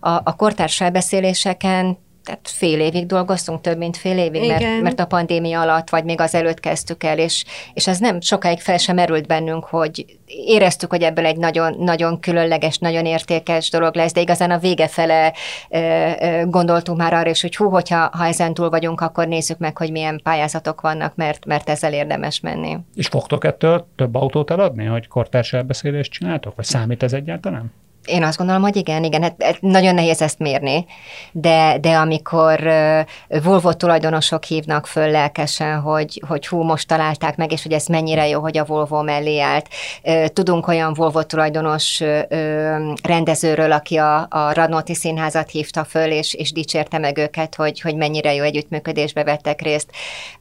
a, 0.00 0.10
a 0.10 0.36
kortárs 0.36 0.80
elbeszéléseken 0.80 1.98
tehát 2.26 2.48
fél 2.48 2.80
évig 2.80 3.06
dolgoztunk, 3.06 3.60
több 3.60 3.78
mint 3.78 3.96
fél 3.96 4.18
évig, 4.18 4.46
mert, 4.46 4.82
mert 4.82 5.00
a 5.00 5.06
pandémia 5.06 5.60
alatt, 5.60 5.90
vagy 5.90 6.04
még 6.04 6.20
az 6.20 6.34
előtt 6.34 6.60
kezdtük 6.60 7.04
el, 7.04 7.18
és, 7.18 7.44
és 7.74 7.86
ez 7.86 7.98
nem 7.98 8.20
sokáig 8.20 8.60
fel 8.60 8.78
sem 8.78 8.94
merült 8.94 9.26
bennünk, 9.26 9.64
hogy 9.64 10.18
éreztük, 10.26 10.90
hogy 10.90 11.02
ebből 11.02 11.26
egy 11.26 11.36
nagyon, 11.36 11.76
nagyon 11.78 12.20
különleges, 12.20 12.78
nagyon 12.78 13.06
értékes 13.06 13.70
dolog 13.70 13.94
lesz, 13.94 14.12
de 14.12 14.20
igazán 14.20 14.50
a 14.50 14.58
vége 14.58 14.88
fele 14.88 15.32
gondoltunk 16.44 16.98
már 16.98 17.12
arra 17.12 17.30
is, 17.30 17.40
hogy 17.40 17.56
hú, 17.56 17.68
hogyha 17.68 18.10
ha 18.12 18.26
ezen 18.26 18.54
túl 18.54 18.70
vagyunk, 18.70 19.00
akkor 19.00 19.28
nézzük 19.28 19.58
meg, 19.58 19.76
hogy 19.76 19.90
milyen 19.90 20.20
pályázatok 20.22 20.80
vannak, 20.80 21.14
mert, 21.14 21.44
mert 21.44 21.68
ezzel 21.68 21.92
érdemes 21.92 22.40
menni. 22.40 22.78
És 22.94 23.06
fogtok 23.06 23.44
ettől 23.44 23.86
több 23.96 24.14
autót 24.14 24.50
eladni, 24.50 24.84
hogy 24.84 25.08
kortárs 25.08 25.52
elbeszélést 25.52 26.12
csináltok? 26.12 26.56
Vagy 26.56 26.64
számít 26.64 27.02
ez 27.02 27.12
egyáltalán? 27.12 27.72
Én 28.06 28.22
azt 28.22 28.38
gondolom, 28.38 28.62
hogy 28.62 28.76
igen, 28.76 29.04
igen, 29.04 29.22
hát, 29.22 29.42
hát 29.42 29.60
nagyon 29.60 29.94
nehéz 29.94 30.22
ezt 30.22 30.38
mérni, 30.38 30.86
de, 31.32 31.78
de 31.80 31.96
amikor 31.96 32.72
Volvo 33.42 33.72
tulajdonosok 33.72 34.44
hívnak 34.44 34.86
föl 34.86 35.10
lelkesen, 35.10 35.80
hogy, 35.80 36.22
hogy 36.28 36.46
hú, 36.46 36.62
most 36.62 36.88
találták 36.88 37.36
meg, 37.36 37.52
és 37.52 37.62
hogy 37.62 37.72
ez 37.72 37.86
mennyire 37.86 38.28
jó, 38.28 38.40
hogy 38.40 38.58
a 38.58 38.64
Volvo 38.64 39.02
mellé 39.02 39.40
állt. 39.40 39.68
Tudunk 40.32 40.68
olyan 40.68 40.94
Volvo 40.94 41.22
tulajdonos 41.22 42.02
rendezőről, 43.02 43.72
aki 43.72 43.96
a, 43.96 44.26
a 44.30 44.52
Radnóti 44.52 44.94
Színházat 44.94 45.50
hívta 45.50 45.84
föl, 45.84 46.10
és, 46.10 46.34
és 46.34 46.52
dicsérte 46.52 46.98
meg 46.98 47.18
őket, 47.18 47.54
hogy, 47.54 47.80
hogy 47.80 47.96
mennyire 47.96 48.34
jó 48.34 48.42
együttműködésbe 48.42 49.24
vettek 49.24 49.60
részt. 49.60 49.90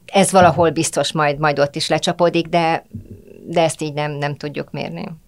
Ez 0.05 0.31
valahol 0.31 0.69
biztos 0.69 1.11
majd, 1.11 1.39
majd 1.39 1.59
ott 1.59 1.75
is 1.75 1.87
lecsapódik, 1.87 2.47
de, 2.47 2.85
de 3.47 3.61
ezt 3.61 3.81
így 3.81 3.93
nem, 3.93 4.11
nem 4.11 4.35
tudjuk 4.35 4.71
mérni 4.71 5.23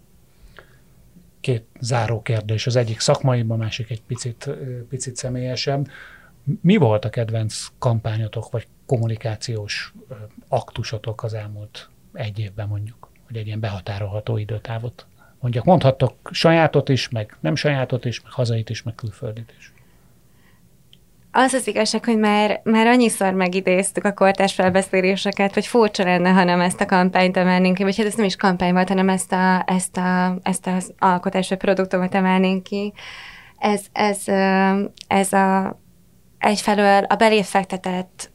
két 1.48 1.66
záró 1.80 2.22
kérdés. 2.22 2.68
Az 2.68 2.76
egyik 2.76 3.00
szakmai, 3.00 3.46
a 3.48 3.56
másik 3.56 3.90
egy 3.90 4.02
picit, 4.02 4.50
picit 4.90 5.16
személyesebb. 5.16 5.88
Mi 6.62 6.78
volt 6.78 7.06
a 7.06 7.10
kedvenc 7.10 7.68
kampányotok, 7.80 8.52
vagy 8.52 8.68
kommunikációs 8.86 9.94
aktusotok 10.48 11.24
az 11.24 11.34
elmúlt 11.34 11.90
egy 12.14 12.40
évben 12.40 12.68
mondjuk, 12.68 13.10
hogy 13.28 13.38
egy 13.38 13.48
ilyen 13.48 13.60
behatárolható 13.60 14.38
időtávot 14.38 15.06
mondjak. 15.40 15.66
Mondhattok 15.66 16.30
sajátot 16.32 16.90
is, 16.90 17.10
meg 17.10 17.38
nem 17.40 17.56
sajátot 17.56 18.06
is, 18.06 18.22
meg 18.22 18.32
hazait 18.32 18.70
is, 18.70 18.84
meg 18.84 18.96
külföldit 18.96 19.54
is. 19.58 19.74
Az 21.40 21.54
az 21.54 21.68
igazság, 21.68 22.06
hogy 22.06 22.18
már, 22.18 22.62
már 22.64 22.88
annyiszor 22.88 23.34
megidéztük 23.34 24.06
a 24.06 24.14
kortás 24.14 24.54
felbeszéléseket, 24.54 25.54
hogy 25.54 25.68
furcsa 25.68 26.04
lenne, 26.04 26.30
ha 26.30 26.44
nem 26.44 26.60
ezt 26.60 26.82
a 26.82 26.86
kampányt 26.86 27.38
emelnénk 27.38 27.76
ki, 27.76 27.84
vagy 27.84 27.98
hát 27.98 28.06
ez 28.06 28.14
nem 28.14 28.26
is 28.26 28.36
kampány 28.36 28.74
volt, 28.74 28.88
hanem 28.88 29.10
ezt, 29.10 29.32
a, 29.32 29.64
ezt, 29.66 29.98
a, 29.98 30.38
ezt 30.44 30.68
az 30.68 30.94
alkotás 31.00 31.50
vagy 31.50 31.58
produktumot 31.58 32.16
emelnénk 32.16 32.64
ki. 32.64 32.94
Ez, 33.58 33.82
ez, 33.92 34.24
ez 35.08 35.34
a, 35.34 35.80
egyfelől 36.38 37.04
a 37.04 37.16
belé 37.16 37.44
fektetett 37.44 38.32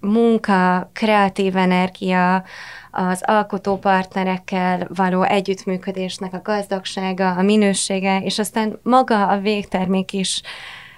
munka, 0.00 0.90
kreatív 0.92 1.56
energia, 1.56 2.44
az 2.90 3.22
alkotó 3.26 3.76
partnerekkel 3.78 4.88
való 4.94 5.22
együttműködésnek 5.22 6.34
a 6.34 6.42
gazdagsága, 6.42 7.30
a 7.30 7.42
minősége, 7.42 8.20
és 8.20 8.38
aztán 8.38 8.78
maga 8.82 9.26
a 9.28 9.38
végtermék 9.38 10.12
is, 10.12 10.42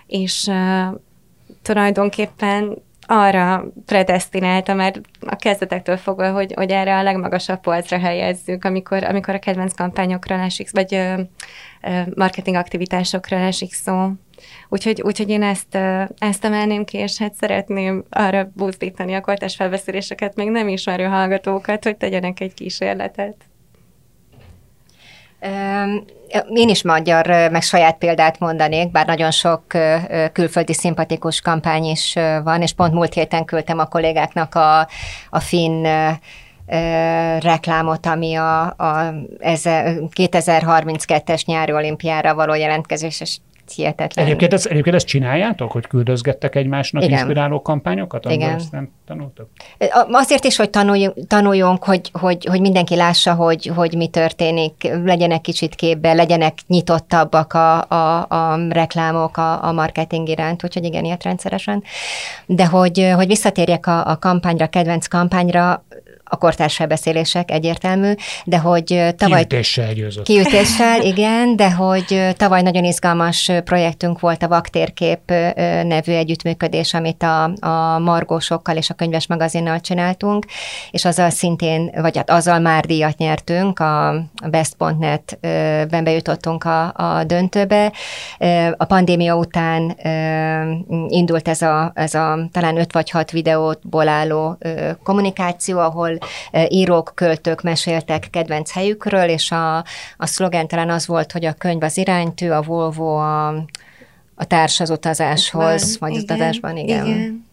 és 0.06 0.50
tulajdonképpen 1.62 2.82
arra 3.06 3.64
predestinálta 3.86 4.74
már 4.74 5.00
a 5.20 5.36
kezdetektől 5.36 5.96
fogva, 5.96 6.32
hogy, 6.32 6.52
hogy 6.56 6.70
erre 6.70 6.96
a 6.96 7.02
legmagasabb 7.02 7.60
polcra 7.60 7.98
helyezzük, 7.98 8.64
amikor, 8.64 9.04
amikor 9.04 9.34
a 9.34 9.38
kedvenc 9.38 9.74
kampányokra 9.74 10.34
esik, 10.34 10.70
vagy 10.70 10.94
ö, 10.94 11.20
ö, 11.82 12.00
marketing 12.14 12.56
aktivitásokra 12.56 13.36
esik 13.36 13.72
szó. 13.72 14.10
Úgyhogy, 14.68 15.02
úgyhogy 15.02 15.28
én 15.28 15.42
ezt, 15.42 15.78
ezt 16.18 16.44
emelném 16.44 16.84
ki, 16.84 16.98
és 16.98 17.18
hát 17.18 17.34
szeretném 17.34 18.04
arra 18.10 18.50
buzdítani 18.54 19.14
a 19.14 19.20
kortás 19.20 19.54
felbeszéléseket, 19.54 20.34
még 20.34 20.50
nem 20.50 20.68
ismerő 20.68 21.04
hallgatókat, 21.04 21.84
hogy 21.84 21.96
tegyenek 21.96 22.40
egy 22.40 22.54
kísérletet. 22.54 23.49
Én 26.54 26.68
is 26.68 26.82
magyar, 26.82 27.26
meg 27.26 27.62
saját 27.62 27.98
példát 27.98 28.38
mondanék, 28.38 28.90
bár 28.90 29.06
nagyon 29.06 29.30
sok 29.30 29.62
külföldi 30.32 30.74
szimpatikus 30.74 31.40
kampány 31.40 31.84
is 31.84 32.14
van, 32.44 32.62
és 32.62 32.72
pont 32.72 32.92
múlt 32.92 33.14
héten 33.14 33.44
küldtem 33.44 33.78
a 33.78 33.86
kollégáknak 33.86 34.54
a, 34.54 34.88
a 35.30 35.40
finn 35.40 35.86
reklámot, 37.40 38.06
ami 38.06 38.34
a, 38.34 38.62
a 38.62 39.14
2032-es 39.40 41.44
nyári 41.44 41.72
olimpiára 41.72 42.34
való 42.34 42.54
jelentkezés, 42.54 43.20
és 43.20 43.36
hihetetlen. 43.72 44.24
Egyébként, 44.24 44.52
ez, 44.52 44.66
egyébként 44.66 44.94
ezt 44.94 45.06
csináljátok, 45.06 45.72
hogy 45.72 45.86
küldözgettek 45.86 46.54
egymásnak 46.54 47.02
Igen. 47.02 47.18
inspiráló 47.18 47.62
kampányokat, 47.62 48.30
Igen. 48.30 48.54
aztán 48.54 48.92
tanultok? 49.06 49.48
Azért 50.10 50.44
is, 50.44 50.56
hogy 50.56 50.70
tanuljunk, 50.70 51.26
tanuljunk 51.26 51.84
hogy, 51.84 52.10
hogy, 52.12 52.44
hogy 52.44 52.60
mindenki 52.60 52.96
lássa, 52.96 53.34
hogy, 53.34 53.72
hogy 53.74 53.96
mi 53.96 54.06
történik, 54.06 54.88
legyenek 55.04 55.40
kicsit 55.40 55.74
képbe, 55.74 56.12
legyenek 56.12 56.58
nyitottabbak 56.66 57.52
a, 57.52 57.88
a, 57.88 58.26
a 58.28 58.58
reklámok, 58.68 59.36
a, 59.36 59.64
a 59.64 59.72
marketing 59.72 60.28
iránt, 60.28 60.64
úgyhogy 60.64 60.84
igen, 60.84 61.04
ilyet 61.04 61.22
rendszeresen. 61.22 61.82
De 62.46 62.66
hogy, 62.66 63.12
hogy 63.14 63.26
visszatérjek 63.26 63.86
a, 63.86 64.06
a 64.06 64.18
kampányra, 64.18 64.66
kedvenc 64.66 65.06
kampányra, 65.06 65.84
a 66.30 66.36
kortárs 66.36 66.86
beszélések 66.88 67.50
egyértelmű, 67.50 68.12
de 68.44 68.58
hogy 68.58 69.14
tavaly... 69.16 69.46
Kiütéssel 69.46 69.92
győzött. 69.92 70.24
Kiütéssel, 70.24 71.02
igen, 71.12 71.56
de 71.56 71.72
hogy 71.72 72.34
tavaly 72.36 72.62
nagyon 72.62 72.84
izgalmas 72.84 73.52
projektünk 73.64 74.20
volt 74.20 74.42
a 74.42 74.48
Vaktérkép 74.48 75.20
nevű 75.82 76.12
együttműködés, 76.12 76.94
amit 76.94 77.22
a, 77.22 77.42
a 77.60 77.98
Margósokkal 77.98 78.76
és 78.76 78.90
a 78.90 78.94
Könyves 78.94 79.26
Magazinnal 79.26 79.80
csináltunk, 79.80 80.46
és 80.90 81.04
azzal 81.04 81.30
szintén, 81.30 81.90
vagy 82.00 82.16
hát 82.16 82.30
azzal 82.30 82.58
már 82.58 82.84
díjat 82.84 83.16
nyertünk, 83.16 83.78
a 83.78 84.22
Best.net-ben 84.50 86.04
bejutottunk 86.04 86.64
a, 86.64 86.92
a 86.92 87.24
döntőbe. 87.24 87.92
A 88.76 88.84
pandémia 88.84 89.36
után 89.36 89.96
indult 91.08 91.48
ez 91.48 91.62
a, 91.62 91.92
ez 91.94 92.14
a 92.14 92.38
talán 92.52 92.76
öt 92.76 92.92
vagy 92.92 93.10
hat 93.10 93.30
videóból 93.30 94.08
álló 94.08 94.58
kommunikáció, 95.02 95.78
ahol 95.78 96.18
írók, 96.68 97.12
költők 97.14 97.62
meséltek 97.62 98.28
kedvenc 98.30 98.72
helyükről, 98.72 99.28
és 99.28 99.50
a, 99.50 99.76
a 100.16 100.26
szlogen 100.26 100.68
talán 100.68 100.90
az 100.90 101.06
volt, 101.06 101.32
hogy 101.32 101.44
a 101.44 101.52
könyv 101.52 101.82
az 101.82 101.96
iránytű, 101.96 102.48
a 102.48 102.62
Volvo 102.62 103.14
a, 103.14 103.48
a 104.34 104.44
társ 104.46 104.80
az 104.80 104.90
utazáshoz, 104.90 105.98
vagy 105.98 106.10
igen, 106.10 106.22
utazásban, 106.22 106.76
igen. 106.76 107.06
igen. 107.06 107.49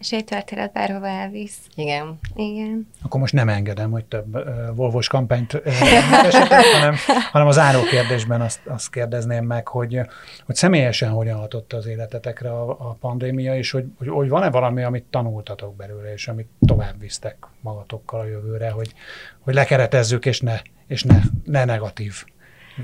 És 0.00 0.12
egy 0.12 0.24
történet 0.24 0.72
bárhova 0.72 1.06
elvisz. 1.06 1.58
Igen. 1.74 2.18
Igen. 2.34 2.88
Akkor 3.02 3.20
most 3.20 3.32
nem 3.32 3.48
engedem, 3.48 3.90
hogy 3.90 4.04
több 4.04 4.34
uh, 4.34 4.44
Volvos 4.74 5.08
kampányt 5.08 5.52
uh, 5.52 6.24
esetek, 6.24 6.64
hanem, 6.76 6.94
hanem 7.32 7.46
az 7.46 7.58
áró 7.58 7.82
kérdésben 7.82 8.40
azt, 8.40 8.60
azt 8.66 8.90
kérdezném 8.90 9.44
meg, 9.44 9.68
hogy, 9.68 10.00
hogy 10.46 10.54
személyesen 10.54 11.10
hogyan 11.10 11.38
hatott 11.38 11.72
az 11.72 11.86
életetekre 11.86 12.50
a, 12.50 12.70
a 12.70 12.96
pandémia, 13.00 13.56
és 13.56 13.70
hogy, 13.70 13.84
hogy, 13.98 14.08
hogy 14.08 14.28
van-e 14.28 14.50
valami, 14.50 14.82
amit 14.82 15.04
tanultatok 15.10 15.76
belőle, 15.76 16.12
és 16.12 16.28
amit 16.28 16.48
tovább 16.66 17.00
visztek 17.00 17.36
magatokkal 17.60 18.20
a 18.20 18.26
jövőre, 18.26 18.70
hogy, 18.70 18.94
hogy 19.38 19.54
lekeretezzük, 19.54 20.26
és 20.26 20.40
ne, 20.40 20.60
és 20.86 21.02
ne, 21.02 21.18
ne 21.44 21.64
negatív 21.64 22.24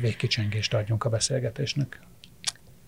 végkicsengést 0.01 0.75
adjunk 0.75 1.05
a 1.05 1.09
beszélgetésnek. 1.09 2.01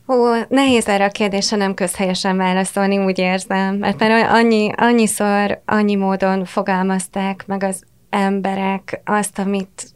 Ó, 0.08 0.14
nehéz 0.48 0.88
erre 0.88 1.04
a 1.04 1.10
kérdésre 1.10 1.56
nem 1.56 1.74
közhelyesen 1.74 2.36
válaszolni, 2.36 2.98
úgy 2.98 3.18
érzem, 3.18 3.76
mert 3.76 3.98
mert 3.98 4.30
annyi, 4.30 4.70
annyiszor, 4.76 5.62
annyi 5.64 5.94
módon 5.94 6.44
fogalmazták 6.44 7.46
meg 7.46 7.62
az 7.62 7.84
emberek 8.10 9.00
azt, 9.04 9.38
amit 9.38 9.86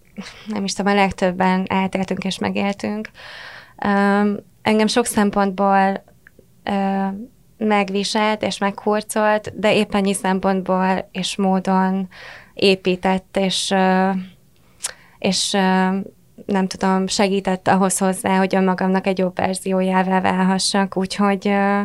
nem 0.46 0.64
is 0.64 0.72
tudom, 0.72 0.92
a 0.92 0.94
legtöbben 0.94 1.64
átéltünk 1.68 2.24
és 2.24 2.38
megéltünk. 2.38 3.10
Um, 3.86 4.36
engem 4.62 4.86
sok 4.86 5.06
szempontból 5.06 6.04
uh, 6.64 7.14
megviselt 7.56 8.42
és 8.42 8.58
meghurcolt, 8.58 9.58
de 9.58 9.74
éppen 9.74 10.00
annyi 10.00 10.14
szempontból 10.14 11.08
és 11.12 11.36
módon 11.36 12.08
épített, 12.54 13.36
és, 13.36 13.70
uh, 13.70 14.16
és 15.18 15.52
uh, 15.52 15.96
nem 16.46 16.66
tudom, 16.66 17.06
segített 17.06 17.68
ahhoz 17.68 17.98
hozzá, 17.98 18.38
hogy 18.38 18.54
önmagamnak 18.54 19.06
egy 19.06 19.18
jobb 19.18 19.36
verziójává 19.36 20.20
válhassak, 20.20 20.96
úgyhogy 20.96 21.48
uh, 21.48 21.82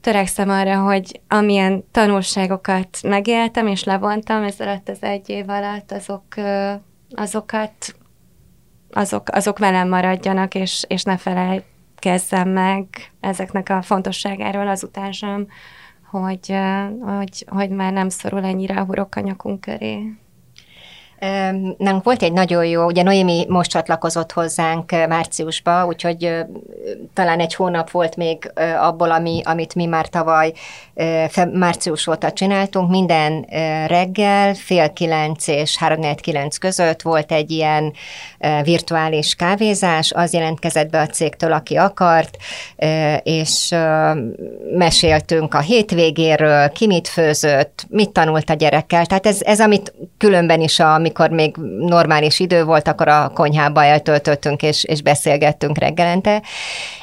törekszem 0.00 0.48
arra, 0.48 0.82
hogy 0.82 1.20
amilyen 1.28 1.84
tanulságokat 1.90 2.98
megéltem 3.02 3.66
és 3.66 3.84
levontam 3.84 4.42
ez 4.42 4.60
alatt 4.60 4.88
az 4.88 5.02
egy 5.02 5.28
év 5.28 5.48
alatt, 5.48 5.92
azok, 5.92 6.24
azokat 7.10 7.96
azok, 8.90 9.28
azok 9.28 9.58
velem 9.58 9.88
maradjanak, 9.88 10.54
és, 10.54 10.84
és 10.88 11.02
ne 11.02 11.16
felejtkezzem 11.16 12.48
meg 12.48 12.86
ezeknek 13.20 13.68
a 13.68 13.82
fontosságáról 13.82 14.68
azután 14.68 15.12
sem, 15.12 15.46
hogy, 16.10 16.56
hogy, 17.00 17.44
hogy 17.46 17.70
már 17.70 17.92
nem 17.92 18.08
szorul 18.08 18.44
ennyire 18.44 18.80
a 18.80 18.84
hurok 18.84 19.16
a 19.16 19.20
nyakunk 19.20 19.60
köré. 19.60 20.16
Nem 21.78 22.00
volt 22.02 22.22
egy 22.22 22.32
nagyon 22.32 22.64
jó, 22.64 22.84
ugye 22.84 23.02
Noémi 23.02 23.46
most 23.48 23.70
csatlakozott 23.70 24.32
hozzánk 24.32 24.90
márciusba, 24.90 25.86
úgyhogy 25.86 26.44
talán 27.14 27.40
egy 27.40 27.54
hónap 27.54 27.90
volt 27.90 28.16
még 28.16 28.52
abból, 28.80 29.10
ami, 29.10 29.40
amit 29.44 29.74
mi 29.74 29.86
már 29.86 30.08
tavaly 30.08 30.52
március 31.52 32.06
óta 32.06 32.32
csináltunk. 32.32 32.90
Minden 32.90 33.46
reggel 33.86 34.54
fél 34.54 34.92
kilenc 34.92 35.48
és 35.48 35.76
három 35.76 36.14
kilenc 36.14 36.56
között 36.56 37.02
volt 37.02 37.32
egy 37.32 37.50
ilyen 37.50 37.92
virtuális 38.62 39.34
kávézás, 39.34 40.12
az 40.12 40.32
jelentkezett 40.32 40.90
be 40.90 41.00
a 41.00 41.06
cégtől, 41.06 41.52
aki 41.52 41.76
akart, 41.76 42.36
és 43.22 43.74
meséltünk 44.76 45.54
a 45.54 45.60
hétvégéről, 45.60 46.68
ki 46.68 46.86
mit 46.86 47.08
főzött, 47.08 47.86
mit 47.88 48.10
tanult 48.10 48.50
a 48.50 48.54
gyerekkel. 48.54 49.06
Tehát 49.06 49.26
ez, 49.26 49.42
ez 49.42 49.60
amit 49.60 49.94
különben 50.18 50.60
is, 50.60 50.78
amikor 51.06 51.30
még 51.30 51.56
normális 51.78 52.40
idő 52.40 52.64
volt, 52.64 52.88
akkor 52.88 53.08
a 53.08 53.28
konyhába 53.28 53.84
eltöltöttünk, 53.84 54.62
és, 54.62 54.84
és 54.84 55.02
beszélgettünk 55.02 55.78
reggelente, 55.78 56.42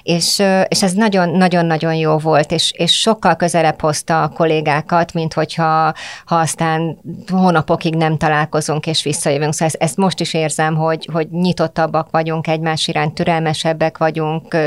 és, 0.03 0.43
és 0.67 0.83
ez 0.83 0.93
nagyon-nagyon 1.31 1.95
jó 1.95 2.17
volt, 2.17 2.51
és, 2.51 2.71
és 2.71 2.99
sokkal 2.99 3.35
közelebb 3.35 3.81
hozta 3.81 4.23
a 4.23 4.27
kollégákat, 4.27 5.13
mint 5.13 5.33
hogyha 5.33 5.93
ha 6.25 6.35
aztán 6.35 6.97
hónapokig 7.27 7.95
nem 7.95 8.17
találkozunk, 8.17 8.87
és 8.87 9.03
visszajövünk. 9.03 9.53
Szóval 9.53 9.67
ezt, 9.67 9.83
ezt 9.83 9.97
most 9.97 10.19
is 10.19 10.33
érzem, 10.33 10.75
hogy, 10.75 11.09
hogy 11.11 11.27
nyitottabbak 11.29 12.11
vagyunk 12.11 12.47
egymás 12.47 12.87
iránt, 12.87 13.13
türelmesebbek 13.13 13.97
vagyunk, 13.97 14.57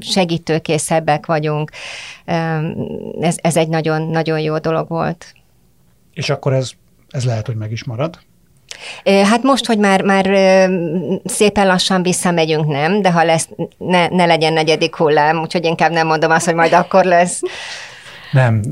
segítőkészebbek 0.00 1.26
vagyunk. 1.26 1.70
Ez, 3.20 3.36
ez 3.36 3.56
egy 3.56 3.68
nagyon-nagyon 3.68 4.38
jó 4.38 4.58
dolog 4.58 4.88
volt. 4.88 5.34
És 6.12 6.30
akkor 6.30 6.52
ez, 6.52 6.70
ez 7.10 7.24
lehet, 7.24 7.46
hogy 7.46 7.56
meg 7.56 7.72
is 7.72 7.84
marad? 7.84 8.18
Hát 9.04 9.42
most, 9.42 9.66
hogy 9.66 9.78
már, 9.78 10.02
már 10.02 10.26
szépen 11.24 11.66
lassan 11.66 12.02
visszamegyünk, 12.02 12.66
nem, 12.66 13.02
de 13.02 13.10
ha 13.10 13.24
lesz, 13.24 13.48
ne, 13.78 14.08
ne 14.08 14.24
legyen 14.24 14.52
negyedik 14.52 14.96
hullám, 14.96 15.40
úgyhogy 15.40 15.64
inkább 15.64 15.90
nem 15.90 16.06
mondom 16.06 16.30
azt, 16.30 16.44
hogy 16.44 16.54
majd 16.54 16.72
akkor 16.72 17.04
lesz. 17.04 17.40
Nem, 18.32 18.62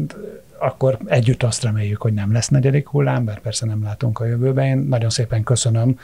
akkor 0.64 0.98
együtt 1.06 1.42
azt 1.42 1.62
reméljük, 1.62 2.00
hogy 2.00 2.12
nem 2.12 2.32
lesz 2.32 2.48
negyedik 2.48 2.88
hullám, 2.88 3.22
mert 3.22 3.40
persze 3.40 3.66
nem 3.66 3.82
látunk 3.82 4.20
a 4.20 4.24
jövőben. 4.24 4.66
Én 4.66 4.76
nagyon 4.78 5.10
szépen 5.10 5.42
köszönöm 5.42 5.98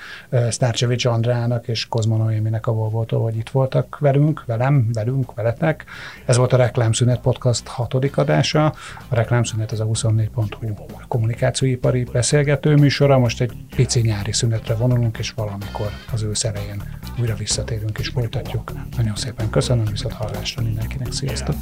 Sztárcsevics 0.48 1.04
Andrának 1.04 1.68
és 1.68 1.88
Kozma 1.88 2.16
Noéminek 2.16 2.66
a 2.66 2.72
volvo 2.72 3.04
hogy 3.18 3.36
itt 3.36 3.48
voltak 3.48 3.98
velünk, 3.98 4.44
velem, 4.46 4.88
velünk, 4.92 5.34
veletek. 5.34 5.84
Ez 6.26 6.36
volt 6.36 6.52
a 6.52 6.56
Reklámszünet 6.56 7.20
Podcast 7.20 7.66
hatodik 7.66 8.16
adása. 8.16 8.64
A 9.08 9.14
Reklámszünet 9.14 9.72
az 9.72 9.80
a 9.80 9.86
24.hu 9.86 10.86
kommunikációipari 11.08 12.04
beszélgető 12.12 12.74
műsora. 12.74 13.18
Most 13.18 13.40
egy 13.40 13.52
pici 13.76 14.00
nyári 14.00 14.32
szünetre 14.32 14.74
vonulunk, 14.74 15.18
és 15.18 15.30
valamikor 15.30 15.90
az 16.12 16.22
ősz 16.22 16.44
elején 16.44 16.82
újra 17.20 17.34
visszatérünk 17.34 17.98
és 17.98 18.08
folytatjuk. 18.08 18.72
Nagyon 18.96 19.16
szépen 19.16 19.50
köszönöm, 19.50 19.84
viszont 19.84 20.14
hallásra 20.14 20.62
mindenkinek. 20.62 21.12
Sziasztok! 21.12 21.54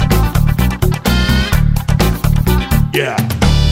Yeah. 0.00 1.57
Yeah. 2.98 3.67